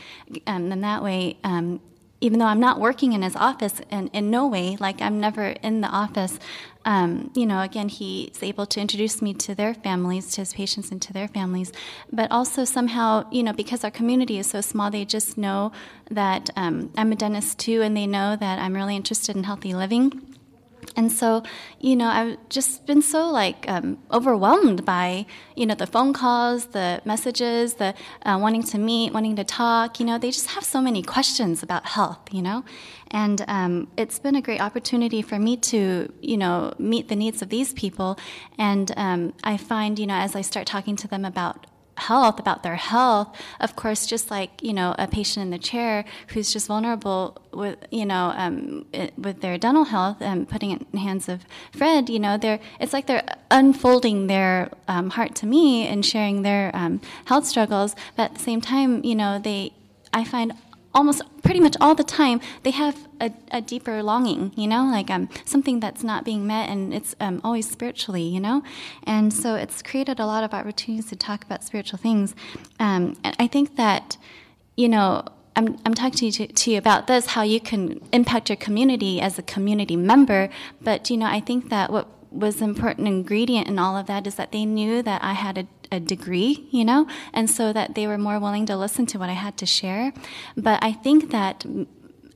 um, 0.45 0.71
and 0.71 0.83
that 0.83 1.01
way, 1.01 1.37
um, 1.43 1.79
even 2.21 2.39
though 2.39 2.45
I'm 2.45 2.59
not 2.59 2.79
working 2.79 3.13
in 3.13 3.21
his 3.21 3.35
office 3.35 3.81
in, 3.89 4.07
in 4.09 4.29
no 4.29 4.47
way, 4.47 4.75
like 4.79 5.01
I'm 5.01 5.19
never 5.19 5.47
in 5.47 5.81
the 5.81 5.87
office, 5.87 6.37
um, 6.85 7.31
you 7.35 7.45
know, 7.45 7.61
again, 7.61 7.87
he's 7.87 8.41
able 8.43 8.65
to 8.65 8.81
introduce 8.81 9.21
me 9.21 9.33
to 9.35 9.55
their 9.55 9.73
families, 9.73 10.31
to 10.31 10.41
his 10.41 10.53
patients 10.53 10.91
and 10.91 11.01
to 11.01 11.13
their 11.13 11.27
families. 11.27 11.71
But 12.11 12.31
also 12.31 12.65
somehow, 12.65 13.29
you 13.31 13.43
know, 13.43 13.53
because 13.53 13.83
our 13.83 13.91
community 13.91 14.39
is 14.39 14.47
so 14.47 14.61
small, 14.61 14.91
they 14.91 15.05
just 15.05 15.37
know 15.37 15.71
that 16.11 16.49
um, 16.55 16.91
I'm 16.97 17.11
a 17.11 17.15
dentist 17.15 17.59
too, 17.59 17.81
and 17.81 17.95
they 17.95 18.07
know 18.07 18.35
that 18.35 18.59
I'm 18.59 18.73
really 18.73 18.95
interested 18.95 19.35
in 19.35 19.43
healthy 19.43 19.73
living. 19.73 20.28
And 20.95 21.11
so, 21.11 21.43
you 21.79 21.95
know, 21.95 22.07
I've 22.07 22.37
just 22.49 22.85
been 22.85 23.01
so 23.01 23.29
like 23.29 23.65
um, 23.67 23.99
overwhelmed 24.11 24.85
by, 24.85 25.25
you 25.55 25.65
know, 25.65 25.75
the 25.75 25.87
phone 25.87 26.13
calls, 26.13 26.67
the 26.67 27.01
messages, 27.05 27.75
the 27.75 27.93
uh, 28.25 28.37
wanting 28.41 28.63
to 28.63 28.77
meet, 28.77 29.13
wanting 29.13 29.35
to 29.37 29.43
talk. 29.43 29.99
You 29.99 30.05
know, 30.05 30.17
they 30.17 30.31
just 30.31 30.47
have 30.51 30.63
so 30.63 30.81
many 30.81 31.01
questions 31.01 31.63
about 31.63 31.85
health, 31.85 32.19
you 32.31 32.41
know. 32.41 32.63
And 33.11 33.43
um, 33.47 33.87
it's 33.97 34.19
been 34.19 34.35
a 34.35 34.41
great 34.41 34.61
opportunity 34.61 35.21
for 35.21 35.39
me 35.39 35.57
to, 35.57 36.11
you 36.21 36.37
know, 36.37 36.73
meet 36.77 37.07
the 37.07 37.15
needs 37.15 37.41
of 37.41 37.49
these 37.49 37.73
people. 37.73 38.19
And 38.57 38.91
um, 38.97 39.33
I 39.43 39.57
find, 39.57 39.97
you 39.97 40.07
know, 40.07 40.15
as 40.15 40.35
I 40.35 40.41
start 40.41 40.67
talking 40.67 40.95
to 40.97 41.07
them 41.07 41.25
about 41.25 41.65
health, 41.99 42.39
about 42.39 42.63
their 42.63 42.75
health, 42.75 43.35
of 43.59 43.75
course, 43.75 44.05
just 44.05 44.31
like 44.31 44.61
you 44.61 44.73
know 44.73 44.95
a 44.97 45.07
patient 45.07 45.43
in 45.43 45.49
the 45.51 45.59
chair 45.59 46.05
who's 46.29 46.51
just 46.51 46.67
vulnerable 46.67 47.37
with 47.53 47.77
you 47.91 48.05
know 48.05 48.33
um, 48.35 48.85
it, 48.93 49.17
with 49.17 49.41
their 49.41 49.57
dental 49.57 49.85
health 49.85 50.17
and 50.21 50.47
putting 50.47 50.71
it 50.71 50.81
in 50.81 50.87
the 50.91 50.99
hands 50.99 51.29
of 51.29 51.45
Fred, 51.71 52.09
you 52.09 52.19
know, 52.19 52.37
they're 52.37 52.59
it's 52.79 52.93
like 52.93 53.07
they're 53.07 53.25
unfolding 53.51 54.27
their 54.27 54.69
um, 54.87 55.11
heart 55.11 55.35
to 55.35 55.45
me 55.45 55.87
and 55.87 56.05
sharing 56.05 56.41
their 56.41 56.71
um, 56.73 57.01
health 57.25 57.45
struggles, 57.45 57.95
but 58.15 58.23
at 58.23 58.33
the 58.35 58.43
same 58.43 58.61
time, 58.61 59.03
you 59.03 59.15
know, 59.15 59.39
they 59.39 59.73
I 60.13 60.23
find 60.23 60.53
almost 60.93 61.21
pretty 61.43 61.59
much 61.59 61.75
all 61.79 61.95
the 61.95 62.03
time 62.03 62.41
they 62.63 62.71
have 62.71 63.07
a, 63.21 63.31
a 63.51 63.61
deeper 63.61 64.01
longing 64.01 64.51
you 64.55 64.67
know 64.67 64.83
like 64.85 65.09
um, 65.09 65.29
something 65.45 65.79
that's 65.79 66.03
not 66.03 66.25
being 66.25 66.47
met 66.47 66.69
and 66.69 66.93
it's 66.93 67.15
um, 67.19 67.39
always 67.43 67.69
spiritually 67.69 68.23
you 68.23 68.39
know? 68.39 68.63
And 69.03 69.33
so 69.33 69.55
it's 69.55 69.81
created 69.81 70.19
a 70.19 70.25
lot 70.25 70.43
of 70.43 70.53
opportunities 70.53 71.09
to 71.09 71.15
talk 71.15 71.43
about 71.43 71.63
spiritual 71.63 71.99
things. 71.99 72.35
Um, 72.79 73.17
and 73.23 73.35
i 73.39 73.47
think 73.47 73.75
that 73.75 74.17
you 74.75 74.89
know 74.89 75.23
I'm, 75.55 75.77
I'm 75.85 75.93
talking 75.93 76.17
to 76.19 76.25
you, 76.25 76.31
to, 76.31 76.47
to 76.47 76.71
you 76.71 76.77
about 76.77 77.07
this 77.07 77.27
how 77.27 77.41
you 77.41 77.59
can 77.59 77.99
impact 78.13 78.49
your 78.49 78.55
community 78.55 79.19
as 79.19 79.37
a 79.37 79.41
community 79.41 79.97
member. 79.97 80.49
But 80.81 81.09
you 81.09 81.17
know 81.17 81.25
i 81.25 81.39
think 81.39 81.69
that 81.69 81.91
what 81.91 82.07
was 82.31 82.61
an 82.61 82.69
important 82.69 83.07
ingredient 83.07 83.67
in 83.67 83.79
all 83.79 83.97
of 83.97 84.05
that 84.05 84.27
is 84.27 84.35
that 84.35 84.51
they 84.51 84.63
knew 84.63 85.01
that 85.01 85.23
i 85.23 85.33
had 85.33 85.57
a 85.57 85.67
a 85.91 85.99
degree, 85.99 86.67
you 86.71 86.85
know, 86.85 87.07
and 87.33 87.49
so 87.49 87.73
that 87.73 87.95
they 87.95 88.07
were 88.07 88.17
more 88.17 88.39
willing 88.39 88.65
to 88.67 88.77
listen 88.77 89.05
to 89.07 89.19
what 89.19 89.29
I 89.29 89.33
had 89.33 89.57
to 89.57 89.65
share. 89.65 90.13
But 90.55 90.83
I 90.83 90.91
think 90.91 91.31
that 91.31 91.65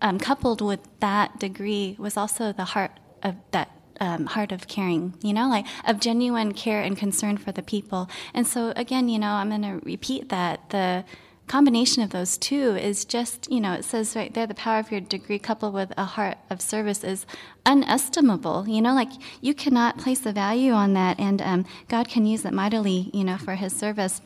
um, 0.02 0.20
coupled 0.20 0.62
with 0.62 0.82
that 1.00 1.40
degree 1.40 1.96
was 2.00 2.18
also 2.18 2.52
the 2.52 2.66
heart 2.66 2.92
of 3.22 3.36
that 3.52 3.70
um, 4.00 4.26
heart 4.26 4.52
of 4.52 4.68
caring, 4.68 5.14
you 5.22 5.34
know, 5.34 5.48
like 5.48 5.66
of 5.86 6.00
genuine 6.00 6.54
care 6.54 6.82
and 6.82 6.98
concern 6.98 7.38
for 7.38 7.52
the 7.52 7.62
people. 7.62 8.10
And 8.34 8.46
so, 8.46 8.74
again, 8.76 9.08
you 9.08 9.20
know, 9.20 9.30
I'm 9.30 9.50
going 9.50 9.62
to 9.62 9.80
repeat 9.86 10.30
that 10.30 10.70
the 10.72 11.06
combination 11.54 12.02
of 12.02 12.10
those 12.10 12.36
two 12.36 12.76
is 12.76 13.06
just, 13.06 13.48
you 13.52 13.62
know, 13.62 13.74
it 13.74 13.86
says 13.86 14.16
right 14.16 14.34
there 14.34 14.48
the 14.48 14.56
power 14.56 14.80
of 14.80 14.92
your 14.92 15.00
degree 15.00 15.38
coupled 15.38 15.72
with 15.72 15.94
a 15.96 16.04
heart 16.04 16.40
of 16.50 16.60
service 16.60 17.04
is 17.04 17.28
unestimable. 17.64 18.68
You 18.68 18.82
know, 18.82 18.96
like 18.96 19.12
you 19.40 19.54
cannot 19.54 20.00
place 20.00 20.26
a 20.26 20.32
value 20.32 20.72
on 20.72 20.94
that, 20.94 21.20
and 21.20 21.44
um, 21.44 21.66
God 21.88 22.10
can 22.10 22.26
use 22.26 22.44
it 22.44 22.54
mightily, 22.54 23.12
you 23.14 23.24
know, 23.24 23.38
for 23.38 23.54
His 23.54 23.72
service. 23.72 24.20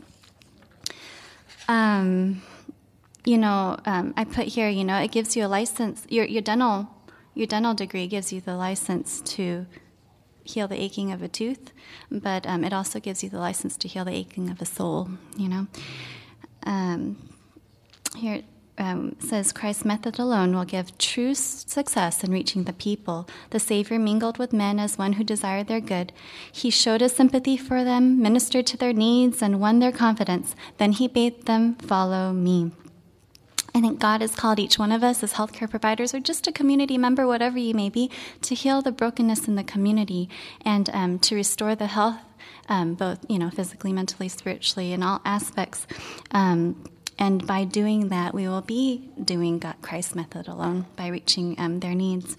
Um, 1.67 2.41
you 3.25 3.37
know, 3.37 3.77
um, 3.85 4.13
I 4.15 4.23
put 4.23 4.47
here, 4.47 4.69
you 4.69 4.85
know, 4.85 4.97
it 4.97 5.11
gives 5.11 5.35
you 5.35 5.45
a 5.45 5.49
license. 5.49 6.05
Your 6.07 6.23
your 6.23 6.41
dental 6.41 6.87
your 7.33 7.47
dental 7.47 7.73
degree 7.73 8.07
gives 8.07 8.31
you 8.31 8.39
the 8.39 8.55
license 8.55 9.19
to 9.35 9.65
heal 10.45 10.69
the 10.69 10.81
aching 10.81 11.11
of 11.11 11.21
a 11.21 11.27
tooth, 11.27 11.73
but 12.09 12.47
um, 12.47 12.63
it 12.63 12.71
also 12.71 13.01
gives 13.01 13.21
you 13.21 13.29
the 13.29 13.39
license 13.39 13.75
to 13.75 13.89
heal 13.89 14.05
the 14.05 14.15
aching 14.15 14.49
of 14.49 14.61
a 14.61 14.65
soul. 14.65 15.09
You 15.35 15.49
know. 15.49 15.67
Um, 16.67 17.15
here 18.17 18.41
um, 18.77 19.15
says 19.19 19.53
Christ's 19.53 19.85
method 19.85 20.19
alone 20.19 20.53
will 20.53 20.65
give 20.65 20.97
true 20.97 21.33
success 21.33 22.23
in 22.23 22.31
reaching 22.31 22.65
the 22.65 22.73
people. 22.73 23.27
The 23.51 23.59
Savior 23.59 23.97
mingled 23.97 24.37
with 24.37 24.53
men 24.53 24.77
as 24.79 24.97
one 24.97 25.13
who 25.13 25.23
desired 25.23 25.67
their 25.67 25.79
good. 25.79 26.11
He 26.51 26.69
showed 26.69 27.01
his 27.01 27.15
sympathy 27.15 27.55
for 27.55 27.83
them, 27.83 28.21
ministered 28.21 28.67
to 28.67 28.77
their 28.77 28.93
needs, 28.93 29.41
and 29.41 29.61
won 29.61 29.79
their 29.79 29.93
confidence. 29.93 30.55
Then 30.77 30.91
he 30.91 31.07
bade 31.07 31.45
them 31.45 31.75
follow 31.75 32.33
me. 32.33 32.71
I 33.77 33.79
think 33.79 33.99
God 33.99 34.21
has 34.21 34.35
called 34.35 34.57
each 34.57 34.79
one 34.79 34.91
of 34.91 35.03
us 35.03 35.21
as 35.21 35.33
healthcare 35.33 35.69
providers 35.69 36.11
or 36.11 36.19
just 36.19 36.47
a 36.47 36.51
community 36.51 36.97
member, 36.97 37.27
whatever 37.27 37.59
you 37.59 37.75
may 37.75 37.89
be, 37.89 38.09
to 38.41 38.55
heal 38.55 38.81
the 38.81 38.91
brokenness 38.91 39.47
in 39.47 39.53
the 39.53 39.63
community 39.63 40.29
and 40.65 40.89
um, 40.93 41.19
to 41.19 41.35
restore 41.35 41.75
the 41.75 41.85
health 41.85 42.17
um, 42.69 42.95
both 42.95 43.19
you 43.29 43.37
know 43.37 43.51
physically, 43.51 43.93
mentally, 43.93 44.29
spiritually, 44.29 44.93
in 44.93 45.03
all 45.03 45.21
aspects. 45.23 45.85
Um, 46.31 46.89
and 47.19 47.45
by 47.45 47.65
doing 47.65 48.09
that, 48.09 48.33
we 48.33 48.47
will 48.47 48.61
be 48.61 49.11
doing 49.23 49.59
God 49.59 49.75
Christ 49.83 50.15
method 50.15 50.47
alone 50.47 50.87
by 50.95 51.07
reaching 51.09 51.53
um, 51.59 51.79
their 51.79 51.93
needs, 51.93 52.35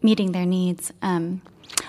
meeting 0.00 0.30
their 0.30 0.46
needs. 0.46 0.92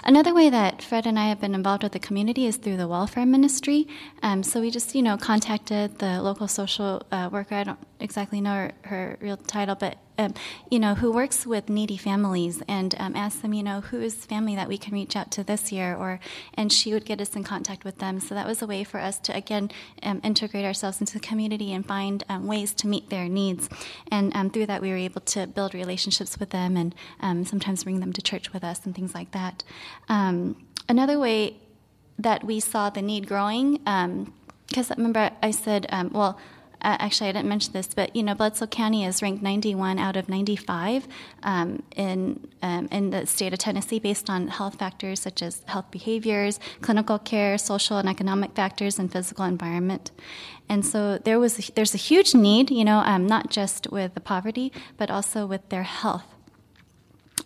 Another 0.03 0.33
way 0.33 0.49
that 0.49 0.81
Fred 0.81 1.05
and 1.05 1.19
I 1.19 1.27
have 1.27 1.39
been 1.39 1.53
involved 1.53 1.83
with 1.83 1.91
the 1.91 1.99
community 1.99 2.45
is 2.45 2.57
through 2.57 2.77
the 2.77 2.87
welfare 2.87 3.25
ministry. 3.25 3.87
Um, 4.23 4.43
so 4.43 4.61
we 4.61 4.71
just, 4.71 4.95
you 4.95 5.01
know, 5.01 5.17
contacted 5.17 5.99
the 5.99 6.21
local 6.21 6.47
social 6.47 7.03
uh, 7.11 7.29
worker. 7.31 7.55
I 7.55 7.63
don't 7.63 7.79
exactly 7.99 8.41
know 8.41 8.53
her, 8.53 8.71
her 8.83 9.17
real 9.21 9.37
title, 9.37 9.75
but 9.75 9.97
um, 10.19 10.33
you 10.69 10.79
know, 10.79 10.95
who 10.95 11.11
works 11.11 11.45
with 11.45 11.69
needy 11.69 11.97
families, 11.97 12.61
and 12.67 12.93
um, 12.99 13.15
asked 13.15 13.41
them, 13.41 13.53
you 13.53 13.63
know, 13.63 13.79
who 13.81 14.01
is 14.01 14.13
family 14.25 14.55
that 14.55 14.67
we 14.67 14.77
can 14.77 14.93
reach 14.93 15.15
out 15.15 15.31
to 15.31 15.43
this 15.43 15.71
year, 15.71 15.95
or 15.95 16.19
and 16.53 16.71
she 16.71 16.93
would 16.93 17.05
get 17.05 17.21
us 17.21 17.35
in 17.35 17.43
contact 17.43 17.85
with 17.85 17.97
them. 17.99 18.19
So 18.19 18.35
that 18.35 18.45
was 18.45 18.61
a 18.61 18.67
way 18.67 18.83
for 18.83 18.99
us 18.99 19.17
to 19.19 19.35
again 19.35 19.71
um, 20.03 20.19
integrate 20.23 20.65
ourselves 20.65 20.99
into 20.99 21.13
the 21.13 21.19
community 21.21 21.73
and 21.73 21.85
find 21.85 22.23
um, 22.27 22.47
ways 22.47 22.73
to 22.75 22.87
meet 22.87 23.09
their 23.09 23.29
needs. 23.29 23.69
And 24.11 24.35
um, 24.35 24.49
through 24.49 24.65
that, 24.67 24.81
we 24.81 24.89
were 24.89 24.97
able 24.97 25.21
to 25.21 25.47
build 25.47 25.73
relationships 25.73 26.37
with 26.39 26.49
them, 26.49 26.75
and 26.75 26.93
um, 27.21 27.45
sometimes 27.45 27.85
bring 27.85 28.01
them 28.01 28.13
to 28.13 28.21
church 28.21 28.51
with 28.53 28.63
us 28.63 28.85
and 28.85 28.93
things 28.93 29.15
like 29.15 29.31
that. 29.31 29.63
another 30.89 31.17
way 31.19 31.55
that 32.17 32.43
we 32.43 32.59
saw 32.59 32.89
the 32.89 33.01
need 33.01 33.25
growing, 33.27 33.79
because 34.67 34.89
remember 34.89 35.31
I 35.41 35.51
said, 35.51 35.87
well 36.11 36.37
uh, 36.81 36.95
actually, 36.99 37.29
I 37.29 37.33
didn't 37.33 37.49
mention 37.49 37.73
this, 37.73 37.87
but 37.93 38.15
you 38.15 38.23
know, 38.23 38.33
Bledsoe 38.33 38.67
County 38.67 39.03
is 39.03 39.21
ranked 39.21 39.43
91 39.43 39.99
out 39.99 40.15
of 40.15 40.29
95 40.29 41.07
um, 41.43 41.83
in 41.95 42.47
um, 42.61 42.87
in 42.91 43.09
the 43.09 43.25
state 43.25 43.51
of 43.51 43.59
Tennessee 43.59 43.99
based 43.99 44.29
on 44.29 44.47
health 44.47 44.75
factors 44.79 45.19
such 45.19 45.41
as 45.41 45.61
health 45.65 45.91
behaviors, 45.91 46.59
clinical 46.81 47.19
care, 47.19 47.57
social 47.57 47.97
and 47.97 48.07
economic 48.07 48.55
factors, 48.55 48.97
and 48.97 49.11
physical 49.11 49.43
environment. 49.43 50.11
And 50.69 50.85
so 50.85 51.17
there 51.17 51.39
was 51.39 51.57
there's 51.75 51.93
a 51.93 51.97
huge 51.97 52.33
need, 52.33 52.71
you 52.71 52.85
know, 52.85 52.99
um, 52.99 53.27
not 53.27 53.49
just 53.49 53.91
with 53.91 54.13
the 54.13 54.21
poverty, 54.21 54.71
but 54.97 55.11
also 55.11 55.45
with 55.45 55.67
their 55.69 55.83
health. 55.83 56.25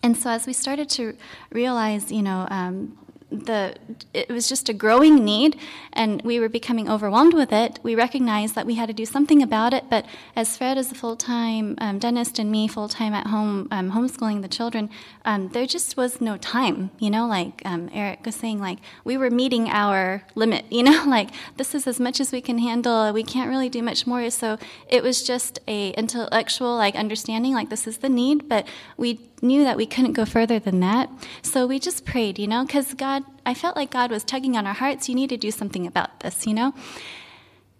And 0.03 0.17
so 0.17 0.29
as 0.29 0.45
we 0.45 0.53
started 0.53 0.89
to 0.91 1.15
realize, 1.51 2.11
you 2.11 2.21
know, 2.21 2.45
um, 2.51 2.97
the 3.39 3.75
it 4.13 4.29
was 4.29 4.47
just 4.47 4.69
a 4.69 4.73
growing 4.73 5.23
need 5.23 5.57
and 5.91 6.21
we 6.21 6.39
were 6.39 6.49
becoming 6.49 6.89
overwhelmed 6.89 7.33
with 7.33 7.51
it 7.51 7.79
we 7.83 7.95
recognized 7.95 8.55
that 8.55 8.65
we 8.65 8.75
had 8.75 8.87
to 8.87 8.93
do 8.93 9.05
something 9.05 9.41
about 9.41 9.73
it 9.73 9.85
but 9.89 10.05
as 10.35 10.55
fred 10.57 10.77
is 10.77 10.91
a 10.91 10.95
full-time 10.95 11.75
um, 11.79 11.99
dentist 11.99 12.39
and 12.39 12.51
me 12.51 12.67
full-time 12.67 13.13
at 13.13 13.27
home 13.27 13.67
um, 13.71 13.91
homeschooling 13.91 14.41
the 14.41 14.47
children 14.47 14.89
um, 15.25 15.49
there 15.49 15.65
just 15.65 15.97
was 15.97 16.21
no 16.21 16.37
time 16.37 16.91
you 16.99 17.09
know 17.09 17.27
like 17.27 17.61
um, 17.65 17.89
eric 17.93 18.25
was 18.25 18.35
saying 18.35 18.59
like 18.59 18.79
we 19.03 19.17
were 19.17 19.29
meeting 19.29 19.67
our 19.69 20.23
limit 20.35 20.65
you 20.69 20.83
know 20.83 21.03
like 21.07 21.29
this 21.57 21.73
is 21.73 21.87
as 21.87 21.99
much 21.99 22.19
as 22.19 22.31
we 22.31 22.41
can 22.41 22.59
handle 22.59 23.11
we 23.11 23.23
can't 23.23 23.49
really 23.49 23.69
do 23.69 23.81
much 23.81 24.05
more 24.05 24.29
so 24.29 24.57
it 24.87 25.01
was 25.01 25.23
just 25.23 25.59
a 25.67 25.89
intellectual 25.91 26.75
like 26.75 26.95
understanding 26.95 27.53
like 27.53 27.69
this 27.69 27.87
is 27.87 27.97
the 27.97 28.09
need 28.09 28.47
but 28.47 28.67
we 28.97 29.19
knew 29.43 29.63
that 29.63 29.77
we 29.77 29.85
couldn't 29.85 30.13
go 30.13 30.25
further 30.25 30.57
than 30.57 30.79
that. 30.79 31.09
So 31.41 31.67
we 31.67 31.79
just 31.79 32.05
prayed, 32.05 32.39
you 32.39 32.47
know, 32.47 32.65
because 32.65 32.93
God, 32.93 33.22
I 33.45 33.53
felt 33.53 33.75
like 33.75 33.91
God 33.91 34.11
was 34.11 34.23
tugging 34.23 34.55
on 34.55 34.65
our 34.65 34.73
hearts. 34.73 35.09
You 35.09 35.15
need 35.15 35.29
to 35.29 35.37
do 35.37 35.51
something 35.51 35.85
about 35.85 36.21
this, 36.21 36.47
you 36.47 36.53
know? 36.53 36.73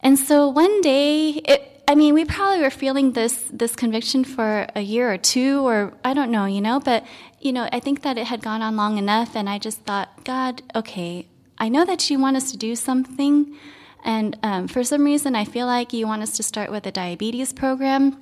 And 0.02 0.20
so 0.20 0.50
one 0.50 0.82
day, 0.82 1.30
it, 1.30 1.84
I 1.88 1.96
mean, 1.96 2.14
we 2.14 2.26
probably 2.26 2.62
were 2.62 2.70
feeling 2.70 3.14
this 3.14 3.50
this 3.52 3.76
conviction 3.76 4.24
for 4.24 4.68
a 4.76 4.82
year 4.82 5.12
or 5.12 5.18
two, 5.18 5.66
or 5.66 5.94
I 6.04 6.14
don't 6.14 6.32
know, 6.32 6.46
you 6.46 6.60
know. 6.60 6.80
But 6.80 7.06
you 7.39 7.54
know, 7.54 7.70
I 7.72 7.80
think 7.80 8.02
that 8.02 8.18
it 8.18 8.28
had 8.28 8.41
gone 8.41 8.62
on 8.62 8.76
long 8.76 8.98
enough, 8.98 9.36
and 9.36 9.50
I 9.50 9.60
just 9.60 9.82
thought, 9.82 10.24
God, 10.26 10.62
okay, 10.76 11.28
I 11.58 11.70
know 11.70 11.86
that 11.86 12.10
you 12.10 12.20
want 12.20 12.36
us 12.36 12.52
to 12.52 12.58
do 12.58 12.76
something, 12.76 13.56
and 14.04 14.38
um, 14.44 14.68
for 14.68 14.84
some 14.84 15.04
reason, 15.06 15.36
I 15.36 15.46
feel 15.46 15.68
like 15.68 15.94
you 15.94 16.06
want 16.06 16.22
us 16.22 16.36
to 16.38 16.44
start 16.44 16.70
with 16.70 16.86
a 16.86 16.91
diabetes 16.91 17.54
program. 17.54 18.18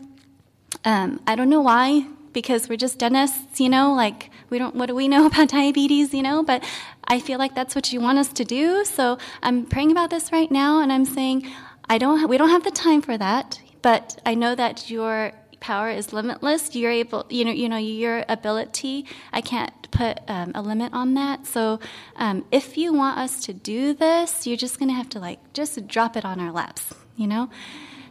Um, 0.85 1.19
I 1.25 1.35
don't 1.35 1.49
know 1.49 1.61
why 1.61 2.07
because 2.33 2.69
we're 2.69 2.77
just 2.77 2.99
dentists, 2.99 3.59
you 3.59 3.69
know, 3.69 3.93
like 3.93 4.29
we 4.49 4.57
don't 4.57 4.75
what 4.75 4.87
do 4.87 4.95
we 4.95 5.07
know 5.07 5.25
about 5.31 5.49
diabetes, 5.49 6.13
you 6.13 6.21
know, 6.21 6.43
but 6.43 6.63
I 7.05 7.19
feel 7.19 7.39
like 7.39 7.55
that's 7.55 7.75
what 7.75 7.91
you 7.91 7.99
want 7.99 8.17
us 8.17 8.29
to 8.33 8.45
do. 8.45 8.85
So 8.85 9.17
I'm 9.41 9.65
praying 9.65 9.91
about 9.91 10.09
this 10.09 10.31
right 10.31 10.51
now 10.51 10.81
and 10.81 10.91
I'm 10.91 11.05
saying 11.05 11.49
I 11.89 11.97
don't 11.97 12.29
we 12.29 12.37
don't 12.37 12.49
have 12.49 12.63
the 12.63 12.71
time 12.71 13.01
for 13.01 13.17
that, 13.17 13.59
but 13.81 14.21
I 14.25 14.35
know 14.35 14.55
that 14.55 14.89
your 14.89 15.33
power 15.59 15.89
is 15.89 16.11
limitless. 16.11 16.75
You're 16.75 16.91
able, 16.91 17.25
you 17.29 17.45
know, 17.45 17.51
you 17.51 17.69
know 17.69 17.77
your 17.77 18.25
ability. 18.27 19.05
I 19.31 19.41
can't 19.41 19.71
put 19.91 20.19
um, 20.27 20.51
a 20.55 20.61
limit 20.61 20.91
on 20.93 21.13
that. 21.13 21.45
So 21.45 21.79
um, 22.17 22.45
if 22.51 22.77
you 22.77 22.93
want 22.93 23.17
us 23.17 23.45
to 23.45 23.53
do 23.53 23.93
this, 23.93 24.45
you're 24.45 24.57
just 24.57 24.79
going 24.79 24.89
to 24.89 24.95
have 24.95 25.09
to 25.09 25.19
like 25.19 25.39
just 25.53 25.87
drop 25.87 26.17
it 26.17 26.25
on 26.25 26.39
our 26.39 26.51
laps, 26.51 26.93
you 27.15 27.27
know. 27.27 27.49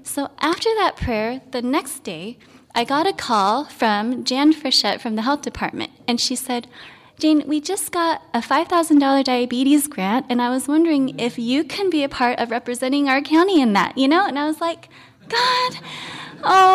So 0.03 0.31
after 0.41 0.69
that 0.77 0.97
prayer, 0.97 1.43
the 1.51 1.61
next 1.61 2.05
day, 2.05 2.39
I 2.75 2.85
got 2.85 3.07
a 3.07 3.13
call 3.13 3.65
from 3.65 4.25
Jan 4.25 4.53
Frischette 4.53 5.01
from 5.01 5.17
the 5.17 5.23
health 5.23 5.43
department, 5.43 5.91
and 6.07 6.21
she 6.21 6.37
said, 6.37 6.69
Jane, 7.19 7.43
we 7.47 7.61
just 7.61 7.93
got 7.93 8.23
a 8.33 8.41
$5,000 8.41 9.25
diabetes 9.25 9.87
grant, 9.89 10.27
and 10.31 10.41
I 10.41 10.49
was 10.49 10.67
wondering 10.67 11.19
if 11.19 11.39
you 11.39 11.65
can 11.65 11.91
be 11.91 12.03
a 12.03 12.09
part 12.09 12.39
of 12.39 12.51
representing 12.51 13.09
our 13.09 13.21
county 13.21 13.61
in 13.61 13.75
that, 13.75 13.99
you 13.99 14.09
know? 14.09 14.27
And 14.27 14.39
I 14.39 14.47
was 14.47 14.61
like, 14.61 14.89
God, 15.29 15.75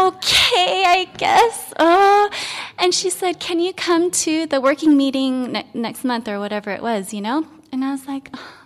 okay, 0.07 0.83
I 0.85 1.09
guess. 1.17 1.73
Oh. 1.79 2.29
And 2.77 2.93
she 2.93 3.09
said, 3.09 3.39
Can 3.39 3.59
you 3.59 3.73
come 3.73 4.11
to 4.11 4.45
the 4.45 4.61
working 4.61 4.95
meeting 4.95 5.53
ne- 5.53 5.67
next 5.73 6.03
month 6.03 6.27
or 6.27 6.39
whatever 6.39 6.69
it 6.69 6.81
was, 6.81 7.13
you 7.13 7.21
know? 7.21 7.47
And 7.71 7.83
I 7.83 7.91
was 7.91 8.07
like, 8.07 8.29
oh 8.33 8.64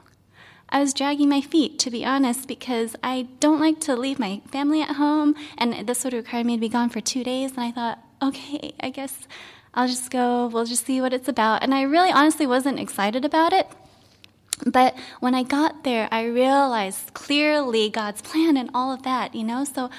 I 0.72 0.80
was 0.80 0.94
dragging 0.94 1.30
my 1.30 1.42
feet, 1.42 1.80
to 1.80 1.90
be 1.90 2.06
honest, 2.06 2.48
because 2.48 2.96
I 3.04 3.28
don't 3.40 3.60
like 3.60 3.80
to 3.82 3.96
leave 3.96 4.20
my 4.20 4.42
family 4.52 4.82
at 4.82 4.96
home, 4.96 5.36
and 5.58 5.88
this 5.88 6.04
would 6.04 6.14
require 6.14 6.44
me 6.44 6.56
to 6.56 6.62
be 6.62 6.70
gone 6.70 6.90
for 6.90 7.02
two 7.02 7.24
days. 7.24 7.52
And 7.52 7.62
I 7.62 7.72
thought, 7.72 8.00
okay, 8.22 8.74
I 8.80 8.90
guess 8.90 9.28
I'll 9.74 9.88
just 9.88 10.12
go, 10.12 10.48
we'll 10.48 10.66
just 10.66 10.86
see 10.86 11.02
what 11.02 11.14
it's 11.14 11.28
about. 11.28 11.64
And 11.64 11.74
I 11.74 11.82
really 11.82 12.12
honestly 12.12 12.46
wasn't 12.46 12.80
excited 12.80 13.26
about 13.26 13.54
it. 13.54 13.68
But 14.66 14.96
when 15.20 15.36
I 15.36 15.44
got 15.44 15.84
there, 15.84 16.08
I 16.12 16.26
realized 16.26 17.14
clearly 17.14 17.90
God's 17.90 18.22
plan 18.22 18.58
and 18.58 18.70
all 18.74 18.92
of 18.92 19.04
that, 19.04 19.34
you 19.34 19.44
know? 19.44 19.64
So 19.64 19.90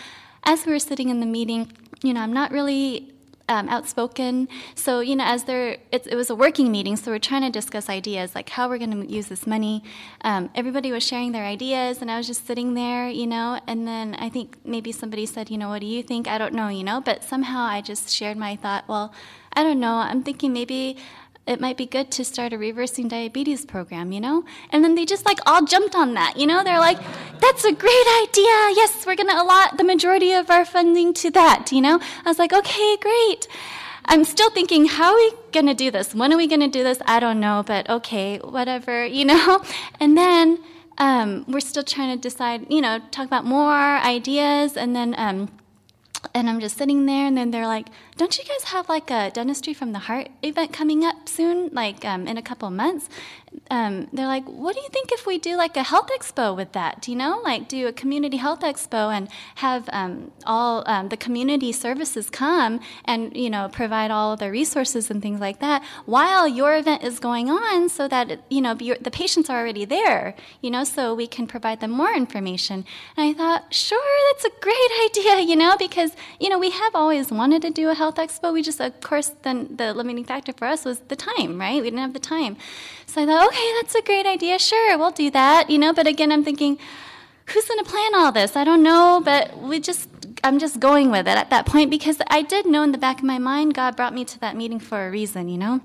as 0.45 0.67
we 0.67 0.73
were 0.73 0.79
sitting 0.79 1.09
in 1.09 1.21
the 1.21 1.27
meeting, 1.27 1.73
you 2.03 2.13
know, 2.13 2.21
I'm 2.21 2.33
not 2.33 2.51
really 2.53 3.13
um, 3.51 3.69
outspoken. 3.69 4.49
So, 4.77 5.01
you 5.01 5.17
know, 5.17 5.25
as 5.25 5.45
there, 5.45 5.79
it, 5.91 6.07
it, 6.07 6.15
was 6.15 6.31
a 6.31 6.37
working 6.37 6.71
meeting, 6.71 6.95
so 6.97 7.11
we're 7.11 7.19
trying 7.19 7.43
to 7.43 7.51
discuss 7.51 7.89
ideas, 7.89 8.33
like 8.35 8.49
how 8.49 8.69
we're 8.69 8.79
going 8.79 9.07
to 9.07 9.13
use 9.13 9.27
this 9.27 9.45
money. 9.45 9.83
Um, 10.23 10.51
everybody 10.55 10.93
was 10.93 11.03
sharing 11.03 11.33
their 11.33 11.45
ideas, 11.45 12.01
and 12.01 12.11
I 12.11 12.17
was 12.17 12.29
just 12.29 12.47
sitting 12.47 12.75
there, 12.75 13.09
you 13.09 13.27
know, 13.27 13.61
and 13.67 13.89
then 13.89 14.15
I 14.15 14.29
think 14.29 14.57
maybe 14.65 14.93
somebody 14.93 15.27
said, 15.27 15.51
you 15.51 15.59
know, 15.59 15.69
what 15.69 15.81
do 15.81 15.87
you 15.87 16.03
think? 16.03 16.29
I 16.29 16.39
don't 16.39 16.55
know, 16.55 16.69
you 16.69 16.85
know, 16.85 17.01
but 17.01 17.25
somehow 17.25 17.63
I 17.63 17.81
just 17.81 18.09
shared 18.09 18.37
my 18.37 18.55
thought, 18.55 18.87
well, 18.87 19.13
I 19.53 19.65
don't 19.65 19.81
know, 19.81 19.95
I'm 19.95 20.23
thinking 20.23 20.53
maybe 20.53 20.97
it 21.47 21.61
might 21.61 21.77
be 21.77 21.87
good 21.87 22.11
to 22.13 22.25
start 22.25 22.53
a 22.53 22.59
reversing 22.59 23.09
diabetes 23.09 23.65
program, 23.65 24.13
you 24.13 24.21
know? 24.21 24.45
And 24.71 24.85
then 24.85 24.95
they 24.95 25.05
just 25.05 25.27
like 25.27 25.39
all 25.47 25.65
jumped 25.65 25.95
on 25.95 26.15
that, 26.15 26.37
you 26.37 26.47
know? 26.47 26.63
They're 26.63 26.79
like, 26.79 26.99
that's 27.41 27.65
a 27.65 27.73
great 27.73 28.07
idea. 28.23 28.57
Yes, 28.77 29.05
we're 29.07 29.17
going 29.17 29.29
to 29.29 29.41
allot 29.41 29.77
the 29.77 29.85
majority 29.85 30.33
of 30.33 30.51
our 30.51 30.65
funding 30.65 31.13
to 31.15 31.31
that, 31.33 31.73
you 31.73 31.81
know? 31.81 31.99
I 32.25 32.29
was 32.29 32.39
like, 32.39 32.53
okay, 32.53 32.97
great. 33.01 33.49
I'm 34.05 34.25
still 34.25 34.51
thinking, 34.51 34.87
how 34.87 35.13
are 35.13 35.17
we 35.17 35.33
going 35.53 35.67
to 35.67 35.75
do 35.75 35.91
this? 35.91 36.15
When 36.15 36.33
are 36.33 36.37
we 36.37 36.47
going 36.47 36.61
to 36.61 36.69
do 36.69 36.83
this? 36.83 36.99
I 37.07 37.21
don't 37.21 37.41
know, 37.41 37.65
but 37.67 37.89
okay, 37.89 38.39
whatever, 38.39 39.05
you 39.05 39.25
know? 39.25 39.63
And 40.01 40.17
then 40.17 40.59
um, 40.99 41.45
we're 41.49 41.61
still 41.61 41.83
trying 41.83 42.17
to 42.17 42.21
decide, 42.21 42.67
you 42.71 42.81
know, 42.81 43.01
talk 43.11 43.27
about 43.27 43.45
more 43.45 43.73
ideas. 43.73 44.77
And 44.77 44.95
then, 44.95 45.15
um, 45.19 45.49
and 46.35 46.49
I'm 46.49 46.61
just 46.61 46.77
sitting 46.77 47.07
there, 47.07 47.27
and 47.27 47.37
then 47.37 47.51
they're 47.51 47.67
like, 47.67 47.87
don't 48.17 48.37
you 48.37 48.45
guys 48.45 48.65
have 48.65 48.89
like 48.89 49.11
a 49.11 49.31
dentistry 49.31 49.73
from 49.73 49.93
the 49.93 50.01
heart 50.01 50.29
event 50.43 50.73
coming 50.73 51.05
up 51.05 51.29
soon, 51.29 51.71
like 51.73 52.05
um, 52.05 52.29
in 52.29 52.37
a 52.37 52.43
couple 52.43 52.71
months? 52.71 53.09
Um, 53.71 54.09
they're 54.13 54.27
like, 54.27 54.45
what 54.45 54.75
do 54.77 54.81
you 54.81 54.89
think 54.91 55.11
if 55.11 55.27
we 55.27 55.39
do 55.39 55.57
like 55.57 55.77
a 55.77 55.83
health 55.83 56.09
expo 56.17 56.55
with 56.55 56.73
that? 56.73 57.03
Do 57.03 57.11
you 57.11 57.17
know, 57.17 57.41
like 57.43 57.69
do 57.69 57.87
a 57.87 57.93
community 57.93 58.37
health 58.37 58.61
expo 58.61 59.13
and 59.13 59.29
have 59.57 59.89
um, 59.93 60.31
all 60.45 60.85
um, 60.87 61.09
the 61.09 61.17
community 61.17 61.73
services 61.73 62.31
come 62.31 62.81
and 63.05 63.37
you 63.37 63.51
know 63.51 63.69
provide 63.73 64.11
all 64.11 64.37
the 64.37 64.51
resources 64.51 65.11
and 65.11 65.23
things 65.23 65.41
like 65.41 65.61
that 65.61 65.83
while 66.05 66.47
your 66.47 66.77
event 66.77 67.03
is 67.03 67.19
going 67.19 67.49
on, 67.49 67.89
so 67.89 68.07
that 68.07 68.41
you 68.51 68.61
know 68.61 68.75
the 68.75 69.11
patients 69.11 69.49
are 69.51 69.59
already 69.59 69.85
there. 69.85 70.35
You 70.61 70.71
know, 70.71 70.85
so 70.85 71.15
we 71.15 71.27
can 71.27 71.47
provide 71.47 71.81
them 71.81 71.91
more 71.91 72.13
information. 72.13 72.85
And 73.17 73.31
I 73.31 73.33
thought, 73.33 73.73
sure, 73.73 74.19
that's 74.33 74.45
a 74.45 74.61
great 74.61 74.91
idea. 75.07 75.41
You 75.41 75.57
know, 75.57 75.77
because 75.77 76.10
you 76.39 76.51
know 76.51 76.59
we 76.59 76.71
have 76.71 76.95
always 76.95 77.31
wanted 77.31 77.63
to 77.63 77.71
do 77.71 77.89
a 77.89 77.95
health 77.95 78.11
Health 78.11 78.29
Expo, 78.29 78.53
we 78.53 78.61
just, 78.61 78.81
of 78.81 79.01
course, 79.01 79.31
then 79.43 79.77
the 79.77 79.95
limiting 79.95 80.25
factor 80.25 80.53
for 80.53 80.67
us 80.67 80.85
was 80.85 80.99
the 81.07 81.15
time, 81.15 81.61
right? 81.61 81.81
We 81.81 81.91
didn't 81.91 82.01
have 82.01 82.13
the 82.13 82.19
time. 82.19 82.57
So 83.07 83.23
I 83.23 83.27
thought, 83.27 83.47
okay, 83.47 83.73
that's 83.81 83.95
a 83.95 84.03
great 84.03 84.27
idea. 84.27 84.59
Sure, 84.59 84.99
we'll 84.99 85.13
do 85.13 85.31
that, 85.31 85.71
you 85.71 85.79
know. 85.79 85.93
But 85.93 86.09
again, 86.09 86.33
I'm 86.33 86.43
thinking, 86.43 86.77
who's 87.47 87.67
going 87.67 87.85
to 87.85 87.89
plan 87.89 88.17
all 88.17 88.33
this? 88.33 88.57
I 88.57 88.65
don't 88.65 88.83
know, 88.83 89.23
but 89.25 89.57
we 89.59 89.79
just, 89.79 90.09
I'm 90.43 90.59
just 90.59 90.81
going 90.81 91.13
with 91.13 91.29
it 91.29 91.39
at 91.39 91.51
that 91.51 91.67
point 91.67 91.89
because 91.89 92.21
I 92.27 92.43
did 92.43 92.67
know 92.67 92.83
in 92.83 92.91
the 92.91 92.99
back 92.99 93.19
of 93.19 93.25
my 93.25 93.39
mind, 93.39 93.75
God 93.75 93.95
brought 93.95 94.13
me 94.13 94.25
to 94.25 94.41
that 94.41 94.57
meeting 94.57 94.81
for 94.81 95.07
a 95.07 95.11
reason, 95.13 95.49
you 95.49 95.59
know. 95.59 95.81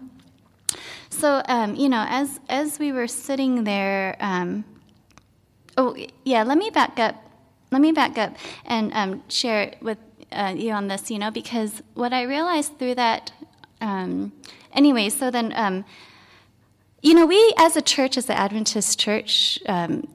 So, 1.11 1.43
um, 1.47 1.75
you 1.75 1.89
know, 1.89 2.07
as 2.09 2.39
as 2.49 2.79
we 2.79 2.91
were 2.91 3.07
sitting 3.07 3.65
there, 3.65 4.17
um, 4.19 4.65
oh 5.77 5.95
yeah, 6.23 6.41
let 6.41 6.57
me 6.57 6.71
back 6.71 6.97
up. 6.97 7.15
Let 7.69 7.81
me 7.81 7.91
back 7.91 8.17
up 8.17 8.35
and 8.65 8.91
um, 8.93 9.23
share 9.29 9.75
with 9.79 9.99
uh, 10.35 10.53
you 10.55 10.71
on 10.71 10.87
this, 10.87 11.09
you 11.09 11.17
know, 11.17 11.31
because 11.31 11.81
what 11.93 12.13
I 12.13 12.23
realized 12.23 12.77
through 12.77 12.95
that, 12.95 13.31
um, 13.81 14.33
anyway, 14.73 15.09
so 15.09 15.31
then, 15.31 15.53
um, 15.55 15.85
you 17.01 17.13
know, 17.13 17.25
we 17.25 17.53
as 17.57 17.75
a 17.75 17.81
church, 17.81 18.17
as 18.17 18.25
the 18.25 18.37
Adventist 18.37 18.99
church, 18.99 19.59
um, 19.67 20.07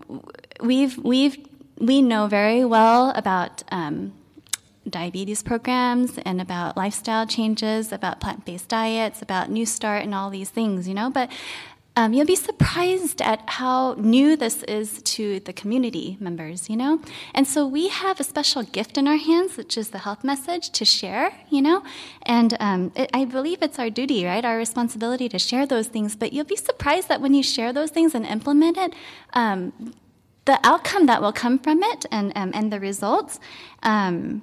we've, 0.61 0.99
we've, 0.99 1.39
we 1.79 2.03
know 2.03 2.27
very 2.27 2.65
well 2.65 3.11
about 3.17 3.63
um, 3.71 4.13
diabetes 4.89 5.43
programs 5.43 6.19
and 6.19 6.41
about 6.41 6.77
lifestyle 6.77 7.27
changes, 7.27 7.93
about 7.93 8.21
plant 8.21 8.45
based 8.45 8.69
diets, 8.69 9.23
about 9.23 9.51
New 9.51 9.67
Start, 9.67 10.03
and 10.03 10.15
all 10.15 10.31
these 10.31 10.51
things, 10.51 10.89
you 10.89 10.95
know, 10.95 11.11
but 11.11 11.31
um, 11.97 12.13
you'll 12.13 12.27
be 12.27 12.37
surprised 12.37 13.21
at 13.21 13.43
how 13.47 13.95
new 13.95 14.37
this 14.37 14.63
is 14.65 15.03
to 15.03 15.41
the 15.41 15.53
community 15.53 16.17
members, 16.21 16.71
you 16.71 16.77
know? 16.77 17.01
And 17.35 17.47
so 17.47 17.67
we 17.67 17.89
have 17.89 18.21
a 18.21 18.25
special 18.25 18.63
gift 18.63 18.97
in 18.97 19.09
our 19.09 19.17
hands, 19.17 19.57
which 19.57 19.77
is 19.77 19.91
the 19.91 19.99
health 19.99 20.23
message 20.23 20.71
to 20.71 20.85
share, 20.85 21.33
you 21.51 21.61
know? 21.61 21.83
And 22.23 22.57
um, 22.61 22.93
it, 22.95 23.11
I 23.13 23.25
believe 23.25 23.61
it's 23.61 23.79
our 23.79 23.91
duty, 23.91 24.25
right? 24.25 24.45
Our 24.45 24.57
responsibility 24.57 25.29
to 25.31 25.39
share 25.39 25.67
those 25.67 25.89
things. 25.89 26.15
But 26.15 26.33
you'll 26.33 26.45
be 26.45 26.57
surprised 26.57 27.09
that 27.09 27.21
when 27.21 27.35
you 27.35 27.43
share 27.43 27.73
those 27.73 27.91
things 27.91 28.15
and 28.15 28.25
implement 28.25 28.77
it, 28.77 28.95
um, 29.33 29.95
the 30.45 30.61
outcome 30.65 31.07
that 31.07 31.21
will 31.21 31.33
come 31.33 31.59
from 31.59 31.83
it 31.83 32.07
and, 32.11 32.33
um, 32.37 32.53
and 32.55 32.73
the 32.73 32.81
results. 32.81 33.41
Um, 33.83 34.43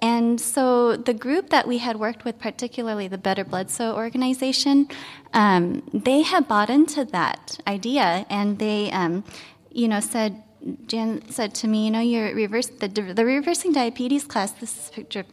and 0.00 0.40
so 0.40 0.96
the 0.96 1.14
group 1.14 1.50
that 1.50 1.66
we 1.66 1.78
had 1.78 1.96
worked 1.98 2.24
with, 2.24 2.38
particularly 2.38 3.08
the 3.08 3.18
Better 3.18 3.44
Bledsoe 3.44 3.94
organization, 3.94 4.88
um, 5.32 5.82
they 5.92 6.22
had 6.22 6.46
bought 6.46 6.70
into 6.70 7.04
that 7.06 7.58
idea, 7.66 8.26
and 8.30 8.58
they, 8.58 8.90
um, 8.92 9.24
you 9.70 9.88
know, 9.88 10.00
said, 10.00 10.42
Jan 10.86 11.28
said 11.30 11.54
to 11.56 11.68
me, 11.68 11.86
you 11.86 11.90
know, 11.90 12.00
you're 12.00 12.34
reverse 12.34 12.66
the, 12.66 12.88
the 12.88 13.24
reversing 13.24 13.72
diabetes 13.72 14.24
class. 14.24 14.52
This 14.52 14.90
picture 14.90 15.24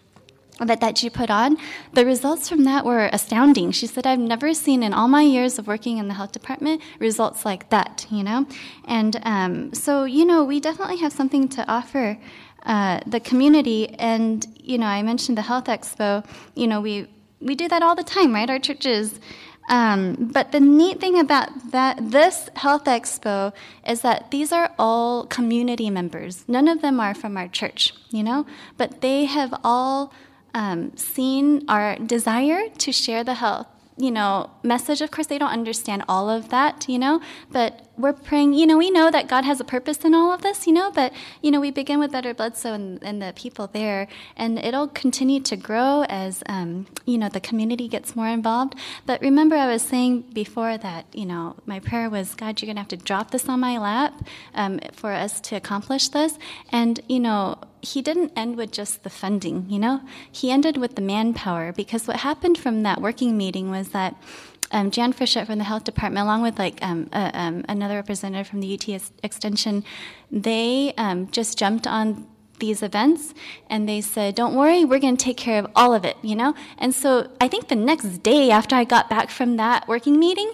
that, 0.60 0.80
that 0.80 0.98
she 0.98 1.10
put 1.10 1.30
on, 1.30 1.58
the 1.94 2.06
results 2.06 2.48
from 2.48 2.64
that 2.64 2.86
were 2.86 3.10
astounding. 3.12 3.72
She 3.72 3.88
said, 3.88 4.08
I've 4.08 4.20
never 4.20 4.54
seen 4.54 4.84
in 4.84 4.94
all 4.94 5.08
my 5.08 5.22
years 5.22 5.60
of 5.60 5.68
working 5.68 5.98
in 5.98 6.08
the 6.08 6.14
health 6.14 6.32
department 6.32 6.82
results 7.00 7.44
like 7.44 7.70
that, 7.70 8.08
you 8.10 8.24
know? 8.24 8.48
And 8.86 9.20
um, 9.24 9.74
so, 9.74 10.06
you 10.06 10.26
know, 10.26 10.44
we 10.46 10.60
definitely 10.60 10.98
have 10.98 11.12
something 11.12 11.50
to 11.50 11.70
offer 11.70 12.18
uh, 12.66 13.00
the 13.06 13.20
community. 13.20 13.90
And, 14.00 14.46
you 14.58 14.78
know, 14.78 14.88
I 14.88 15.02
mentioned 15.04 15.38
the 15.38 15.44
Health 15.44 15.66
Expo. 15.66 16.26
You 16.56 16.68
know, 16.68 16.82
we, 16.82 17.08
we 17.40 17.56
do 17.56 17.68
that 17.68 17.82
all 17.82 17.96
the 17.96 18.04
time, 18.04 18.34
right? 18.34 18.50
Our 18.50 18.60
churches. 18.60 19.20
Um, 19.68 20.30
but 20.32 20.52
the 20.52 20.60
neat 20.60 21.00
thing 21.00 21.20
about 21.20 21.72
that 21.72 22.12
this 22.12 22.50
health 22.56 22.86
expo 22.86 23.52
is 23.88 24.02
that 24.02 24.30
these 24.30 24.52
are 24.52 24.72
all 24.78 25.26
community 25.26 25.90
members. 25.90 26.46
None 26.48 26.68
of 26.68 26.82
them 26.82 27.00
are 27.00 27.16
from 27.16 27.36
our 27.36 27.48
church, 27.48 27.94
you 28.12 28.24
know, 28.24 28.46
but 28.78 29.02
they 29.02 29.26
have 29.26 29.54
all 29.64 30.14
um, 30.54 30.96
seen 30.96 31.66
our 31.68 31.96
desire 31.96 32.70
to 32.78 32.92
share 32.92 33.24
the 33.24 33.34
health 33.36 33.68
you 33.98 34.12
know 34.12 34.50
message 34.64 35.02
of 35.02 35.12
course 35.12 35.28
they 35.28 35.38
don't 35.38 35.52
understand 35.52 36.04
all 36.08 36.30
of 36.30 36.50
that 36.50 36.88
you 36.90 37.00
know 37.00 37.22
but 37.52 37.86
we're 37.98 38.14
praying, 38.14 38.54
you 38.54 38.66
know, 38.66 38.78
we 38.78 38.92
know 38.92 39.10
that 39.10 39.28
God 39.28 39.46
has 39.46 39.60
a 39.60 39.64
purpose 39.64 40.04
in 40.04 40.14
all 40.14 40.34
of 40.34 40.42
this, 40.42 40.68
you 40.68 40.74
know, 40.74 40.92
but, 40.92 41.14
you 41.42 41.52
know, 41.52 41.60
we 41.60 41.72
begin 41.72 42.00
with 42.00 42.12
Better 42.12 42.34
Bledsoe 42.34 42.74
and, 42.74 43.02
and 43.04 43.22
the 43.22 43.34
people 43.36 43.68
there, 43.68 44.08
and 44.36 44.60
it'll 44.60 44.88
continue 44.88 45.40
to 45.42 45.56
grow 45.56 46.04
as, 46.10 46.44
um, 46.48 46.88
you 47.06 47.18
know, 47.18 47.30
the 47.30 47.40
community 47.40 47.88
gets 47.88 48.16
more 48.16 48.28
involved. 48.28 48.76
But 49.06 49.22
remember, 49.22 49.56
I 49.56 49.68
was 49.68 49.82
saying 49.82 50.22
before 50.34 50.78
that, 50.78 51.06
you 51.14 51.26
know, 51.26 51.56
my 51.66 51.80
prayer 51.80 52.10
was, 52.10 52.36
God, 52.36 52.62
you're 52.62 52.68
going 52.68 52.76
to 52.76 52.82
have 52.82 52.90
to 52.90 52.98
drop 52.98 53.32
this 53.32 53.48
on 53.48 53.60
my 53.60 53.78
lap 53.78 54.14
um, 54.54 54.80
for 54.94 55.14
us 55.14 55.40
to 55.42 55.56
accomplish 55.56 56.10
this. 56.10 56.38
And, 56.72 57.00
you 57.08 57.20
know, 57.20 57.60
he 57.86 58.02
didn't 58.02 58.32
end 58.36 58.58
with 58.58 58.72
just 58.72 59.04
the 59.04 59.10
funding, 59.10 59.66
you 59.70 59.80
know, 59.80 60.02
he 60.32 60.52
ended 60.52 60.78
with 60.78 60.96
the 60.96 61.02
manpower 61.02 61.72
because 61.72 62.08
what 62.08 62.18
happened 62.18 62.58
from 62.58 62.84
that 62.84 63.02
working 63.02 63.38
meeting 63.38 63.70
was 63.70 63.90
that 63.90 64.16
um, 64.72 64.92
Jan 64.92 65.14
Frischett 65.14 65.46
from 65.46 65.60
the 65.60 65.64
health 65.64 65.84
department, 65.84 66.24
along 66.24 66.42
with 66.42 66.58
like 66.58 66.80
um, 66.82 67.10
uh, 67.14 67.32
um, 67.34 67.64
another 67.70 67.96
representative 67.96 68.48
from 68.48 68.62
the 68.62 68.74
UT 68.74 69.02
extension, 69.24 69.84
they 70.32 70.94
um, 70.98 71.30
just 71.32 71.58
jumped 71.58 71.86
on 71.86 72.28
these 72.60 72.82
events 72.82 73.34
and 73.70 73.88
they 73.88 74.02
said, 74.02 74.36
Don't 74.36 74.56
worry, 74.56 74.84
we're 74.86 75.00
going 75.00 75.18
to 75.18 75.24
take 75.24 75.38
care 75.38 75.60
of 75.60 75.68
all 75.76 75.94
of 75.94 76.04
it, 76.04 76.18
you 76.22 76.36
know? 76.36 76.56
And 76.78 76.96
so 76.96 77.30
I 77.40 77.48
think 77.48 77.68
the 77.68 77.76
next 77.76 78.24
day 78.24 78.50
after 78.50 78.76
I 78.76 78.84
got 78.84 79.10
back 79.10 79.30
from 79.30 79.58
that 79.58 79.88
working 79.88 80.20
meeting, 80.20 80.52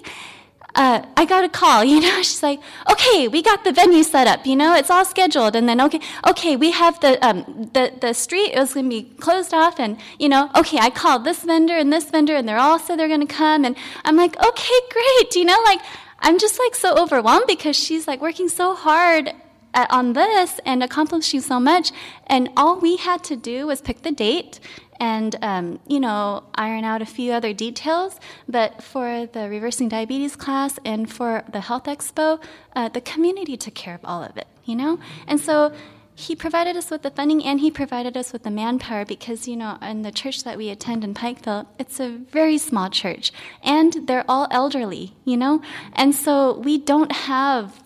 uh, 0.75 1.05
I 1.17 1.25
got 1.25 1.43
a 1.43 1.49
call, 1.49 1.83
you 1.91 1.99
know, 1.99 2.17
she's 2.17 2.43
like, 2.43 2.59
okay, 2.89 3.27
we 3.27 3.41
got 3.41 3.63
the 3.63 3.71
venue 3.71 4.03
set 4.03 4.27
up, 4.27 4.45
you 4.45 4.55
know, 4.55 4.75
it's 4.75 4.89
all 4.89 5.05
scheduled. 5.05 5.55
And 5.55 5.67
then, 5.67 5.81
okay, 5.81 5.99
okay, 6.27 6.55
we 6.55 6.71
have 6.71 6.99
the, 6.99 7.23
um, 7.25 7.69
the, 7.73 7.93
the 7.99 8.13
street, 8.13 8.53
it 8.53 8.59
was 8.59 8.73
going 8.73 8.85
to 8.85 8.89
be 8.89 9.03
closed 9.03 9.53
off. 9.53 9.79
And, 9.79 9.97
you 10.19 10.29
know, 10.29 10.49
okay, 10.55 10.77
I 10.79 10.89
called 10.89 11.23
this 11.23 11.43
vendor 11.43 11.77
and 11.77 11.91
this 11.91 12.09
vendor 12.09 12.35
and 12.35 12.47
they're 12.47 12.59
all 12.59 12.79
said 12.79 12.99
they're 12.99 13.07
going 13.07 13.25
to 13.25 13.33
come. 13.33 13.65
And 13.65 13.75
I'm 14.05 14.15
like, 14.15 14.35
okay, 14.43 14.79
great. 14.91 15.35
You 15.35 15.45
know, 15.45 15.59
like, 15.65 15.81
I'm 16.19 16.37
just 16.39 16.59
like 16.59 16.75
so 16.75 17.01
overwhelmed 17.01 17.45
because 17.47 17.75
she's 17.75 18.07
like 18.07 18.21
working 18.21 18.47
so 18.47 18.75
hard 18.75 19.33
at, 19.73 19.91
on 19.91 20.13
this 20.13 20.59
and 20.65 20.83
accomplishing 20.83 21.41
so 21.41 21.59
much. 21.59 21.91
And 22.27 22.49
all 22.55 22.79
we 22.79 22.97
had 22.97 23.23
to 23.25 23.35
do 23.35 23.67
was 23.67 23.81
pick 23.81 24.03
the 24.03 24.11
date 24.11 24.59
and 25.01 25.35
um, 25.41 25.79
you 25.87 25.99
know 25.99 26.43
iron 26.55 26.83
out 26.85 27.01
a 27.01 27.05
few 27.05 27.33
other 27.33 27.51
details. 27.51 28.19
But 28.47 28.81
for 28.83 29.25
the 29.25 29.49
reversing 29.49 29.89
diabetes 29.89 30.35
class 30.35 30.79
and 30.85 31.11
for 31.11 31.43
the 31.51 31.59
health 31.59 31.85
expo, 31.85 32.41
uh, 32.75 32.87
the 32.89 33.01
community 33.01 33.57
took 33.57 33.73
care 33.73 33.95
of 33.95 34.01
all 34.05 34.23
of 34.23 34.37
it. 34.37 34.47
You 34.63 34.75
know, 34.75 34.99
and 35.27 35.39
so 35.39 35.73
he 36.13 36.35
provided 36.35 36.77
us 36.77 36.91
with 36.91 37.01
the 37.01 37.09
funding 37.09 37.43
and 37.43 37.59
he 37.59 37.71
provided 37.71 38.15
us 38.15 38.31
with 38.31 38.43
the 38.43 38.51
manpower 38.51 39.03
because 39.03 39.47
you 39.47 39.55
know 39.55 39.77
in 39.81 40.03
the 40.03 40.11
church 40.11 40.43
that 40.43 40.57
we 40.57 40.69
attend 40.69 41.03
in 41.03 41.13
pikeville 41.15 41.65
it's 41.79 41.99
a 41.99 42.09
very 42.09 42.57
small 42.57 42.89
church 42.89 43.31
and 43.63 44.07
they're 44.07 44.25
all 44.27 44.47
elderly 44.51 45.15
you 45.25 45.35
know 45.35 45.61
and 45.93 46.13
so 46.13 46.59
we 46.59 46.77
don't 46.77 47.11
have 47.11 47.81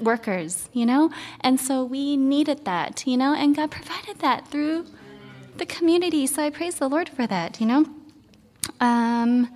workers 0.00 0.68
you 0.72 0.84
know 0.84 1.10
and 1.42 1.60
so 1.60 1.84
we 1.84 2.16
needed 2.16 2.64
that 2.64 3.06
you 3.06 3.16
know 3.16 3.32
and 3.34 3.54
god 3.54 3.70
provided 3.70 4.18
that 4.18 4.48
through 4.48 4.84
the 5.56 5.66
community. 5.66 6.26
So 6.26 6.42
I 6.42 6.50
praise 6.50 6.76
the 6.76 6.88
Lord 6.88 7.08
for 7.08 7.26
that, 7.26 7.60
you 7.60 7.66
know? 7.66 7.86
Um, 8.80 9.48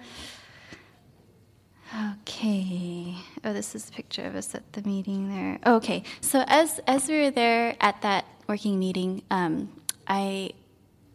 okay. 2.13 3.15
Oh, 3.45 3.53
this 3.53 3.75
is 3.75 3.89
a 3.89 3.93
picture 3.93 4.25
of 4.25 4.35
us 4.35 4.55
at 4.55 4.73
the 4.73 4.83
meeting 4.83 5.29
there. 5.29 5.59
Okay. 5.67 6.03
So 6.21 6.45
as, 6.47 6.81
as 6.87 7.09
we 7.09 7.23
were 7.23 7.31
there 7.31 7.77
at 7.81 8.03
that 8.03 8.25
working 8.49 8.79
meeting, 8.79 9.23
um, 9.31 9.73
I 10.07 10.51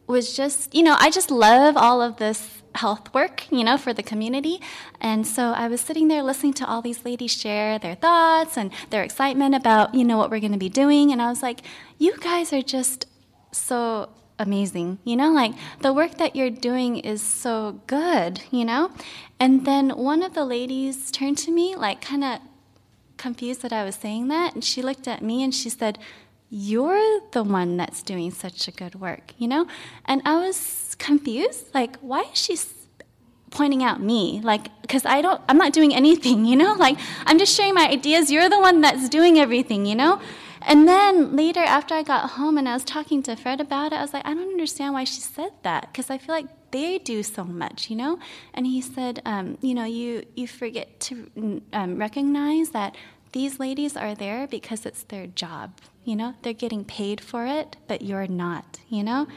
was 0.08 0.36
just, 0.36 0.74
you 0.76 0.84
know, 0.84 0.96
I 1.00 1.10
just 1.10 1.32
love 1.32 1.78
all 1.78 2.02
of 2.02 2.18
this 2.18 2.62
health 2.76 3.14
work, 3.14 3.52
you 3.52 3.64
know, 3.64 3.78
for 3.78 3.94
the 3.94 4.04
community. 4.04 4.60
And 5.00 5.26
so 5.26 5.52
I 5.52 5.68
was 5.68 5.82
sitting 5.82 6.08
there 6.08 6.24
listening 6.24 6.54
to 6.54 6.66
all 6.68 6.82
these 6.82 7.06
ladies 7.06 7.32
share 7.32 7.80
their 7.80 7.96
thoughts 7.96 8.58
and 8.58 8.72
their 8.90 9.04
excitement 9.04 9.56
about, 9.56 9.94
you 9.94 10.04
know, 10.04 10.18
what 10.18 10.30
we're 10.30 10.40
going 10.40 10.52
to 10.54 10.58
be 10.58 10.70
doing. 10.70 11.12
And 11.12 11.22
I 11.22 11.30
was 11.30 11.42
like, 11.42 11.62
you 11.98 12.18
guys 12.18 12.54
are 12.54 12.62
just 12.62 13.06
so 13.52 14.10
amazing. 14.42 15.00
You 15.04 15.16
know, 15.16 15.32
like 15.32 15.54
the 15.80 15.94
work 15.94 16.18
that 16.18 16.36
you're 16.36 16.50
doing 16.50 16.98
is 16.98 17.22
so 17.22 17.80
good, 17.88 18.42
you 18.52 18.66
know? 18.66 18.92
And 19.40 19.66
then 19.66 19.92
one 19.92 20.24
of 20.24 20.34
the 20.34 20.46
ladies 20.46 21.12
turned 21.12 21.38
to 21.40 21.52
me, 21.52 21.76
like 21.76 22.02
kind 22.02 22.24
of 22.24 22.40
confused 23.18 23.62
that 23.62 23.72
I 23.72 23.84
was 23.84 23.96
saying 23.96 24.28
that. 24.30 24.54
And 24.54 24.64
she 24.64 24.82
looked 24.82 25.08
at 25.08 25.22
me 25.22 25.44
and 25.44 25.54
she 25.54 25.70
said, 25.70 26.00
You're 26.50 27.22
the 27.32 27.44
one 27.44 27.78
that's 27.78 28.02
doing 28.02 28.32
such 28.32 28.68
a 28.68 28.72
good 28.72 28.96
work, 28.96 29.34
you 29.38 29.48
know? 29.48 29.68
And 30.06 30.22
I 30.26 30.36
was 30.46 30.96
confused. 31.00 31.74
Like, 31.74 31.98
why 32.00 32.22
is 32.22 32.38
she 32.38 32.58
pointing 33.52 33.84
out 33.84 34.02
me 34.02 34.40
like 34.46 34.70
because 34.82 35.06
i 35.06 35.22
don't 35.22 35.42
i'm 35.50 35.58
not 35.58 35.74
doing 35.74 35.94
anything 35.94 36.46
you 36.52 36.56
know 36.56 36.74
like 36.76 36.98
i'm 37.26 37.38
just 37.38 37.54
sharing 37.54 37.74
my 37.74 37.86
ideas 37.86 38.32
you're 38.32 38.48
the 38.50 38.58
one 38.58 38.80
that's 38.80 39.10
doing 39.10 39.38
everything 39.38 39.86
you 39.86 39.94
know 39.94 40.22
and 40.64 40.88
then 40.88 41.36
later, 41.36 41.62
after 41.62 41.96
I 41.96 42.04
got 42.04 42.32
home 42.32 42.58
and 42.58 42.68
I 42.68 42.74
was 42.74 42.84
talking 42.84 43.24
to 43.24 43.36
Fred 43.36 43.60
about 43.60 43.94
it, 43.94 43.96
I 43.96 44.02
was 44.02 44.14
like, 44.14 44.26
I 44.26 44.34
don't 44.34 44.50
understand 44.50 44.94
why 44.94 45.04
she 45.04 45.22
said 45.22 45.52
that 45.64 45.92
because 45.92 46.10
I 46.10 46.18
feel 46.18 46.36
like 46.36 46.48
they 46.72 46.98
do 46.98 47.24
so 47.24 47.44
much, 47.44 47.90
you 47.90 47.96
know. 47.96 48.20
And 48.54 48.66
he 48.66 48.82
said, 48.82 49.22
um, 49.26 49.58
you 49.62 49.74
know, 49.74 49.86
you 49.86 50.24
you 50.36 50.48
forget 50.48 51.00
to 51.02 51.62
um, 51.74 51.98
recognize 51.98 52.70
that 52.72 52.96
these 53.32 53.60
ladies 53.60 53.96
are 53.96 54.16
there 54.16 54.48
because 54.48 54.86
it's 54.86 55.04
their 55.04 55.28
job, 55.28 55.80
you 56.04 56.16
know. 56.16 56.36
They're 56.42 56.54
getting 56.54 56.86
paid 56.86 57.22
for 57.22 57.46
it, 57.46 57.78
but 57.88 58.02
you're 58.02 58.28
not, 58.28 58.80
you 58.90 59.04
know. 59.04 59.28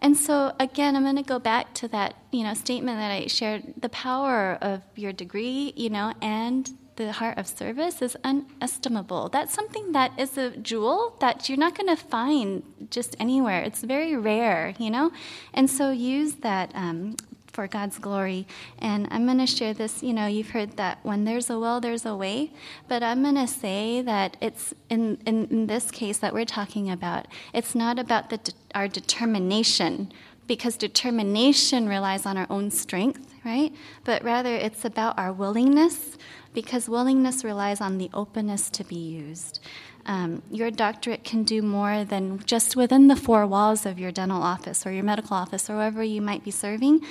And 0.00 0.16
so 0.16 0.54
again, 0.60 0.94
I'm 0.94 1.02
going 1.02 1.16
to 1.16 1.22
go 1.22 1.40
back 1.40 1.74
to 1.74 1.88
that, 1.88 2.14
you 2.30 2.44
know, 2.44 2.54
statement 2.54 2.98
that 2.98 3.10
I 3.10 3.26
shared: 3.26 3.74
the 3.80 3.88
power 3.88 4.58
of 4.60 4.82
your 4.94 5.12
degree, 5.12 5.72
you 5.76 5.90
know, 5.90 6.14
and 6.20 6.70
the 7.04 7.12
heart 7.12 7.38
of 7.38 7.46
service 7.46 8.02
is 8.02 8.16
unestimable. 8.24 9.28
That's 9.28 9.54
something 9.54 9.92
that 9.92 10.18
is 10.18 10.36
a 10.36 10.56
jewel 10.56 11.16
that 11.20 11.48
you're 11.48 11.58
not 11.58 11.76
going 11.76 11.94
to 11.94 11.96
find 11.96 12.62
just 12.90 13.16
anywhere. 13.20 13.62
It's 13.62 13.82
very 13.82 14.16
rare, 14.16 14.74
you 14.78 14.90
know? 14.90 15.12
And 15.54 15.70
so 15.70 15.90
use 15.90 16.34
that 16.36 16.72
um, 16.74 17.16
for 17.52 17.66
God's 17.66 17.98
glory. 17.98 18.46
And 18.78 19.08
I'm 19.10 19.24
going 19.26 19.38
to 19.38 19.46
share 19.46 19.74
this. 19.74 20.02
You 20.02 20.12
know, 20.12 20.26
you've 20.26 20.50
heard 20.50 20.76
that 20.76 20.98
when 21.02 21.24
there's 21.24 21.50
a 21.50 21.58
will, 21.58 21.80
there's 21.80 22.06
a 22.06 22.14
way. 22.14 22.52
But 22.88 23.02
I'm 23.02 23.22
going 23.22 23.34
to 23.34 23.46
say 23.46 24.02
that 24.02 24.36
it's 24.40 24.74
in, 24.88 25.18
in, 25.26 25.46
in, 25.46 25.66
this 25.66 25.90
case 25.90 26.18
that 26.18 26.32
we're 26.32 26.44
talking 26.44 26.90
about, 26.90 27.26
it's 27.52 27.74
not 27.74 27.98
about 27.98 28.30
the, 28.30 28.52
our 28.74 28.88
determination 28.88 30.12
because 30.46 30.76
determination 30.76 31.88
relies 31.88 32.26
on 32.26 32.36
our 32.36 32.46
own 32.48 32.70
strength, 32.70 33.34
right? 33.44 33.72
But 34.04 34.24
rather, 34.24 34.54
it's 34.54 34.84
about 34.84 35.18
our 35.18 35.32
willingness 35.32 36.16
because 36.62 36.88
willingness 36.88 37.44
relies 37.44 37.80
on 37.80 37.98
the 37.98 38.10
openness 38.12 38.68
to 38.68 38.82
be 38.82 38.96
used. 38.96 39.60
Um, 40.06 40.42
your 40.50 40.72
doctorate 40.72 41.22
can 41.22 41.44
do 41.44 41.62
more 41.62 42.02
than 42.02 42.40
just 42.40 42.74
within 42.74 43.06
the 43.06 43.14
four 43.14 43.46
walls 43.46 43.86
of 43.86 43.96
your 43.96 44.10
dental 44.10 44.42
office 44.42 44.84
or 44.84 44.90
your 44.90 45.04
medical 45.04 45.36
office 45.36 45.70
or 45.70 45.76
wherever 45.76 46.02
you 46.02 46.20
might 46.20 46.42
be 46.42 46.50
serving. 46.50 47.06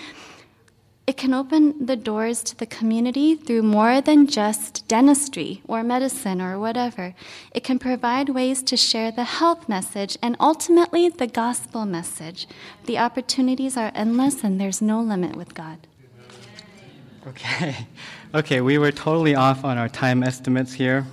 It 1.12 1.16
can 1.16 1.34
open 1.34 1.86
the 1.86 1.96
doors 1.96 2.44
to 2.44 2.58
the 2.58 2.66
community 2.66 3.36
through 3.36 3.64
more 3.64 4.02
than 4.02 4.28
just 4.28 4.86
dentistry 4.90 5.62
or 5.66 5.82
medicine 5.82 6.42
or 6.42 6.60
whatever. 6.60 7.16
It 7.54 7.64
can 7.64 7.80
provide 7.80 8.28
ways 8.28 8.62
to 8.64 8.76
share 8.76 9.12
the 9.14 9.24
health 9.24 9.70
message 9.70 10.18
and 10.22 10.36
ultimately 10.42 11.08
the 11.08 11.28
gospel 11.28 11.86
message. 11.86 12.48
The 12.84 12.98
opportunities 12.98 13.78
are 13.78 13.94
endless 13.96 14.44
and 14.44 14.60
there's 14.60 14.82
no 14.82 15.00
limit 15.00 15.38
with 15.38 15.54
God. 15.54 15.88
Okay. 17.28 17.76
Okay, 18.34 18.62
we 18.62 18.78
were 18.78 18.92
totally 18.92 19.36
off 19.36 19.66
on 19.66 19.78
our 19.78 19.90
time 19.90 20.24
estimates 20.24 20.72
here, 20.72 21.06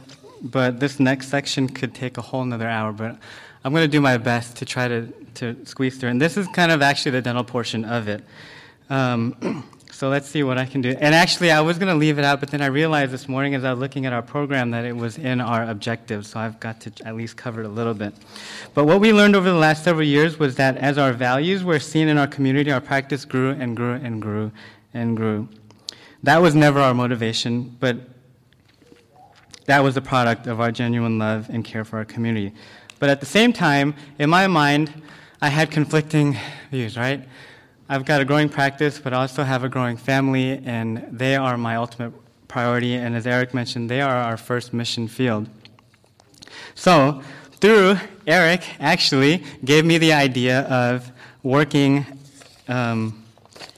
but 0.42 0.78
this 0.78 1.00
next 1.00 1.28
section 1.28 1.68
could 1.68 1.92
take 1.92 2.18
a 2.18 2.22
whole 2.22 2.42
another 2.42 2.68
hour, 2.68 2.92
but 2.92 3.18
I'm 3.64 3.72
going 3.72 3.82
to 3.82 3.90
do 3.90 4.00
my 4.00 4.16
best 4.16 4.56
to 4.58 4.64
try 4.64 4.86
to, 4.86 5.08
to 5.34 5.56
squeeze 5.66 5.98
through. 5.98 6.10
And 6.10 6.20
this 6.20 6.36
is 6.36 6.46
kind 6.48 6.70
of 6.70 6.82
actually 6.82 7.12
the 7.12 7.22
dental 7.22 7.42
portion 7.42 7.84
of 7.84 8.06
it. 8.06 8.22
Um, 8.90 9.64
so 9.90 10.08
let's 10.08 10.28
see 10.28 10.44
what 10.44 10.56
I 10.56 10.66
can 10.66 10.82
do. 10.82 10.90
And 10.90 11.16
actually, 11.16 11.50
I 11.50 11.60
was 11.60 11.78
going 11.78 11.90
to 11.90 11.98
leave 11.98 12.20
it 12.20 12.24
out, 12.24 12.38
but 12.38 12.48
then 12.50 12.62
I 12.62 12.66
realized 12.66 13.10
this 13.10 13.28
morning 13.28 13.56
as 13.56 13.64
I 13.64 13.72
was 13.72 13.80
looking 13.80 14.06
at 14.06 14.12
our 14.12 14.22
program 14.22 14.70
that 14.70 14.84
it 14.84 14.96
was 14.96 15.18
in 15.18 15.40
our 15.40 15.68
objectives, 15.68 16.28
so 16.28 16.38
I've 16.38 16.60
got 16.60 16.80
to 16.82 16.92
at 17.04 17.16
least 17.16 17.36
cover 17.36 17.62
it 17.62 17.66
a 17.66 17.70
little 17.70 17.94
bit. 17.94 18.14
But 18.72 18.84
what 18.84 19.00
we 19.00 19.12
learned 19.12 19.34
over 19.34 19.48
the 19.50 19.56
last 19.56 19.82
several 19.82 20.06
years 20.06 20.38
was 20.38 20.54
that 20.56 20.76
as 20.76 20.96
our 20.96 21.12
values 21.12 21.64
were 21.64 21.80
seen 21.80 22.06
in 22.06 22.18
our 22.18 22.28
community, 22.28 22.70
our 22.70 22.80
practice 22.80 23.24
grew 23.24 23.50
and 23.50 23.76
grew 23.76 23.94
and 23.94 24.22
grew 24.22 24.52
and 24.92 25.16
grew. 25.16 25.48
That 26.24 26.40
was 26.40 26.54
never 26.54 26.80
our 26.80 26.94
motivation, 26.94 27.76
but 27.80 27.98
that 29.66 29.80
was 29.80 29.94
the 29.94 30.00
product 30.00 30.46
of 30.46 30.58
our 30.58 30.72
genuine 30.72 31.18
love 31.18 31.50
and 31.50 31.62
care 31.62 31.84
for 31.84 31.98
our 31.98 32.06
community. 32.06 32.54
But 32.98 33.10
at 33.10 33.20
the 33.20 33.26
same 33.26 33.52
time, 33.52 33.94
in 34.18 34.30
my 34.30 34.46
mind, 34.46 35.02
I 35.42 35.50
had 35.50 35.70
conflicting 35.70 36.38
views, 36.70 36.96
right? 36.96 37.28
I've 37.90 38.06
got 38.06 38.22
a 38.22 38.24
growing 38.24 38.48
practice, 38.48 38.98
but 38.98 39.12
I 39.12 39.20
also 39.20 39.42
have 39.42 39.64
a 39.64 39.68
growing 39.68 39.98
family, 39.98 40.62
and 40.64 41.06
they 41.12 41.36
are 41.36 41.58
my 41.58 41.76
ultimate 41.76 42.14
priority. 42.48 42.94
And 42.94 43.14
as 43.14 43.26
Eric 43.26 43.52
mentioned, 43.52 43.90
they 43.90 44.00
are 44.00 44.16
our 44.16 44.38
first 44.38 44.72
mission 44.72 45.08
field. 45.08 45.46
So, 46.74 47.20
through 47.60 47.98
Eric, 48.26 48.62
actually 48.80 49.44
gave 49.62 49.84
me 49.84 49.98
the 49.98 50.14
idea 50.14 50.60
of 50.60 51.12
working 51.42 52.06
um, 52.66 53.22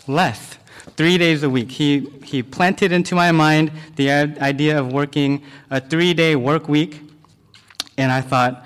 less, 0.06 0.55
three 0.96 1.18
days 1.18 1.42
a 1.42 1.50
week. 1.50 1.70
He, 1.70 2.10
he 2.24 2.42
planted 2.42 2.92
into 2.92 3.14
my 3.14 3.32
mind 3.32 3.70
the 3.96 4.10
idea 4.10 4.78
of 4.78 4.92
working 4.92 5.42
a 5.70 5.80
three 5.80 6.14
day 6.14 6.36
work 6.36 6.68
week, 6.68 7.00
and 7.98 8.10
I 8.10 8.20
thought, 8.20 8.64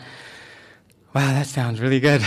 wow, 1.14 1.32
that 1.32 1.46
sounds 1.46 1.80
really 1.80 2.00
good. 2.00 2.22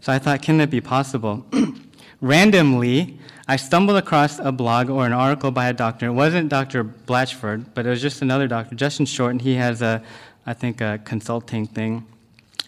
So 0.00 0.12
I 0.12 0.18
thought, 0.18 0.42
can 0.42 0.58
that 0.58 0.70
be 0.70 0.80
possible? 0.80 1.46
randomly, 2.20 3.18
I 3.48 3.56
stumbled 3.56 3.96
across 3.96 4.38
a 4.38 4.52
blog 4.52 4.88
or 4.90 5.06
an 5.06 5.12
article 5.12 5.50
by 5.50 5.68
a 5.68 5.72
doctor. 5.72 6.06
It 6.06 6.12
wasn't 6.12 6.48
Dr. 6.48 6.84
Blatchford, 6.84 7.66
but 7.74 7.86
it 7.86 7.90
was 7.90 8.00
just 8.00 8.22
another 8.22 8.46
doctor, 8.46 8.74
Justin 8.74 9.06
Short, 9.06 9.32
and 9.32 9.42
he 9.42 9.54
has 9.54 9.82
a, 9.82 10.02
I 10.46 10.54
think, 10.54 10.80
a 10.80 11.00
consulting 11.04 11.66
thing 11.66 12.06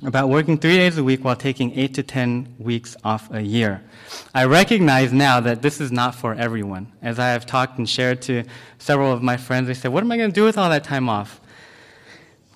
about 0.03 0.28
working 0.28 0.59
three 0.59 0.76
days 0.76 0.99
a 0.99 1.05
week 1.05 1.24
while 1.24 1.36
taking 1.36 1.76
eight 1.78 1.94
to 1.94 2.03
ten 2.03 2.55
weeks 2.59 2.97
off 3.03 3.32
a 3.32 3.40
year. 3.40 3.82
I 4.34 4.44
recognize 4.44 5.12
now 5.12 5.40
that 5.40 5.62
this 5.62 5.80
is 5.80 5.90
not 5.90 6.14
for 6.14 6.34
everyone. 6.34 6.92
As 7.03 7.18
I 7.18 7.28
have 7.28 7.47
talked 7.47 7.78
and 7.78 7.88
shared 7.88 8.20
to 8.22 8.44
several 8.78 9.12
of 9.12 9.22
my 9.22 9.36
friends, 9.36 9.68
they 9.68 9.74
said, 9.74 9.92
What 9.92 10.03
am 10.03 10.12
I 10.12 10.16
going 10.16 10.30
to 10.30 10.34
do 10.34 10.44
with 10.44 10.59
all 10.59 10.68
that 10.70 10.84
time 10.84 11.09
off? 11.09 11.40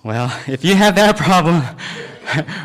Well, 0.03 0.31
if 0.47 0.63
you 0.63 0.75
have 0.75 0.95
that 0.95 1.17
problem, 1.17 1.63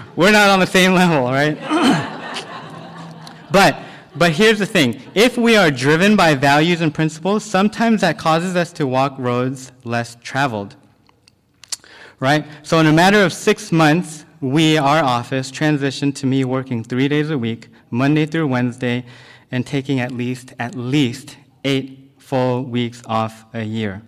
we're 0.17 0.33
not 0.33 0.51
on 0.51 0.61
the 0.61 0.67
same 0.67 0.93
level, 0.93 1.23
right? 1.23 1.57
but 3.51 3.79
but 4.19 4.33
here's 4.33 4.59
the 4.59 4.67
thing 4.67 5.03
if 5.15 5.37
we 5.37 5.57
are 5.57 5.71
driven 5.71 6.17
by 6.17 6.35
values 6.35 6.81
and 6.81 6.93
principles, 6.95 7.45
sometimes 7.45 8.01
that 8.01 8.19
causes 8.19 8.57
us 8.57 8.73
to 8.75 8.87
walk 8.87 9.15
roads 9.19 9.73
less 9.85 10.17
traveled. 10.23 10.77
Right? 12.19 12.47
So, 12.63 12.79
in 12.79 12.87
a 12.87 12.93
matter 12.93 13.23
of 13.23 13.33
six 13.33 13.71
months, 13.71 14.25
we, 14.41 14.77
our 14.77 15.03
office, 15.03 15.51
transitioned 15.51 16.15
to 16.17 16.27
me 16.27 16.45
working 16.45 16.85
three 16.85 17.09
days 17.09 17.31
a 17.31 17.39
week, 17.39 17.69
Monday 17.91 18.27
through 18.27 18.47
Wednesday, 18.49 19.05
and 19.51 19.67
taking 19.67 20.01
at 20.01 20.13
least, 20.13 20.55
at 20.59 20.75
least 20.75 21.37
eight 21.65 22.13
full 22.19 22.65
weeks 22.65 23.03
off 23.07 23.45
a 23.55 23.63
year. 23.63 24.03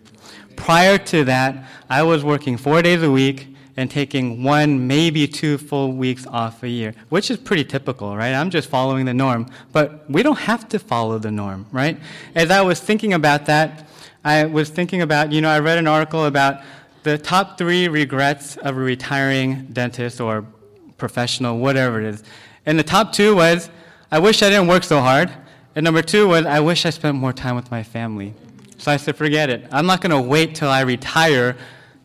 Prior 0.56 0.98
to 0.98 1.24
that, 1.24 1.68
I 1.88 2.02
was 2.02 2.24
working 2.24 2.56
four 2.56 2.82
days 2.82 3.02
a 3.02 3.10
week 3.10 3.54
and 3.76 3.88
taking 3.88 4.42
one, 4.42 4.88
maybe 4.88 5.28
two 5.28 5.56
full 5.56 5.92
weeks 5.92 6.26
off 6.26 6.64
a 6.64 6.68
year, 6.68 6.94
which 7.10 7.30
is 7.30 7.36
pretty 7.36 7.64
typical, 7.64 8.16
right? 8.16 8.34
I'm 8.34 8.50
just 8.50 8.68
following 8.68 9.04
the 9.04 9.14
norm. 9.14 9.46
But 9.70 10.10
we 10.10 10.24
don't 10.24 10.38
have 10.38 10.68
to 10.70 10.80
follow 10.80 11.18
the 11.20 11.30
norm, 11.30 11.64
right? 11.70 11.96
As 12.34 12.50
I 12.50 12.60
was 12.60 12.80
thinking 12.80 13.12
about 13.12 13.46
that, 13.46 13.88
I 14.24 14.46
was 14.46 14.68
thinking 14.68 15.00
about, 15.02 15.30
you 15.30 15.40
know, 15.40 15.48
I 15.48 15.60
read 15.60 15.78
an 15.78 15.86
article 15.86 16.26
about 16.26 16.60
the 17.08 17.16
top 17.18 17.56
three 17.56 17.88
regrets 17.88 18.56
of 18.58 18.76
a 18.76 18.80
retiring 18.80 19.66
dentist 19.72 20.20
or 20.20 20.44
professional, 20.98 21.58
whatever 21.58 22.00
it 22.00 22.06
is. 22.06 22.22
And 22.66 22.78
the 22.78 22.82
top 22.82 23.12
two 23.12 23.34
was, 23.34 23.70
I 24.10 24.18
wish 24.18 24.42
I 24.42 24.50
didn't 24.50 24.68
work 24.68 24.84
so 24.84 25.00
hard. 25.00 25.32
And 25.74 25.84
number 25.84 26.02
two 26.02 26.28
was, 26.28 26.44
I 26.44 26.60
wish 26.60 26.84
I 26.84 26.90
spent 26.90 27.16
more 27.16 27.32
time 27.32 27.56
with 27.56 27.70
my 27.70 27.82
family. 27.82 28.34
So 28.76 28.92
I 28.92 28.98
said, 28.98 29.16
forget 29.16 29.48
it. 29.48 29.66
I'm 29.72 29.86
not 29.86 30.02
going 30.02 30.10
to 30.10 30.20
wait 30.20 30.54
till 30.54 30.68
I 30.68 30.82
retire 30.82 31.56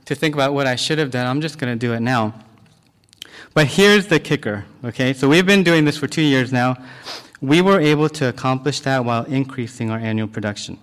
to 0.05 0.15
think 0.15 0.35
about 0.35 0.53
what 0.53 0.67
I 0.67 0.75
should 0.75 0.99
have 0.99 1.11
done. 1.11 1.27
I'm 1.27 1.41
just 1.41 1.57
going 1.57 1.77
to 1.77 1.79
do 1.79 1.93
it 1.93 1.99
now. 1.99 2.33
But 3.53 3.67
here's 3.67 4.07
the 4.07 4.19
kicker, 4.19 4.65
okay? 4.85 5.13
So 5.13 5.27
we've 5.27 5.45
been 5.45 5.63
doing 5.63 5.85
this 5.85 5.97
for 5.97 6.07
two 6.07 6.21
years 6.21 6.53
now. 6.53 6.77
We 7.41 7.61
were 7.61 7.79
able 7.79 8.09
to 8.09 8.29
accomplish 8.29 8.79
that 8.81 9.03
while 9.03 9.25
increasing 9.25 9.91
our 9.91 9.99
annual 9.99 10.27
production. 10.27 10.79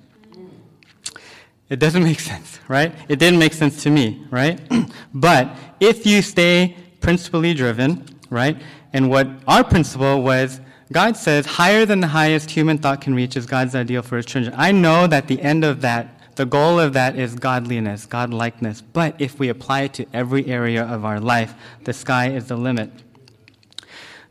It 1.71 1.79
doesn't 1.79 2.05
make 2.05 2.21
sense, 2.21 2.59
right? 2.69 2.95
It 3.09 3.19
didn't 3.19 3.39
make 3.39 3.55
sense 3.55 3.83
to 3.85 3.91
me, 3.91 4.27
right? 4.31 4.61
but 5.15 5.57
if 5.81 6.05
you 6.05 6.21
stay 6.21 6.77
principally 7.01 7.55
driven, 7.55 8.05
right? 8.29 8.61
And 8.93 9.09
what 9.09 9.29
our 9.47 9.65
principle 9.65 10.23
was 10.23 10.61
God 10.93 11.17
says, 11.17 11.47
higher 11.47 11.87
than 11.87 12.01
the 12.01 12.09
highest 12.09 12.51
human 12.51 12.77
thought 12.77 13.01
can 13.01 13.15
reach 13.15 13.37
is 13.37 13.47
God's 13.47 13.77
ideal 13.77 14.03
for 14.03 14.17
his 14.17 14.27
children. 14.27 14.53
I 14.59 14.73
know 14.73 15.07
that 15.07 15.29
the 15.29 15.41
end 15.41 15.65
of 15.65 15.83
that 15.83 16.21
the 16.41 16.47
goal 16.47 16.81
of 16.81 16.95
that 16.95 17.19
is 17.19 17.35
godliness, 17.35 18.07
godlikeness. 18.07 18.83
But 18.95 19.21
if 19.21 19.39
we 19.39 19.51
apply 19.51 19.83
it 19.83 19.93
to 19.95 20.07
every 20.15 20.47
area 20.47 20.83
of 20.83 21.05
our 21.05 21.21
life, 21.21 21.53
the 21.85 21.93
sky 21.93 22.31
is 22.31 22.47
the 22.49 22.57
limit. 22.57 22.91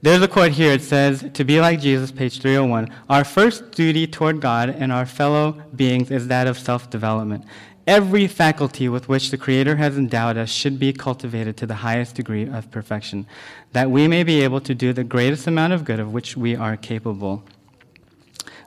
There's 0.02 0.22
a 0.22 0.30
quote 0.30 0.54
here. 0.54 0.72
It 0.72 0.82
says, 0.82 1.30
To 1.34 1.44
be 1.44 1.60
like 1.60 1.82
Jesus, 1.82 2.12
page 2.12 2.40
301, 2.40 2.90
our 3.10 3.26
first 3.26 3.72
duty 3.72 4.08
toward 4.08 4.40
God 4.40 4.70
and 4.70 4.94
our 4.94 5.06
fellow 5.06 5.62
beings 5.76 6.10
is 6.10 6.28
that 6.28 6.48
of 6.48 6.58
self 6.58 6.90
development. 6.90 7.44
Every 7.86 8.28
faculty 8.28 8.88
with 8.88 9.10
which 9.10 9.30
the 9.30 9.38
Creator 9.38 9.76
has 9.76 9.98
endowed 9.98 10.38
us 10.38 10.50
should 10.50 10.80
be 10.80 10.94
cultivated 10.94 11.58
to 11.58 11.66
the 11.66 11.76
highest 11.76 12.16
degree 12.16 12.48
of 12.48 12.72
perfection, 12.72 13.26
that 13.74 13.92
we 13.92 14.08
may 14.08 14.24
be 14.24 14.42
able 14.42 14.62
to 14.62 14.76
do 14.76 14.94
the 14.94 15.04
greatest 15.04 15.48
amount 15.48 15.74
of 15.74 15.84
good 15.84 16.00
of 16.00 16.14
which 16.14 16.38
we 16.38 16.56
are 16.56 16.78
capable. 16.78 17.44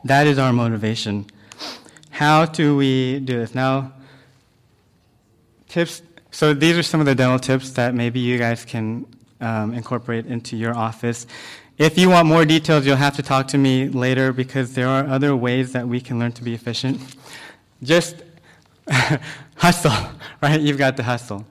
That 0.05 0.27
is 0.27 0.39
our 0.39 0.53
motivation. 0.53 1.27
How 2.11 2.45
do 2.45 2.77
we 2.77 3.21
do 3.21 3.39
this? 3.39 3.55
Now, 3.55 3.93
tips. 5.69 6.03
So 6.31 6.53
these 6.53 6.77
are 6.77 6.83
some 6.83 7.01
of 7.01 7.07
the 7.07 7.15
dental 7.15 7.39
tips 7.39 7.71
that 7.71 7.95
maybe 7.95 8.21
you 8.21 8.39
guys 8.39 8.65
can 8.65 9.07
um, 9.43 9.75
incorporate 9.75 10.27
into 10.27 10.57
your 10.57 10.75
office. 10.75 11.27
If 11.79 11.99
you 11.99 12.11
want 12.11 12.29
more 12.29 12.45
details, 12.45 12.87
you'll 12.87 12.97
have 12.97 13.17
to 13.17 13.23
talk 13.23 13.49
to 13.49 13.59
me 13.59 13.89
later 13.89 14.33
because 14.33 14.75
there 14.75 14.89
are 14.89 15.07
other 15.07 15.35
ways 15.35 15.73
that 15.73 15.87
we 15.87 16.01
can 16.01 16.19
learn 16.19 16.33
to 16.33 16.45
be 16.45 16.55
efficient. 16.55 17.01
Just 17.83 18.17
hustle, 19.57 19.93
right? 20.43 20.61
You've 20.61 20.79
got 20.79 20.97
to 20.99 21.03
hustle. 21.03 21.45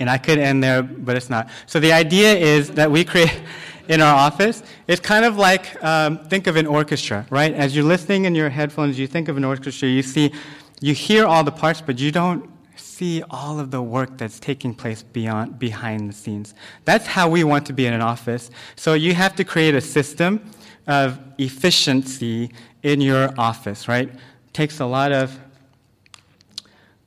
And 0.00 0.10
I 0.10 0.18
could 0.18 0.38
end 0.38 0.64
there, 0.64 0.82
but 0.82 1.16
it's 1.16 1.30
not. 1.30 1.48
So 1.66 1.78
the 1.78 1.92
idea 1.92 2.34
is 2.34 2.70
that 2.70 2.90
we 2.90 3.04
create 3.04 3.42
in 3.88 4.00
our 4.00 4.14
office, 4.14 4.62
it's 4.88 5.00
kind 5.00 5.24
of 5.24 5.36
like 5.36 5.82
um, 5.84 6.18
think 6.24 6.46
of 6.46 6.56
an 6.56 6.66
orchestra, 6.66 7.26
right? 7.30 7.52
As 7.52 7.76
you're 7.76 7.84
listening 7.84 8.24
in 8.24 8.34
your 8.34 8.48
headphones, 8.48 8.98
you 8.98 9.06
think 9.06 9.28
of 9.28 9.36
an 9.36 9.44
orchestra, 9.44 9.88
you 9.88 10.02
see, 10.02 10.32
you 10.80 10.94
hear 10.94 11.26
all 11.26 11.44
the 11.44 11.52
parts, 11.52 11.80
but 11.80 11.98
you 11.98 12.10
don't 12.10 12.51
see 12.92 13.22
all 13.30 13.58
of 13.58 13.70
the 13.70 13.82
work 13.82 14.18
that's 14.18 14.38
taking 14.38 14.74
place 14.74 15.02
beyond 15.02 15.58
behind 15.58 16.10
the 16.10 16.12
scenes. 16.12 16.54
That's 16.84 17.06
how 17.06 17.28
we 17.28 17.42
want 17.42 17.64
to 17.66 17.72
be 17.72 17.86
in 17.86 17.94
an 17.94 18.02
office. 18.02 18.50
So 18.76 18.92
you 18.92 19.14
have 19.14 19.34
to 19.36 19.44
create 19.44 19.74
a 19.74 19.80
system 19.80 20.44
of 20.86 21.18
efficiency 21.38 22.52
in 22.82 23.00
your 23.00 23.32
office, 23.38 23.88
right? 23.88 24.10
Takes 24.52 24.80
a 24.80 24.84
lot 24.84 25.10
of 25.10 25.38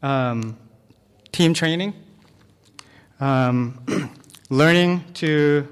um, 0.01 0.57
team 1.31 1.53
training, 1.53 1.93
um, 3.19 3.79
learning 4.49 5.03
to 5.15 5.67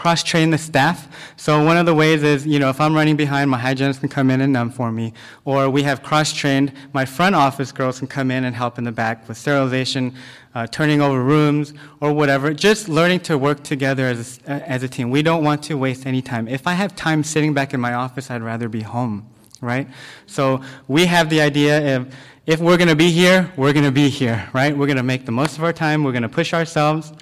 cross 0.00 0.22
train 0.22 0.48
the 0.48 0.56
staff. 0.56 1.08
So 1.36 1.62
one 1.62 1.76
of 1.76 1.84
the 1.84 1.94
ways 1.94 2.22
is, 2.22 2.46
you 2.46 2.58
know, 2.58 2.70
if 2.70 2.80
I'm 2.80 2.94
running 2.94 3.16
behind, 3.16 3.50
my 3.50 3.58
hygienist 3.58 4.00
can 4.00 4.08
come 4.08 4.30
in 4.30 4.40
and 4.40 4.50
numb 4.50 4.70
for 4.70 4.90
me. 4.90 5.12
Or 5.44 5.68
we 5.68 5.82
have 5.82 6.02
cross 6.02 6.32
trained, 6.32 6.72
my 6.94 7.04
front 7.04 7.34
office 7.34 7.70
girls 7.70 7.98
can 7.98 8.08
come 8.08 8.30
in 8.30 8.44
and 8.44 8.56
help 8.56 8.78
in 8.78 8.84
the 8.84 8.92
back 8.92 9.28
with 9.28 9.36
sterilization, 9.36 10.14
uh, 10.54 10.66
turning 10.68 11.02
over 11.02 11.22
rooms, 11.22 11.74
or 12.00 12.14
whatever. 12.14 12.54
Just 12.54 12.88
learning 12.88 13.20
to 13.20 13.36
work 13.36 13.62
together 13.62 14.06
as 14.06 14.40
a, 14.46 14.66
as 14.66 14.82
a 14.82 14.88
team. 14.88 15.10
We 15.10 15.22
don't 15.22 15.44
want 15.44 15.62
to 15.64 15.74
waste 15.76 16.06
any 16.06 16.22
time. 16.22 16.48
If 16.48 16.66
I 16.66 16.72
have 16.72 16.96
time 16.96 17.22
sitting 17.22 17.52
back 17.52 17.74
in 17.74 17.80
my 17.80 17.92
office, 17.92 18.30
I'd 18.30 18.42
rather 18.42 18.70
be 18.70 18.80
home, 18.80 19.28
right? 19.60 19.86
So 20.24 20.62
we 20.88 21.04
have 21.04 21.28
the 21.28 21.42
idea 21.42 21.96
of, 21.96 22.14
if 22.46 22.58
we're 22.58 22.78
going 22.78 22.88
to 22.88 22.96
be 22.96 23.10
here, 23.10 23.52
we're 23.54 23.74
going 23.74 23.84
to 23.84 23.92
be 23.92 24.08
here, 24.08 24.48
right? 24.54 24.74
We're 24.74 24.86
going 24.86 24.96
to 24.96 25.02
make 25.02 25.26
the 25.26 25.32
most 25.32 25.58
of 25.58 25.62
our 25.62 25.74
time. 25.74 26.04
We're 26.04 26.12
going 26.12 26.22
to 26.22 26.28
push 26.30 26.54
ourselves 26.54 27.12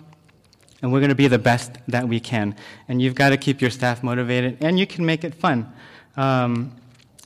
and 0.81 0.93
we're 0.93 1.01
going 1.01 1.09
to 1.09 1.15
be 1.15 1.29
the 1.29 1.39
best 1.39 1.73
that 1.89 2.09
we 2.09 2.21
can. 2.21 2.55
And 2.89 3.03
you've 3.03 3.15
got 3.15 3.31
to 3.31 3.37
keep 3.37 3.61
your 3.61 3.71
staff 3.71 4.03
motivated, 4.03 4.59
and 4.61 4.79
you 4.79 4.87
can 4.87 5.05
make 5.05 5.25
it 5.25 5.35
fun. 5.35 5.73
Um, 6.17 6.73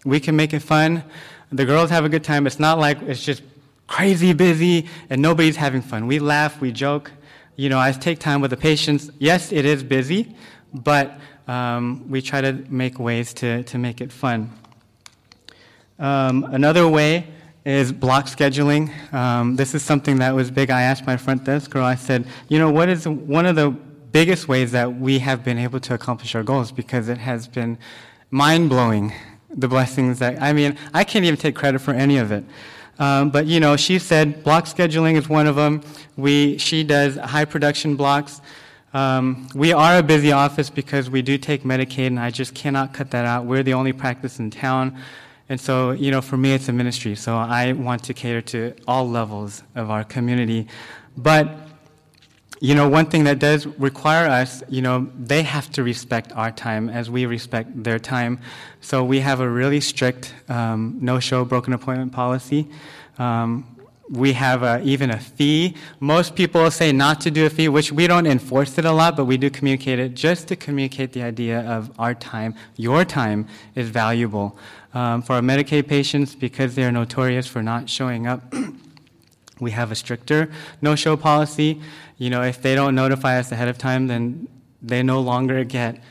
we 0.05 0.21
can 0.21 0.37
make 0.37 0.53
it 0.53 0.61
fun. 0.61 1.05
The 1.51 1.65
girls 1.65 1.91
have 1.91 2.05
a 2.05 2.09
good 2.09 2.25
time. 2.25 2.47
It's 2.47 2.59
not 2.59 2.79
like 2.79 3.01
it's 3.03 3.23
just 3.23 3.43
crazy 3.87 4.33
busy 4.33 4.89
and 5.11 5.21
nobody's 5.21 5.57
having 5.57 5.83
fun. 5.83 6.07
We 6.07 6.19
laugh, 6.19 6.61
we 6.61 6.73
joke. 6.73 7.13
You 7.57 7.69
know, 7.69 7.79
I 7.79 7.93
take 7.93 8.19
time 8.19 8.41
with 8.41 8.51
the 8.51 8.57
patients. 8.57 9.11
Yes, 9.19 9.53
it 9.53 9.67
is 9.67 9.83
busy, 9.83 10.35
but 10.73 11.21
um, 11.47 12.09
we 12.09 12.23
try 12.23 12.41
to 12.41 12.53
make 12.71 12.99
ways 12.99 13.35
to, 13.35 13.63
to 13.65 13.79
make 13.79 14.01
it 14.01 14.11
fun. 14.11 14.51
Um, 15.99 16.45
another 16.45 16.89
way 16.89 17.27
is 17.65 17.93
block 17.93 18.27
scheduling. 18.27 18.91
Um, 19.13 19.57
this 19.57 19.75
is 19.75 19.83
something 19.83 20.19
that 20.19 20.35
was 20.35 20.51
big. 20.51 20.71
I 20.71 20.83
asked 20.83 21.07
my 21.07 21.17
front 21.17 21.45
desk 21.45 21.71
girl, 21.71 21.85
I 21.85 21.95
said, 21.95 22.27
you 22.49 22.59
know, 22.59 22.71
what 22.71 22.89
is 22.89 23.07
one 23.07 23.47
of 23.47 23.57
the 23.57 23.71
biggest 23.71 24.49
ways 24.49 24.73
that 24.73 24.97
we 24.97 25.21
have 25.21 25.45
been 25.45 25.59
able 25.59 25.81
to 25.81 25.95
accomplish 25.95 26.35
our 26.35 26.43
goals? 26.43 26.73
Because 26.73 27.09
it 27.09 27.19
has 27.19 27.47
been 27.47 27.79
mind 28.31 28.69
blowing, 28.69 29.13
the 29.49 29.69
blessings 29.69 30.19
that, 30.19 30.43
I 30.43 30.53
mean, 30.53 30.77
I 30.93 31.05
can't 31.05 31.25
even 31.25 31.39
take 31.39 31.55
credit 31.55 31.81
for 31.81 31.95
any 31.95 32.19
of 32.19 32.33
it. 32.33 32.45
Um, 32.99 33.31
but 33.31 33.47
you 33.47 33.61
know, 33.61 33.77
she 33.77 33.99
said 33.99 34.45
block 34.45 34.67
scheduling 34.67 35.17
is 35.17 35.29
one 35.29 35.47
of 35.47 35.57
them. 35.57 35.83
We, 36.17 36.59
she 36.59 36.85
does 36.85 37.17
high 37.17 37.45
production 37.45 37.97
blocks. 37.97 38.41
Um, 38.95 39.49
we 39.55 39.73
are 39.73 39.99
a 39.99 40.03
busy 40.03 40.33
office 40.33 40.69
because 40.69 41.09
we 41.09 41.23
do 41.23 41.39
take 41.39 41.63
Medicaid, 41.63 42.09
and 42.09 42.21
I 42.21 42.31
just 42.31 42.55
cannot 42.55 42.93
cut 42.93 43.11
that 43.13 43.25
out. 43.25 43.47
We're 43.47 43.63
the 43.63 43.73
only 43.73 43.93
practice 43.93 44.39
in 44.39 44.51
town. 44.51 44.99
And 45.49 45.61
so, 45.61 45.91
you 45.91 46.11
know, 46.11 46.21
for 46.21 46.37
me, 46.37 46.53
it's 46.53 46.69
a 46.69 46.73
ministry. 46.73 47.15
So 47.15 47.37
I 47.37 47.73
want 47.73 48.05
to 48.05 48.15
cater 48.15 48.41
to 48.43 48.75
all 48.87 49.09
levels 49.09 49.63
of 49.75 49.91
our 49.91 50.05
community. 50.05 50.69
But, 51.17 51.49
you 52.61 52.75
know, 52.75 52.89
one 52.89 53.07
thing 53.07 53.25
that 53.25 53.39
does 53.39 53.67
require 53.67 54.29
us, 54.29 54.63
you 54.69 54.83
know, 54.83 55.11
they 55.19 55.43
have 55.43 55.71
to 55.73 55.83
respect 55.83 56.33
our 56.33 56.51
time 56.53 56.89
as 56.89 57.11
we 57.11 57.27
respect 57.27 57.83
their 57.83 57.99
time. 57.99 58.39
So 58.81 59.05
we 59.05 59.21
have 59.21 59.41
a 59.41 59.49
really 59.49 59.81
strict 59.81 60.35
um, 60.49 60.99
no 61.01 61.19
show, 61.21 61.45
broken 61.45 61.73
appointment 61.73 62.13
policy. 62.13 62.69
Um, 63.19 63.67
we 64.13 64.35
have 64.35 64.63
a, 64.63 64.81
even 64.85 65.11
a 65.11 65.19
fee. 65.19 65.75
Most 65.99 66.37
people 66.37 66.71
say 66.71 66.93
not 66.93 67.21
to 67.23 67.31
do 67.31 67.47
a 67.47 67.51
fee, 67.51 67.69
which 67.69 67.91
we 67.91 68.07
don't 68.07 68.27
enforce 68.27 68.77
it 68.77 68.85
a 68.85 68.93
lot, 68.93 69.17
but 69.17 69.25
we 69.25 69.39
do 69.39 69.49
communicate 69.49 69.99
it 69.99 70.15
just 70.15 70.49
to 70.49 70.57
communicate 70.57 71.13
the 71.13 71.23
idea 71.23 71.61
of 71.61 71.91
our 71.99 72.15
time, 72.15 72.55
your 72.77 73.07
time 73.07 73.49
is 73.75 73.89
valuable. 73.89 74.57
Um, 74.93 75.23
for 75.23 75.33
our 75.33 75.41
Medicaid 75.41 75.89
patients, 75.89 76.35
because 76.35 76.75
they 76.75 76.85
are 76.85 76.93
notorious 76.93 77.47
for 77.47 77.63
not 77.63 77.89
showing 77.89 78.27
up, 78.27 78.55
we 79.61 79.71
have 79.71 79.91
a 79.91 79.95
stricter 79.95 80.51
no-show 80.83 81.17
policy. 81.17 81.81
You 82.19 82.29
know, 82.29 82.43
if 82.43 82.61
they 82.61 82.75
don't 82.75 82.95
notify 82.95 83.39
us 83.39 83.51
ahead 83.51 83.69
of 83.69 83.79
time, 83.79 84.09
then 84.09 84.47
they 84.83 85.03
no 85.03 85.23
longer 85.23 85.65
get 85.65 86.03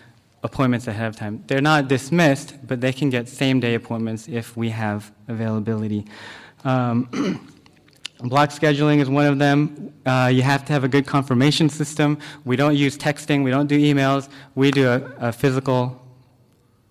appointments 0.41 0.87
ahead 0.87 1.07
of 1.07 1.15
time. 1.15 1.43
They're 1.45 1.61
not 1.61 1.87
dismissed, 1.87 2.55
but 2.65 2.81
they 2.81 2.93
can 2.93 3.11
get 3.11 3.29
same-day 3.29 3.75
appointments 3.75 4.27
if 4.27 4.57
we 4.57 4.71
have 4.71 5.11
availability. 5.27 6.07
Um, 6.63 7.47
Block 8.23 8.51
scheduling 8.51 9.01
is 9.01 9.09
one 9.09 9.25
of 9.25 9.39
them. 9.39 9.93
Uh, 10.05 10.29
you 10.31 10.43
have 10.43 10.63
to 10.65 10.73
have 10.73 10.83
a 10.83 10.87
good 10.87 11.07
confirmation 11.07 11.69
system. 11.69 12.19
We 12.45 12.55
don't 12.55 12.75
use 12.75 12.97
texting, 12.97 13.43
we 13.43 13.51
don't 13.51 13.67
do 13.67 13.79
emails. 13.79 14.29
We 14.53 14.71
do 14.71 14.87
a, 14.87 15.29
a 15.29 15.31
physical, 15.31 15.99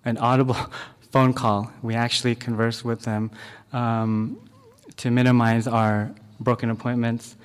an 0.03 0.17
audible 0.17 0.57
phone 1.11 1.33
call. 1.33 1.71
We 1.81 1.95
actually 1.95 2.35
converse 2.35 2.83
with 2.83 3.01
them 3.03 3.31
um, 3.71 4.49
to 4.97 5.09
minimize 5.09 5.67
our 5.67 6.11
broken 6.39 6.69
appointments. 6.69 7.35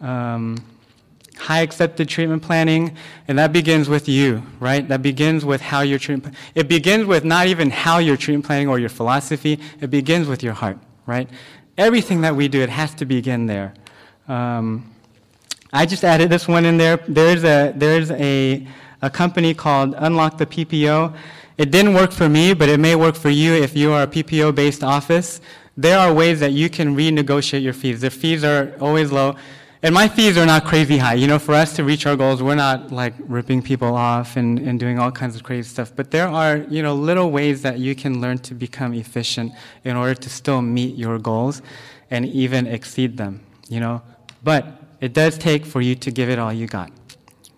Um, 0.00 0.58
high 1.40 1.60
accepted 1.60 2.08
treatment 2.08 2.42
planning, 2.42 2.96
and 3.26 3.38
that 3.38 3.52
begins 3.52 3.88
with 3.88 4.08
you, 4.08 4.42
right? 4.60 4.86
That 4.88 5.00
begins 5.00 5.44
with 5.44 5.62
how 5.62 5.80
you're 5.80 5.98
treatment. 5.98 6.34
It 6.54 6.68
begins 6.68 7.06
with 7.06 7.24
not 7.24 7.46
even 7.46 7.70
how 7.70 7.98
you're 7.98 8.18
treatment 8.18 8.44
planning 8.44 8.68
or 8.68 8.78
your 8.78 8.90
philosophy. 8.90 9.58
It 9.80 9.88
begins 9.88 10.28
with 10.28 10.42
your 10.42 10.52
heart, 10.52 10.78
right? 11.06 11.28
Everything 11.80 12.20
that 12.20 12.36
we 12.36 12.46
do, 12.46 12.60
it 12.60 12.68
has 12.68 12.94
to 12.96 13.06
begin 13.06 13.46
there. 13.46 13.72
Um, 14.28 14.94
I 15.72 15.86
just 15.86 16.04
added 16.04 16.28
this 16.30 16.46
one 16.46 16.64
in 16.66 16.76
there. 16.76 16.98
There's 17.08 17.42
a 17.42 17.72
there's 17.74 18.10
a 18.10 18.66
a 19.02 19.10
company 19.10 19.54
called 19.54 19.94
Unlock 19.96 20.36
the 20.36 20.46
PPO. 20.46 21.16
It 21.56 21.70
didn't 21.70 21.94
work 21.94 22.12
for 22.12 22.28
me, 22.28 22.54
but 22.54 22.68
it 22.68 22.78
may 22.78 22.96
work 22.96 23.16
for 23.16 23.30
you 23.30 23.54
if 23.54 23.76
you 23.76 23.92
are 23.92 24.02
a 24.02 24.06
PPO 24.06 24.54
based 24.54 24.84
office. 24.84 25.40
There 25.76 25.98
are 25.98 26.12
ways 26.12 26.40
that 26.40 26.52
you 26.52 26.68
can 26.68 26.94
renegotiate 26.94 27.62
your 27.62 27.72
fees. 27.72 28.02
The 28.02 28.10
fees 28.10 28.44
are 28.44 28.74
always 28.80 29.10
low. 29.10 29.36
And 29.82 29.94
my 29.94 30.08
fees 30.08 30.36
are 30.36 30.44
not 30.44 30.66
crazy 30.66 30.98
high. 30.98 31.14
You 31.14 31.26
know, 31.26 31.38
for 31.38 31.54
us 31.54 31.74
to 31.76 31.84
reach 31.84 32.04
our 32.04 32.14
goals, 32.14 32.42
we're 32.42 32.54
not 32.54 32.92
like 32.92 33.14
ripping 33.18 33.62
people 33.62 33.96
off 33.96 34.36
and, 34.36 34.58
and 34.58 34.78
doing 34.78 34.98
all 34.98 35.10
kinds 35.10 35.36
of 35.36 35.42
crazy 35.42 35.70
stuff. 35.70 35.90
But 35.96 36.10
there 36.10 36.28
are, 36.28 36.58
you 36.68 36.82
know, 36.82 36.94
little 36.94 37.30
ways 37.30 37.62
that 37.62 37.78
you 37.78 37.94
can 37.94 38.20
learn 38.20 38.38
to 38.38 38.54
become 38.54 38.92
efficient 38.92 39.52
in 39.84 39.96
order 39.96 40.14
to 40.14 40.28
still 40.28 40.60
meet 40.60 40.96
your 40.96 41.18
goals 41.18 41.62
and 42.10 42.26
even 42.26 42.66
exceed 42.66 43.16
them, 43.16 43.40
you 43.70 43.80
know. 43.80 44.02
But 44.44 44.66
it 45.00 45.14
does 45.14 45.38
take 45.38 45.64
for 45.64 45.80
you 45.80 45.94
to 45.94 46.10
give 46.10 46.28
it 46.28 46.38
all 46.38 46.52
you 46.52 46.66
got, 46.66 46.90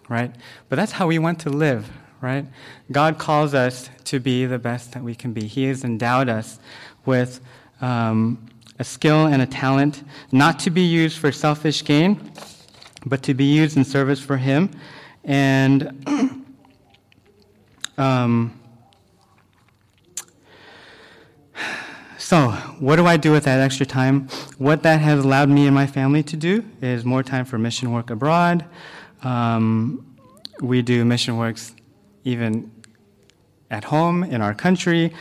right? 0.09 0.33
But 0.69 0.77
that's 0.77 0.93
how 0.93 1.09
we 1.09 1.19
want 1.19 1.41
to 1.41 1.51
live, 1.51 1.91
right? 2.21 2.47
God 2.93 3.19
calls 3.19 3.53
us 3.53 3.91
to 4.05 4.21
be 4.21 4.47
the 4.47 4.61
best 4.61 4.93
that 4.93 5.03
we 5.03 5.17
can 5.17 5.33
be. 5.33 5.49
He 5.49 5.65
has 5.65 5.83
endowed 5.83 6.29
us 6.29 6.61
with 7.05 7.41
um, 7.81 8.47
a 8.79 8.85
skill 8.85 9.27
and 9.27 9.43
a 9.43 9.47
talent, 9.47 10.03
not 10.31 10.59
to 10.61 10.71
be 10.71 10.83
used 10.83 11.19
for 11.19 11.33
selfish 11.33 11.85
gain, 11.85 12.33
but 13.07 13.23
to 13.25 13.35
be 13.35 13.45
used 13.45 13.77
in 13.77 13.85
service 13.85 14.21
for 14.21 14.37
Him. 14.37 14.71
And 15.25 16.05
um, 17.99 18.59
so, 22.19 22.49
what 22.79 22.97
do 22.97 23.07
I 23.07 23.17
do 23.17 23.31
with 23.33 23.45
that 23.45 23.61
extra 23.61 23.85
time? 23.85 24.29
What 24.59 24.83
that 24.85 25.01
has 25.01 25.25
allowed 25.25 25.49
me 25.49 25.67
and 25.67 25.75
my 25.75 25.87
family 25.87 26.23
to 26.25 26.37
do 26.37 26.65
is 26.81 27.05
more 27.05 27.23
time 27.23 27.45
for 27.45 27.59
mission 27.59 27.93
work 27.93 28.11
abroad. 28.11 28.65
Um, 29.23 30.17
we 30.61 30.83
do 30.83 31.05
mission 31.05 31.37
works 31.37 31.75
even 32.25 32.71
at 33.71 33.85
home 33.85 34.23
in 34.23 34.41
our 34.41 34.55
country. 34.55 35.13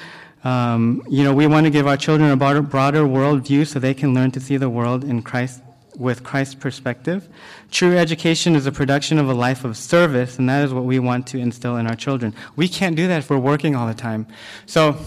Um, 0.44 1.04
you 1.10 1.24
know, 1.24 1.34
we 1.34 1.46
want 1.48 1.66
to 1.66 1.70
give 1.70 1.88
our 1.88 1.98
children 1.98 2.32
a 2.32 2.36
broader, 2.36 2.62
broader 2.62 3.04
worldview 3.04 3.68
so 3.68 3.80
they 3.80 3.94
can 3.94 4.14
learn 4.14 4.32
to 4.32 4.40
see 4.40 4.58
the 4.58 4.70
world 4.70 5.04
in 5.04 5.22
Christ 5.22 5.62
with 5.98 6.24
Christ's 6.24 6.56
perspective. 6.56 7.28
True 7.70 7.98
education 7.98 8.56
is 8.56 8.66
a 8.66 8.72
production 8.72 9.20
of 9.20 9.30
a 9.30 9.34
life 9.34 9.64
of 9.64 9.78
service, 9.78 10.40
and 10.40 10.50
that 10.50 10.64
is 10.64 10.74
what 10.74 10.86
we 10.86 11.00
want 11.00 11.28
to 11.28 11.38
instill 11.38 11.78
in 11.78 11.86
our 11.86 11.96
children. 11.96 12.34
We 12.56 12.68
can't 12.68 12.96
do 12.96 13.08
that 13.08 13.20
if 13.20 13.30
we're 13.30 13.38
working 13.38 13.76
all 13.76 13.88
the 13.88 13.94
time. 13.94 14.26
So, 14.66 14.98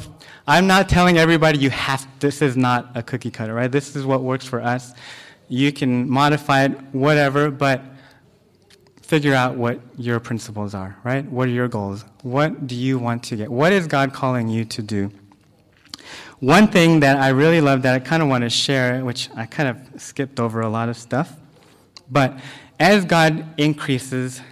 I'm 0.47 0.66
not 0.66 0.91
telling 0.91 1.16
everybody 1.16 1.59
you 1.59 1.70
have, 1.70 2.07
this 2.20 2.43
is 2.43 2.55
not 2.55 2.91
a 2.95 3.03
cookie 3.03 3.30
cutter, 3.30 3.55
right? 3.55 3.72
This 3.72 3.97
is 3.97 4.05
what 4.05 4.22
works 4.22 4.45
for 4.45 4.61
us. 4.61 4.93
You 5.49 5.72
can 5.72 6.09
modify 6.09 6.64
it, 6.64 6.72
whatever, 6.93 7.51
but 7.51 7.82
figure 9.01 9.35
out 9.35 9.57
what 9.57 9.80
your 9.97 10.20
principles 10.20 10.74
are, 10.74 10.99
right? 11.03 11.24
What 11.24 11.49
are 11.49 11.53
your 11.53 11.68
goals? 11.68 12.05
What 12.22 12.66
do 12.66 12.74
you 12.74 12.99
want 12.99 13.22
to 13.24 13.37
get? 13.37 13.51
What 13.51 13.72
is 13.72 13.87
God 13.87 14.12
calling 14.12 14.49
you 14.49 14.66
to 14.66 14.82
do? 14.82 15.11
One 16.45 16.68
thing 16.68 17.01
that 17.01 17.16
I 17.16 17.30
really 17.30 17.62
love 17.62 17.80
that 17.82 17.95
I 17.95 17.99
kind 18.01 18.22
of 18.22 18.28
want 18.28 18.45
to 18.45 18.51
share, 18.51 19.03
which 19.03 19.30
I 19.34 19.47
kind 19.47 19.66
of 19.66 19.99
skipped 19.99 20.38
over 20.38 20.61
a 20.61 20.68
lot 20.68 20.90
of 20.90 20.97
stuff, 20.99 21.32
but 22.11 22.38
as 22.78 23.07
God 23.07 23.47
increases, 23.57 24.42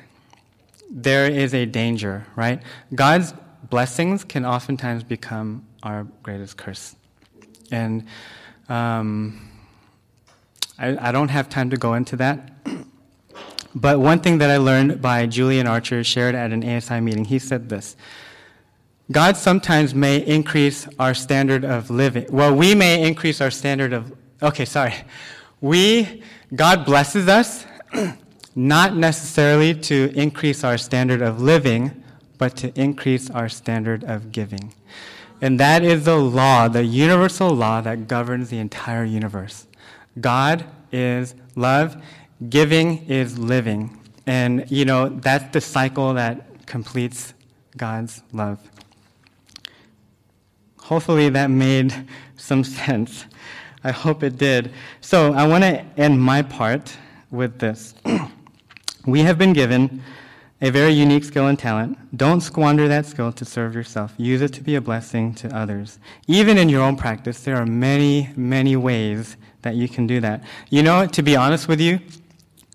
there 0.90 1.30
is 1.30 1.52
a 1.52 1.66
danger, 1.66 2.26
right? 2.34 2.62
God's 2.94 3.34
blessings 3.68 4.24
can 4.24 4.46
oftentimes 4.46 5.04
become 5.04 5.66
our 5.82 6.04
greatest 6.22 6.56
curse. 6.56 6.96
And 7.70 8.06
um, 8.70 9.50
I, 10.78 11.08
I 11.08 11.12
don't 11.12 11.28
have 11.28 11.50
time 11.50 11.68
to 11.68 11.76
go 11.76 11.92
into 11.92 12.16
that. 12.16 12.52
But 13.74 14.00
one 14.00 14.20
thing 14.20 14.38
that 14.38 14.50
I 14.50 14.56
learned 14.56 15.02
by 15.02 15.26
Julian 15.26 15.66
Archer 15.66 16.02
shared 16.02 16.34
at 16.34 16.52
an 16.52 16.64
ASI 16.64 17.00
meeting, 17.00 17.26
he 17.26 17.38
said 17.38 17.68
this 17.68 17.96
God 19.12 19.36
sometimes 19.36 19.94
may 19.94 20.16
increase 20.16 20.88
our 20.98 21.12
standard 21.12 21.64
of 21.64 21.90
living. 21.90 22.26
Well, 22.30 22.54
we 22.54 22.74
may 22.74 23.06
increase 23.06 23.40
our 23.40 23.50
standard 23.50 23.92
of, 23.92 24.12
okay, 24.42 24.64
sorry. 24.64 24.94
We, 25.60 26.22
God 26.54 26.84
blesses 26.86 27.28
us, 27.28 27.66
not 28.54 28.96
necessarily 28.96 29.74
to 29.74 30.12
increase 30.14 30.64
our 30.64 30.78
standard 30.78 31.20
of 31.20 31.40
living, 31.42 32.02
but 32.38 32.56
to 32.56 32.80
increase 32.80 33.30
our 33.30 33.48
standard 33.48 34.02
of 34.02 34.32
giving. 34.32 34.72
And 35.42 35.60
that 35.60 35.84
is 35.84 36.04
the 36.04 36.16
law, 36.16 36.68
the 36.68 36.84
universal 36.84 37.50
law 37.50 37.80
that 37.82 38.08
governs 38.08 38.48
the 38.48 38.58
entire 38.58 39.04
universe. 39.04 39.66
God 40.20 40.64
is 40.90 41.34
love, 41.54 42.02
giving 42.48 43.04
is 43.08 43.38
living. 43.38 44.00
And, 44.26 44.70
you 44.70 44.84
know, 44.84 45.08
that's 45.08 45.52
the 45.52 45.60
cycle 45.60 46.14
that 46.14 46.66
completes 46.66 47.34
God's 47.76 48.22
love. 48.32 48.58
Hopefully 50.82 51.28
that 51.28 51.50
made 51.50 51.94
some 52.36 52.64
sense. 52.80 53.24
I 53.84 53.90
hope 53.90 54.22
it 54.22 54.36
did. 54.38 54.72
So 55.00 55.32
I 55.32 55.46
want 55.46 55.64
to 55.64 55.84
end 55.96 56.20
my 56.20 56.42
part 56.42 56.96
with 57.30 57.58
this. 57.58 57.94
we 59.06 59.20
have 59.20 59.38
been 59.38 59.52
given 59.52 60.02
a 60.60 60.70
very 60.70 60.92
unique 60.92 61.24
skill 61.24 61.48
and 61.48 61.58
talent. 61.58 61.98
Don't 62.16 62.40
squander 62.40 62.86
that 62.86 63.06
skill 63.06 63.32
to 63.32 63.44
serve 63.44 63.74
yourself. 63.74 64.14
Use 64.16 64.42
it 64.42 64.52
to 64.52 64.60
be 64.60 64.76
a 64.76 64.80
blessing 64.80 65.34
to 65.34 65.56
others. 65.56 65.98
Even 66.28 66.56
in 66.56 66.68
your 66.68 66.82
own 66.82 66.96
practice, 66.96 67.42
there 67.42 67.56
are 67.56 67.66
many, 67.66 68.30
many 68.36 68.76
ways 68.76 69.36
that 69.62 69.74
you 69.74 69.88
can 69.88 70.06
do 70.06 70.20
that. 70.20 70.44
You 70.70 70.84
know, 70.84 71.06
to 71.06 71.22
be 71.22 71.34
honest 71.34 71.66
with 71.66 71.80
you, 71.80 71.98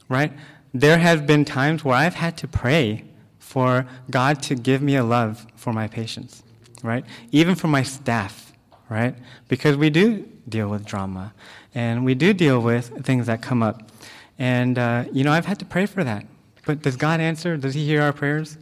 right, 0.10 0.34
there 0.74 0.98
have 0.98 1.26
been 1.26 1.46
times 1.46 1.86
where 1.86 1.96
I've 1.96 2.16
had 2.16 2.38
to 2.40 2.48
pray 2.48 3.06
for 3.40 3.88
God 4.12 4.44
to 4.44 4.56
give 4.56 4.82
me 4.82 4.98
a 4.98 5.04
love 5.04 5.48
for 5.56 5.72
my 5.72 5.88
patients 5.88 6.44
right? 6.84 7.06
Even 7.32 7.56
for 7.56 7.68
my 7.68 7.84
staff, 7.84 8.52
right? 8.90 9.16
Because 9.48 9.78
we 9.78 9.90
do 9.90 10.28
deal 10.48 10.70
with 10.70 10.86
drama 10.86 11.34
and 11.76 12.06
we 12.06 12.16
do 12.16 12.34
deal 12.34 12.60
with 12.60 13.06
things 13.06 13.28
that 13.28 13.42
come 13.42 13.62
up. 13.62 13.92
And, 14.40 14.78
uh, 14.78 15.06
you 15.12 15.24
know, 15.24 15.32
I've 15.32 15.46
had 15.46 15.60
to 15.60 15.66
pray 15.66 15.86
for 15.86 16.04
that. 16.04 16.26
But 16.66 16.82
does 16.82 16.96
God 16.96 17.20
answer? 17.20 17.58
Does 17.58 17.74
He 17.74 17.86
hear 17.86 18.02
our 18.02 18.14
prayers? 18.14 18.58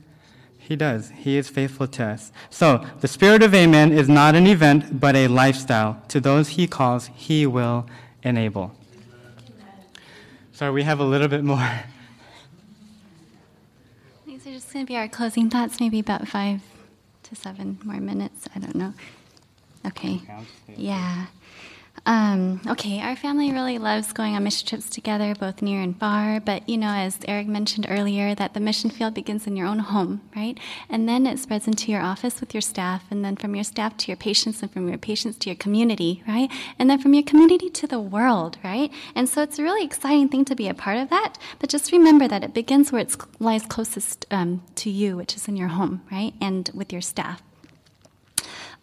He 0.57 0.75
does. 0.75 1.11
He 1.11 1.37
is 1.37 1.47
faithful 1.47 1.87
to 1.87 2.03
us. 2.05 2.31
So, 2.49 2.85
the 3.01 3.07
Spirit 3.07 3.43
of 3.43 3.53
Amen 3.53 3.91
is 3.91 4.09
not 4.09 4.35
an 4.35 4.47
event, 4.47 4.99
but 4.99 5.15
a 5.15 5.27
lifestyle. 5.27 6.01
To 6.09 6.19
those 6.19 6.49
He 6.49 6.67
calls, 6.67 7.09
He 7.15 7.45
will 7.45 7.87
enable. 8.23 8.75
Sorry, 10.53 10.71
we 10.71 10.83
have 10.83 10.99
a 10.99 11.03
little 11.03 11.27
bit 11.27 11.43
more. 11.43 11.81
These 14.25 14.47
are 14.47 14.51
just 14.51 14.71
going 14.73 14.85
to 14.85 14.89
be 14.89 14.97
our 14.97 15.07
closing 15.07 15.49
thoughts, 15.49 15.79
maybe 15.79 15.99
about 15.99 16.27
five 16.27 16.61
to 17.25 17.35
seven 17.35 17.77
more 17.83 17.99
minutes. 17.99 18.47
I 18.55 18.59
don't 18.59 18.75
know. 18.75 18.93
Okay. 19.87 20.21
Yeah. 20.77 21.27
Um, 22.07 22.61
okay, 22.67 23.01
our 23.01 23.15
family 23.15 23.51
really 23.51 23.79
loves 23.79 24.13
going 24.13 24.35
on 24.35 24.43
mission 24.43 24.67
trips 24.67 24.89
together, 24.89 25.33
both 25.33 25.63
near 25.63 25.81
and 25.81 25.99
far. 25.99 26.39
But 26.39 26.69
you 26.69 26.77
know, 26.77 26.89
as 26.89 27.17
Eric 27.27 27.47
mentioned 27.47 27.87
earlier, 27.89 28.35
that 28.35 28.53
the 28.53 28.59
mission 28.59 28.91
field 28.91 29.15
begins 29.15 29.47
in 29.47 29.55
your 29.55 29.65
own 29.65 29.79
home, 29.79 30.21
right? 30.35 30.59
And 30.87 31.09
then 31.09 31.25
it 31.25 31.39
spreads 31.39 31.67
into 31.67 31.91
your 31.91 32.01
office 32.01 32.39
with 32.39 32.53
your 32.53 32.61
staff, 32.61 33.03
and 33.09 33.25
then 33.25 33.35
from 33.35 33.55
your 33.55 33.63
staff 33.63 33.97
to 33.97 34.07
your 34.07 34.17
patients, 34.17 34.61
and 34.61 34.71
from 34.71 34.87
your 34.87 34.99
patients 34.99 35.37
to 35.39 35.49
your 35.49 35.57
community, 35.57 36.21
right? 36.27 36.51
And 36.77 36.89
then 36.89 36.99
from 36.99 37.15
your 37.15 37.23
community 37.23 37.69
to 37.71 37.87
the 37.87 37.99
world, 37.99 38.59
right? 38.63 38.91
And 39.15 39.27
so 39.27 39.41
it's 39.41 39.57
a 39.57 39.63
really 39.63 39.83
exciting 39.83 40.29
thing 40.29 40.45
to 40.45 40.55
be 40.55 40.67
a 40.67 40.75
part 40.75 40.97
of 40.97 41.09
that. 41.09 41.37
But 41.59 41.69
just 41.69 41.91
remember 41.91 42.27
that 42.27 42.43
it 42.43 42.53
begins 42.53 42.91
where 42.91 43.01
it 43.01 43.15
lies 43.39 43.65
closest 43.65 44.25
um, 44.29 44.63
to 44.75 44.91
you, 44.91 45.17
which 45.17 45.35
is 45.35 45.47
in 45.47 45.57
your 45.57 45.69
home, 45.69 46.03
right? 46.11 46.33
And 46.39 46.69
with 46.75 46.93
your 46.93 47.01
staff. 47.01 47.41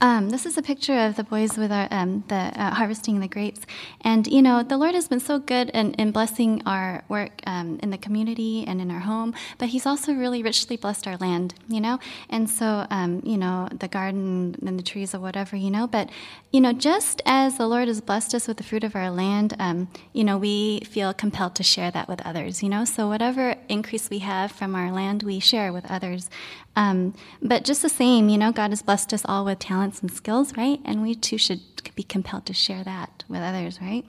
Um, 0.03 0.31
this 0.31 0.47
is 0.47 0.59
a 0.59 0.63
picture 0.63 0.99
of 0.99 1.15
the 1.15 1.23
boys 1.23 1.57
with 1.57 1.71
our, 1.71 1.87
um, 1.93 2.25
the 2.27 2.35
uh, 2.35 2.75
harvesting 2.75 3.21
the 3.21 3.29
grapes, 3.29 3.61
and 4.01 4.27
you 4.27 4.43
know 4.43 4.65
the 4.65 4.77
Lord 4.77 4.97
has 4.97 5.07
been 5.07 5.21
so 5.21 5.39
good 5.39 5.71
in, 5.71 5.95
in 5.95 6.11
blessing 6.11 6.61
our 6.67 7.05
work 7.09 7.41
um, 7.47 7.79
in 7.85 7.91
the 7.91 7.99
community 7.99 8.65
and 8.67 8.81
in 8.81 8.91
our 8.91 8.99
home, 8.99 9.33
but 9.59 9.69
He's 9.69 9.87
also 9.87 10.13
really 10.13 10.43
richly 10.43 10.77
blessed 10.77 11.07
our 11.07 11.17
land, 11.19 11.55
you 11.69 11.81
know, 11.81 12.01
and 12.29 12.51
so 12.51 12.85
um, 12.91 13.23
you 13.25 13.39
know 13.39 13.69
the 13.71 13.87
garden 13.87 14.57
and 14.67 14.77
the 14.77 14.83
trees 14.83 15.15
or 15.15 15.21
whatever, 15.21 15.55
you 15.55 15.71
know. 15.71 15.87
But 15.87 16.11
you 16.51 16.61
know, 16.61 16.73
just 16.73 17.23
as 17.25 17.57
the 17.57 17.69
Lord 17.69 17.87
has 17.87 18.01
blessed 18.01 18.35
us 18.35 18.49
with 18.49 18.57
the 18.57 18.65
fruit 18.65 18.83
of 18.83 18.97
our 18.97 19.09
land, 19.09 19.55
um, 19.61 19.87
you 20.13 20.25
know, 20.25 20.37
we 20.37 20.81
feel 20.81 21.15
compelled 21.15 21.55
to 21.55 21.63
share 21.63 21.93
that 21.93 22.09
with 22.09 22.21
others, 22.27 22.61
you 22.61 22.69
know. 22.69 22.85
So 22.85 23.07
whatever 23.07 23.55
increase 23.69 24.11
we 24.11 24.19
have 24.19 24.51
from 24.51 24.75
our 24.75 24.91
land, 24.91 25.23
we 25.23 25.39
share 25.39 25.73
with 25.73 25.89
others. 25.89 26.29
Um, 26.75 27.15
but 27.43 27.65
just 27.65 27.83
the 27.83 27.89
same, 27.89 28.29
you 28.29 28.39
know, 28.39 28.53
God 28.53 28.71
has 28.71 28.83
blessed 28.83 29.13
us 29.13 29.23
all 29.27 29.45
with 29.45 29.59
talents 29.59 30.01
and 30.01 30.11
skills, 30.11 30.57
right? 30.57 30.81
And 30.85 31.03
we 31.03 31.15
too 31.15 31.39
should 31.39 31.61
be 31.95 32.03
compelled 32.03 32.47
to 32.47 32.55
share 32.55 32.83
that 32.85 33.25
with 33.29 33.41
others, 33.41 33.81
right? 33.81 34.05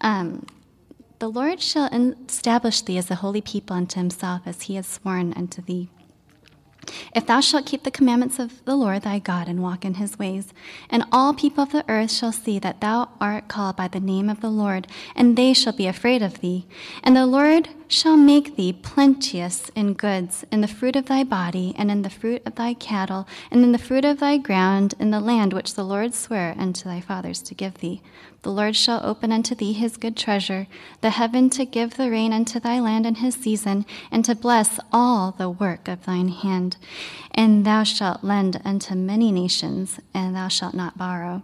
Um, 0.00 0.46
the 1.18 1.28
Lord 1.28 1.60
shall 1.60 1.86
establish 2.28 2.82
thee 2.82 2.98
as 2.98 3.10
a 3.10 3.16
holy 3.16 3.40
people 3.40 3.76
unto 3.76 3.98
himself, 3.98 4.42
as 4.46 4.62
he 4.62 4.74
has 4.76 4.86
sworn 4.86 5.32
unto 5.34 5.62
thee. 5.62 5.88
If 7.14 7.26
thou 7.26 7.40
shalt 7.40 7.66
keep 7.66 7.82
the 7.82 7.90
commandments 7.90 8.38
of 8.38 8.64
the 8.64 8.76
Lord 8.76 9.02
thy 9.02 9.18
God 9.18 9.48
and 9.48 9.62
walk 9.62 9.84
in 9.84 9.94
his 9.94 10.18
ways, 10.18 10.52
and 10.90 11.04
all 11.12 11.34
people 11.34 11.62
of 11.62 11.72
the 11.72 11.84
earth 11.88 12.10
shall 12.10 12.32
see 12.32 12.58
that 12.58 12.80
thou 12.80 13.08
art 13.20 13.48
called 13.48 13.76
by 13.76 13.88
the 13.88 14.00
name 14.00 14.28
of 14.28 14.40
the 14.40 14.50
Lord, 14.50 14.86
and 15.14 15.36
they 15.36 15.52
shall 15.52 15.72
be 15.72 15.86
afraid 15.86 16.22
of 16.22 16.40
thee. 16.40 16.66
And 17.02 17.16
the 17.16 17.26
Lord 17.26 17.68
shall 17.88 18.16
make 18.16 18.56
thee 18.56 18.72
plenteous 18.72 19.70
in 19.74 19.94
goods, 19.94 20.44
in 20.50 20.60
the 20.60 20.68
fruit 20.68 20.96
of 20.96 21.06
thy 21.06 21.22
body, 21.22 21.74
and 21.76 21.90
in 21.90 22.02
the 22.02 22.10
fruit 22.10 22.42
of 22.44 22.54
thy 22.56 22.74
cattle, 22.74 23.26
and 23.50 23.62
in 23.62 23.72
the 23.72 23.78
fruit 23.78 24.04
of 24.04 24.18
thy 24.18 24.36
ground, 24.36 24.94
in 24.98 25.10
the 25.10 25.20
land 25.20 25.52
which 25.52 25.74
the 25.74 25.84
Lord 25.84 26.14
sware 26.14 26.54
unto 26.58 26.84
thy 26.88 27.00
fathers 27.00 27.40
to 27.42 27.54
give 27.54 27.78
thee. 27.78 28.02
The 28.42 28.52
Lord 28.52 28.76
shall 28.76 29.00
open 29.02 29.32
unto 29.32 29.54
thee 29.54 29.72
his 29.72 29.96
good 29.96 30.18
treasure, 30.18 30.66
the 31.00 31.10
heaven 31.10 31.48
to 31.50 31.64
give 31.64 31.96
the 31.96 32.10
rain 32.10 32.32
unto 32.32 32.60
thy 32.60 32.78
land 32.78 33.06
in 33.06 33.16
his 33.16 33.34
season, 33.34 33.86
and 34.10 34.22
to 34.26 34.34
bless 34.34 34.78
all 34.92 35.30
the 35.30 35.48
work 35.48 35.88
of 35.88 36.04
thine 36.04 36.28
hand. 36.28 36.76
And 37.32 37.64
thou 37.64 37.82
shalt 37.82 38.22
lend 38.22 38.60
unto 38.64 38.94
many 38.94 39.32
nations, 39.32 39.98
and 40.12 40.34
thou 40.34 40.48
shalt 40.48 40.74
not 40.74 40.96
borrow. 40.96 41.42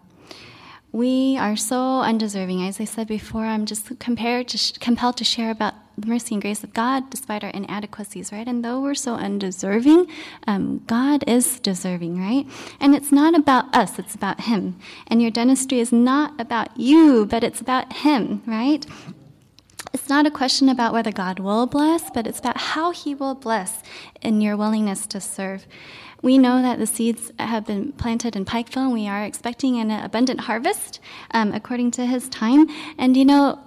We 0.93 1.37
are 1.39 1.57
so 1.57 2.01
undeserving. 2.01 2.67
As 2.67 2.81
I 2.81 2.85
said 2.85 3.07
before, 3.07 3.45
I'm 3.45 3.65
just 3.65 3.97
compared 4.01 4.49
to, 4.49 4.81
compelled 4.81 5.17
to 5.19 5.25
share 5.25 5.53
about 5.53 5.75
the 5.97 6.09
mercy 6.09 6.35
and 6.35 6.43
grace 6.43 6.65
of 6.65 6.73
God 6.73 7.11
despite 7.11 7.45
our 7.45 7.51
inadequacies, 7.51 8.33
right? 8.33 8.47
And 8.47 8.65
though 8.65 8.81
we're 8.81 8.95
so 8.95 9.15
undeserving, 9.15 10.07
um, 10.49 10.83
God 10.87 11.23
is 11.29 11.61
deserving, 11.61 12.19
right? 12.19 12.47
And 12.81 12.95
it's 12.95 13.13
not 13.13 13.37
about 13.37 13.73
us, 13.75 14.01
it's 14.01 14.17
about 14.17 14.43
Him. 14.43 14.81
And 15.07 15.23
your 15.23 15.31
dentistry 15.31 15.79
is 15.79 15.93
not 15.93 16.41
about 16.41 16.77
you, 16.77 17.27
but 17.27 17.45
it's 17.45 17.61
about 17.61 17.93
Him, 17.93 18.43
right? 18.47 18.85
It's 19.93 20.09
not 20.09 20.27
a 20.27 20.31
question 20.31 20.69
about 20.69 20.93
whether 20.93 21.11
God 21.11 21.41
will 21.41 21.67
bless, 21.67 22.11
but 22.11 22.27
it's 22.27 22.39
about 22.39 22.57
how 22.57 22.93
He 22.93 23.15
will 23.15 23.35
bless 23.35 23.83
in 24.23 24.41
your 24.41 24.57
willingness 24.57 25.07
to 25.09 25.21
serve. 25.21 25.67
We 26.23 26.39
know 26.39 26.63
that 26.63 26.79
the 26.79 26.87
seeds 26.87 27.33
have 27.39 27.67
been 27.67 27.93
planted 27.93 28.37
in 28.37 28.45
Pikeville, 28.45 28.85
and 28.85 28.93
we 28.93 29.09
are 29.09 29.25
expecting 29.25 29.79
an 29.79 29.91
abundant 29.91 30.41
harvest 30.41 31.01
um, 31.33 31.53
according 31.53 31.91
to 31.93 32.07
His 32.07 32.29
time. 32.29 32.69
And 32.99 33.17
you 33.17 33.25
know, 33.25 33.59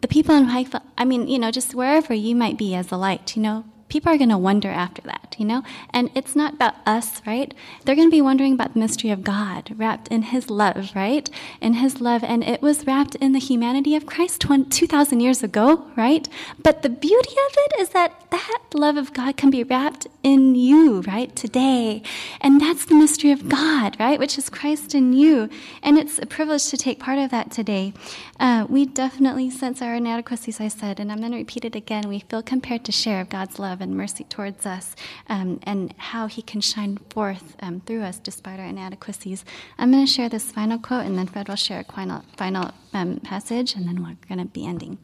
the 0.00 0.08
people 0.08 0.34
in 0.34 0.46
Pikeville, 0.46 0.82
I 0.96 1.04
mean, 1.04 1.28
you 1.28 1.38
know, 1.38 1.50
just 1.50 1.74
wherever 1.74 2.14
you 2.14 2.34
might 2.34 2.56
be 2.56 2.74
as 2.74 2.90
a 2.90 2.96
light, 2.96 3.36
you 3.36 3.42
know, 3.42 3.64
people 3.92 4.10
are 4.10 4.16
going 4.16 4.30
to 4.30 4.38
wonder 4.38 4.70
after 4.70 5.02
that, 5.02 5.36
you 5.38 5.44
know? 5.44 5.62
And 5.90 6.10
it's 6.14 6.34
not 6.34 6.54
about 6.54 6.76
us, 6.86 7.20
right? 7.26 7.52
They're 7.84 7.94
going 7.94 8.08
to 8.08 8.16
be 8.16 8.22
wondering 8.22 8.54
about 8.54 8.72
the 8.72 8.78
mystery 8.78 9.10
of 9.10 9.22
God 9.22 9.74
wrapped 9.76 10.08
in 10.08 10.22
His 10.22 10.48
love, 10.48 10.92
right? 10.94 11.28
In 11.60 11.74
His 11.74 12.00
love. 12.00 12.24
And 12.24 12.42
it 12.42 12.62
was 12.62 12.86
wrapped 12.86 13.16
in 13.16 13.32
the 13.32 13.38
humanity 13.38 13.94
of 13.94 14.06
Christ 14.06 14.40
2,000 14.40 15.20
years 15.20 15.42
ago, 15.42 15.90
right? 15.94 16.26
But 16.62 16.80
the 16.80 16.88
beauty 16.88 17.36
of 17.48 17.54
it 17.64 17.80
is 17.80 17.90
that 17.90 18.30
that 18.30 18.62
love 18.72 18.96
of 18.96 19.12
God 19.12 19.36
can 19.36 19.50
be 19.50 19.62
wrapped 19.62 20.06
in 20.22 20.54
you, 20.54 21.02
right? 21.02 21.34
Today. 21.36 22.02
And 22.40 22.62
that's 22.62 22.86
the 22.86 22.94
mystery 22.94 23.30
of 23.30 23.50
God, 23.50 23.98
right? 24.00 24.18
Which 24.18 24.38
is 24.38 24.48
Christ 24.48 24.94
in 24.94 25.12
you. 25.12 25.50
And 25.82 25.98
it's 25.98 26.18
a 26.18 26.24
privilege 26.24 26.70
to 26.70 26.78
take 26.78 26.98
part 26.98 27.18
of 27.18 27.30
that 27.30 27.50
today. 27.50 27.92
Uh, 28.40 28.66
we 28.70 28.86
definitely 28.86 29.50
sense 29.50 29.82
our 29.82 29.94
inadequacies, 29.94 30.60
I 30.60 30.68
said, 30.68 30.98
and 30.98 31.12
I'm 31.12 31.18
going 31.18 31.32
to 31.32 31.36
repeat 31.38 31.66
it 31.66 31.76
again. 31.76 32.08
We 32.08 32.20
feel 32.20 32.42
compared 32.42 32.84
to 32.86 32.92
share 32.92 33.20
of 33.20 33.28
God's 33.28 33.58
love 33.58 33.81
and 33.82 33.96
mercy 33.96 34.24
towards 34.24 34.64
us 34.64 34.96
um, 35.28 35.60
and 35.64 35.94
how 35.98 36.26
He 36.26 36.40
can 36.40 36.60
shine 36.60 36.98
forth 37.10 37.56
um, 37.60 37.80
through 37.80 38.02
us 38.02 38.18
despite 38.18 38.58
our 38.58 38.66
inadequacies. 38.66 39.44
I'm 39.78 39.92
going 39.92 40.06
to 40.06 40.10
share 40.10 40.28
this 40.28 40.52
final 40.52 40.78
quote, 40.78 41.04
and 41.04 41.18
then 41.18 41.26
Fred 41.26 41.48
will 41.48 41.56
share 41.56 41.80
a 41.80 41.92
final, 41.92 42.24
final 42.36 42.70
um, 42.94 43.20
passage, 43.20 43.74
and 43.74 43.86
then 43.86 44.02
we're 44.02 44.16
going 44.28 44.46
to 44.46 44.50
be 44.50 44.66
ending. 44.66 44.98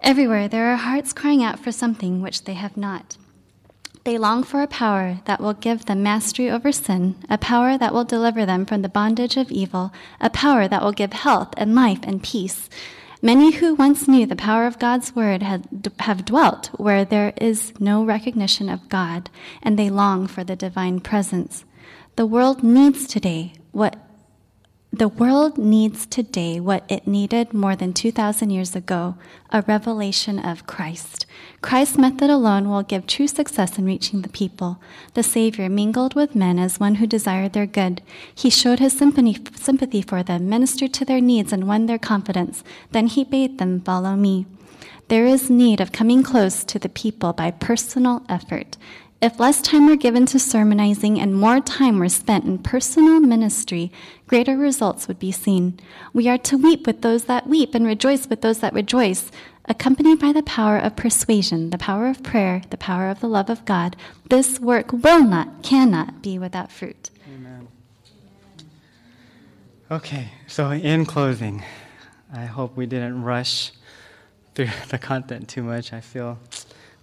Everywhere 0.00 0.48
there 0.48 0.72
are 0.72 0.76
hearts 0.76 1.12
crying 1.12 1.42
out 1.42 1.58
for 1.58 1.72
something 1.72 2.22
which 2.22 2.44
they 2.44 2.54
have 2.54 2.76
not. 2.76 3.16
They 4.04 4.18
long 4.18 4.44
for 4.44 4.62
a 4.62 4.68
power 4.68 5.18
that 5.24 5.40
will 5.40 5.52
give 5.52 5.86
them 5.86 6.00
mastery 6.04 6.48
over 6.48 6.70
sin, 6.70 7.16
a 7.28 7.36
power 7.36 7.76
that 7.76 7.92
will 7.92 8.04
deliver 8.04 8.46
them 8.46 8.64
from 8.64 8.82
the 8.82 8.88
bondage 8.88 9.36
of 9.36 9.50
evil, 9.50 9.92
a 10.20 10.30
power 10.30 10.68
that 10.68 10.80
will 10.80 10.92
give 10.92 11.12
health 11.12 11.54
and 11.56 11.74
life 11.74 11.98
and 12.04 12.22
peace. 12.22 12.70
Many 13.22 13.52
who 13.52 13.74
once 13.74 14.06
knew 14.06 14.26
the 14.26 14.36
power 14.36 14.66
of 14.66 14.78
God's 14.78 15.16
word 15.16 15.42
had, 15.42 15.90
have 16.00 16.26
dwelt 16.26 16.66
where 16.78 17.04
there 17.04 17.32
is 17.40 17.72
no 17.80 18.04
recognition 18.04 18.68
of 18.68 18.88
God, 18.88 19.30
and 19.62 19.78
they 19.78 19.88
long 19.88 20.26
for 20.26 20.44
the 20.44 20.56
divine 20.56 21.00
presence. 21.00 21.64
The 22.16 22.26
world 22.26 22.62
needs 22.62 23.06
today 23.06 23.54
what 23.72 23.96
the 24.98 25.08
world 25.08 25.58
needs 25.58 26.06
today 26.06 26.58
what 26.58 26.82
it 26.88 27.06
needed 27.06 27.52
more 27.52 27.76
than 27.76 27.92
2,000 27.92 28.48
years 28.48 28.74
ago 28.74 29.14
a 29.50 29.60
revelation 29.62 30.38
of 30.38 30.66
Christ. 30.66 31.26
Christ's 31.60 31.98
method 31.98 32.30
alone 32.30 32.70
will 32.70 32.82
give 32.82 33.06
true 33.06 33.28
success 33.28 33.76
in 33.76 33.84
reaching 33.84 34.22
the 34.22 34.30
people. 34.30 34.80
The 35.12 35.22
Savior 35.22 35.68
mingled 35.68 36.14
with 36.14 36.34
men 36.34 36.58
as 36.58 36.80
one 36.80 36.94
who 36.94 37.06
desired 37.06 37.52
their 37.52 37.66
good. 37.66 38.00
He 38.34 38.48
showed 38.48 38.78
his 38.78 38.96
sympathy 38.96 40.00
for 40.00 40.22
them, 40.22 40.48
ministered 40.48 40.94
to 40.94 41.04
their 41.04 41.20
needs, 41.20 41.52
and 41.52 41.68
won 41.68 41.84
their 41.84 41.98
confidence. 41.98 42.64
Then 42.92 43.06
he 43.06 43.22
bade 43.22 43.58
them 43.58 43.82
follow 43.82 44.16
me. 44.16 44.46
There 45.08 45.26
is 45.26 45.50
need 45.50 45.82
of 45.82 45.92
coming 45.92 46.22
close 46.22 46.64
to 46.64 46.78
the 46.78 46.88
people 46.88 47.34
by 47.34 47.50
personal 47.50 48.24
effort. 48.30 48.78
If 49.22 49.40
less 49.40 49.62
time 49.62 49.86
were 49.86 49.96
given 49.96 50.26
to 50.26 50.38
sermonizing 50.38 51.18
and 51.18 51.34
more 51.34 51.58
time 51.60 51.98
were 51.98 52.08
spent 52.10 52.44
in 52.44 52.58
personal 52.58 53.18
ministry, 53.20 53.90
greater 54.26 54.56
results 54.56 55.08
would 55.08 55.18
be 55.18 55.32
seen. 55.32 55.78
We 56.12 56.28
are 56.28 56.38
to 56.38 56.58
weep 56.58 56.86
with 56.86 57.02
those 57.02 57.24
that 57.24 57.46
weep 57.46 57.74
and 57.74 57.86
rejoice 57.86 58.28
with 58.28 58.40
those 58.42 58.60
that 58.60 58.72
rejoice, 58.72 59.30
accompanied 59.66 60.18
by 60.18 60.32
the 60.32 60.42
power 60.42 60.78
of 60.78 60.96
persuasion, 60.96 61.70
the 61.70 61.78
power 61.78 62.08
of 62.08 62.22
prayer, 62.22 62.62
the 62.70 62.76
power 62.76 63.08
of 63.08 63.20
the 63.20 63.28
love 63.28 63.50
of 63.50 63.64
God. 63.64 63.96
This 64.28 64.58
work 64.60 64.92
will 64.92 65.24
not, 65.24 65.62
cannot 65.62 66.22
be 66.22 66.38
without 66.38 66.72
fruit. 66.72 67.10
Amen. 67.32 67.68
Okay, 69.90 70.32
so 70.46 70.70
in 70.70 71.06
closing, 71.06 71.62
I 72.32 72.46
hope 72.46 72.76
we 72.76 72.86
didn't 72.86 73.22
rush 73.22 73.72
through 74.54 74.70
the 74.88 74.98
content 74.98 75.48
too 75.48 75.62
much. 75.62 75.92
I 75.92 76.00
feel 76.00 76.38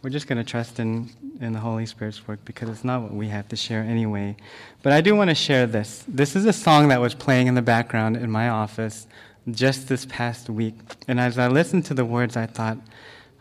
we're 0.04 0.10
just 0.10 0.28
going 0.28 0.38
to 0.38 0.44
trust 0.44 0.80
in, 0.80 1.10
in 1.40 1.54
the 1.54 1.60
Holy 1.60 1.86
Spirit's 1.86 2.28
work 2.28 2.44
because 2.44 2.68
it's 2.68 2.84
not 2.84 3.02
what 3.02 3.14
we 3.14 3.30
have 3.30 3.48
to 3.48 3.56
share 3.56 3.82
anyway. 3.82 4.36
But 4.82 4.92
I 4.92 5.00
do 5.00 5.16
want 5.16 5.30
to 5.30 5.36
share 5.36 5.66
this. 5.66 6.04
This 6.10 6.36
is 6.36 6.46
a 6.46 6.52
song 6.52 6.90
that 6.90 7.00
was 7.00 7.16
playing 7.16 7.48
in 7.48 7.56
the 7.56 7.62
background 7.62 8.18
in 8.18 8.30
my 8.30 8.50
office 8.50 9.08
just 9.50 9.88
this 9.88 10.06
past 10.06 10.50
week. 10.50 10.76
And 11.08 11.22
as 11.22 11.38
I 11.38 11.48
listened 11.48 11.86
to 11.86 11.94
the 11.94 12.04
words, 12.04 12.36
I 12.36 12.48
thought, 12.48 12.80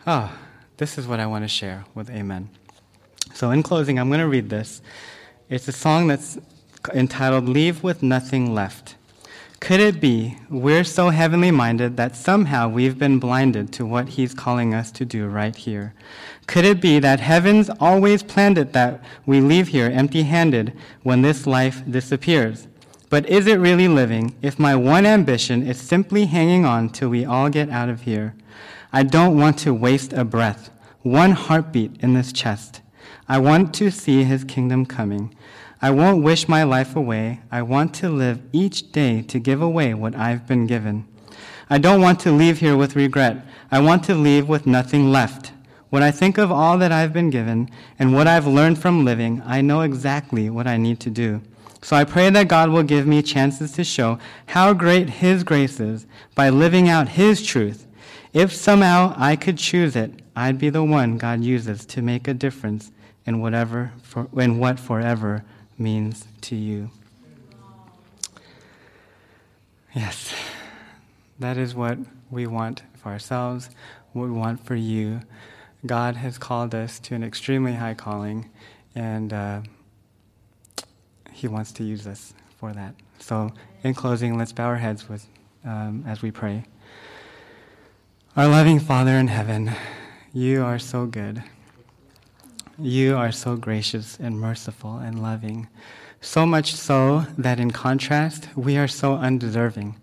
oh, 0.07 0.33
this 0.77 0.99
is 0.99 1.07
what 1.09 1.19
I 1.19 1.27
want 1.27 1.43
to 1.43 1.49
share 1.49 1.85
with 1.97 2.09
Amen. 2.11 2.49
So, 3.35 3.51
in 3.51 3.65
closing, 3.65 3.99
I'm 3.99 4.09
going 4.09 4.21
to 4.21 4.29
read 4.29 4.49
this. 4.49 4.83
It's 5.49 5.67
a 5.67 5.73
song 5.73 6.07
that's 6.07 6.39
entitled 6.95 7.49
Leave 7.49 7.83
with 7.83 8.05
Nothing 8.05 8.55
Left. 8.55 8.95
Could 9.63 9.79
it 9.79 10.01
be 10.01 10.39
we're 10.51 10.83
so 10.83 11.11
heavenly 11.11 11.53
minded 11.53 11.97
that 11.97 12.17
somehow 12.17 12.69
we've 12.69 12.99
been 12.99 13.21
blinded 13.21 13.73
to 13.75 13.87
what 13.87 14.09
He's 14.09 14.35
calling 14.35 14.75
us 14.75 14.91
to 14.91 15.05
do 15.05 15.29
right 15.29 15.55
here? 15.55 15.95
Could 16.47 16.65
it 16.65 16.81
be 16.81 16.99
that 16.99 17.21
heaven's 17.21 17.71
always 17.81 18.23
planned 18.23 18.59
it 18.59 18.73
that 18.73 19.03
we 19.25 19.41
leave 19.41 19.69
here 19.69 19.87
empty 19.87 20.25
handed 20.25 20.77
when 21.03 21.23
this 21.23 21.47
life 21.47 21.83
disappears? 21.89 22.69
But 23.09 23.29
is 23.29 23.47
it 23.47 23.61
really 23.61 23.89
living 23.89 24.35
if 24.43 24.59
my 24.59 24.75
one 24.75 25.07
ambition 25.07 25.67
is 25.67 25.79
simply 25.79 26.27
hanging 26.27 26.65
on 26.65 26.89
till 26.89 27.11
we 27.11 27.25
all 27.25 27.49
get 27.49 27.69
out 27.69 27.89
of 27.89 28.03
here? 28.03 28.35
I 28.93 29.03
don't 29.03 29.39
want 29.39 29.59
to 29.61 29.73
waste 29.75 30.13
a 30.13 30.25
breath, 30.25 30.71
one 31.03 31.33
heartbeat 31.33 31.97
in 32.01 32.15
this 32.15 32.33
chest. 32.33 32.81
I 33.29 33.39
want 33.39 33.73
to 33.75 33.91
see 33.91 34.25
His 34.25 34.45
kingdom 34.45 34.87
coming. 34.87 35.35
I 35.81 35.91
won't 35.91 36.23
wish 36.23 36.49
my 36.49 36.63
life 36.63 36.95
away. 36.95 37.41
I 37.51 37.63
want 37.63 37.95
to 37.97 38.09
live 38.09 38.41
each 38.53 38.93
day 38.93 39.23
to 39.23 39.39
give 39.39 39.61
away 39.61 39.95
what 39.95 40.15
I've 40.15 40.47
been 40.47 40.67
given. 40.67 41.07
I 41.69 41.79
don't 41.79 42.01
want 42.01 42.21
to 42.21 42.33
leave 42.33 42.61
here 42.61 42.77
with 42.77 42.97
regret. 42.97 43.45
I 43.71 43.81
want 43.81 44.05
to 44.05 44.15
leave 44.15 44.49
with 44.49 44.67
nothing 44.67 45.11
left. 45.11 45.53
When 45.93 46.03
I 46.03 46.11
think 46.11 46.39
of 46.39 46.51
all 46.51 46.79
that 46.79 46.91
I've 46.91 47.13
been 47.13 47.29
given 47.29 47.69
and 47.99 48.15
what 48.15 48.27
I've 48.27 48.47
learned 48.47 48.79
from 48.79 49.05
living, 49.05 49.43
I 49.45 49.61
know 49.61 49.83
exactly 49.83 50.49
what 50.49 50.67
I 50.67 50.79
need 50.79 51.01
to 51.01 51.11
do. 51.11 51.43
So 51.83 51.95
I 51.95 52.05
pray 52.05 52.31
that 52.31 52.49
God 52.49 52.71
will 52.71 52.83
give 52.83 53.07
me 53.07 53.21
chances 53.21 53.73
to 53.73 53.85
show 53.85 54.19
how 54.47 54.73
great 54.73 55.11
His 55.11 55.45
grace 55.45 55.81
is 55.81 56.07
by 56.35 56.49
living 56.49 56.89
out 56.89 57.09
His 57.09 57.45
truth. 57.45 57.87
If 58.33 58.55
somehow 58.55 59.13
I 59.19 59.37
could 59.37 59.59
choose 59.59 59.95
it, 59.95 60.13
I'd 60.35 60.59
be 60.59 60.71
the 60.71 60.83
one 60.83 61.19
God 61.19 61.45
uses 61.45 61.85
to 61.85 62.01
make 62.01 62.27
a 62.27 62.33
difference 62.33 62.91
in 63.27 63.43
whatever, 63.43 63.93
for, 64.03 64.29
in 64.33 64.59
what 64.59 64.81
forever 64.81 65.45
means 65.77 66.27
to 66.41 66.57
you. 66.57 66.89
Yes, 69.95 70.33
that 71.39 71.59
is 71.59 71.75
what 71.75 71.99
we 72.31 72.47
want 72.47 72.83
for 72.95 73.11
ourselves, 73.11 73.69
what 74.15 74.25
we 74.25 74.31
want 74.31 74.65
for 74.65 74.75
you. 74.75 75.21
God 75.85 76.15
has 76.17 76.39
called 76.39 76.75
us 76.75 77.01
to 77.01 77.15
an 77.15 77.25
extremely 77.25 77.75
high 77.75 77.95
calling, 77.95 78.49
and 78.95 79.33
uh, 79.33 79.63
He 81.33 81.49
wants 81.49 81.73
to 81.73 81.85
use 81.85 82.07
us 82.07 82.35
for 82.59 82.73
that. 82.73 82.95
So, 83.19 83.53
in 83.83 83.95
closing, 83.95 84.39
let's 84.39 84.53
bow 84.53 84.67
our 84.67 84.77
heads 84.77 85.09
with, 85.09 85.27
um, 85.65 86.05
as 86.07 86.23
we 86.23 86.31
pray. 86.31 86.65
Our 88.37 88.47
loving 88.47 88.79
Father 88.79 89.13
in 89.13 89.27
heaven, 89.27 89.73
you 90.33 90.63
are 90.63 90.79
so 90.79 91.07
good. 91.07 91.43
You 92.79 93.17
are 93.17 93.33
so 93.33 93.57
gracious 93.57 94.19
and 94.19 94.41
merciful 94.41 94.99
and 94.99 95.21
loving, 95.21 95.69
so 96.21 96.47
much 96.47 96.75
so 96.75 97.27
that 97.37 97.59
in 97.59 97.73
contrast, 97.73 98.49
we 98.55 98.77
are 98.77 98.89
so 98.89 99.15
undeserving. 99.15 99.97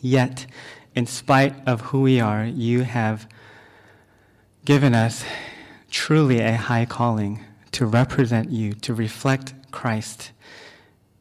Yet, 0.00 0.46
in 0.94 1.06
spite 1.06 1.54
of 1.66 1.80
who 1.80 2.02
we 2.02 2.20
are, 2.20 2.44
you 2.44 2.82
have 2.82 3.26
given 4.64 4.94
us 4.94 5.24
truly 5.90 6.40
a 6.40 6.56
high 6.56 6.84
calling 6.84 7.44
to 7.72 7.86
represent 7.86 8.50
you, 8.50 8.72
to 8.74 8.94
reflect 8.94 9.54
Christ 9.70 10.32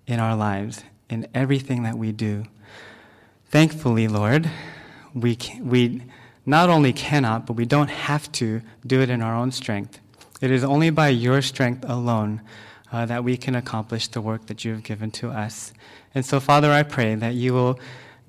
in 0.08 0.20
our 0.20 0.36
lives, 0.36 0.84
in 1.10 1.28
everything 1.34 1.84
that 1.84 1.98
we 1.98 2.12
do. 2.12 2.46
Thankfully, 3.50 4.08
Lord, 4.08 4.50
we, 5.14 5.38
we 5.62 6.04
not 6.46 6.70
only 6.70 6.94
cannot, 6.94 7.46
but 7.46 7.54
we 7.54 7.66
don't 7.66 7.90
have 7.90 8.32
to 8.34 8.62
do 8.86 9.02
it 9.02 9.10
in 9.10 9.22
our 9.22 9.36
own 9.36 9.52
strength. 9.52 10.00
It 10.42 10.52
is 10.52 10.64
only 10.64 10.90
by 10.90 11.10
your 11.10 11.42
strength 11.42 11.86
alone 11.88 12.42
uh, 12.92 13.06
that 13.06 13.24
we 13.24 13.38
can 13.38 13.56
accomplish 13.56 14.08
the 14.08 14.22
work 14.22 14.48
that 14.48 14.66
you 14.66 14.74
have 14.74 14.84
given 14.84 15.12
to 15.12 15.30
us. 15.30 15.74
And 16.16 16.26
so, 16.26 16.40
Father, 16.40 16.72
I 16.72 16.84
pray 16.84 17.16
that 17.16 17.36
you 17.36 17.54
will 17.54 17.80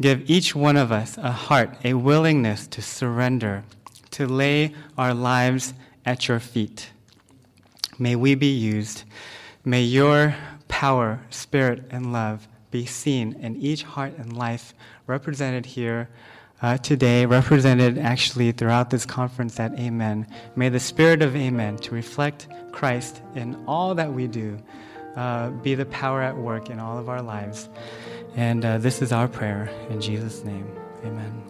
give 0.00 0.28
each 0.28 0.54
one 0.54 0.76
of 0.76 0.92
us 0.92 1.18
a 1.18 1.32
heart, 1.32 1.76
a 1.84 1.94
willingness 1.94 2.66
to 2.68 2.82
surrender, 2.82 3.64
to 4.12 4.26
lay 4.26 4.74
our 4.96 5.14
lives 5.14 5.74
at 6.04 6.28
your 6.28 6.40
feet. 6.40 6.90
May 7.98 8.16
we 8.16 8.34
be 8.34 8.52
used. 8.52 9.04
May 9.64 9.82
your 9.82 10.34
power, 10.68 11.20
spirit, 11.30 11.84
and 11.90 12.12
love 12.12 12.48
be 12.70 12.86
seen 12.86 13.34
in 13.34 13.56
each 13.56 13.82
heart 13.82 14.14
and 14.16 14.36
life 14.36 14.72
represented 15.06 15.66
here 15.66 16.08
uh, 16.62 16.76
today, 16.78 17.26
represented 17.26 17.98
actually 17.98 18.52
throughout 18.52 18.90
this 18.90 19.06
conference 19.06 19.58
at 19.58 19.78
Amen. 19.78 20.26
May 20.56 20.68
the 20.68 20.80
spirit 20.80 21.22
of 21.22 21.34
Amen, 21.34 21.76
to 21.78 21.94
reflect 21.94 22.48
Christ 22.72 23.20
in 23.34 23.56
all 23.66 23.94
that 23.94 24.12
we 24.12 24.26
do, 24.26 24.58
uh, 25.16 25.50
be 25.50 25.74
the 25.74 25.86
power 25.86 26.22
at 26.22 26.36
work 26.36 26.70
in 26.70 26.78
all 26.78 26.98
of 26.98 27.08
our 27.08 27.22
lives. 27.22 27.68
And 28.36 28.64
uh, 28.64 28.78
this 28.78 29.02
is 29.02 29.12
our 29.12 29.28
prayer 29.28 29.70
in 29.88 30.00
Jesus' 30.00 30.44
name. 30.44 30.70
Amen. 31.04 31.49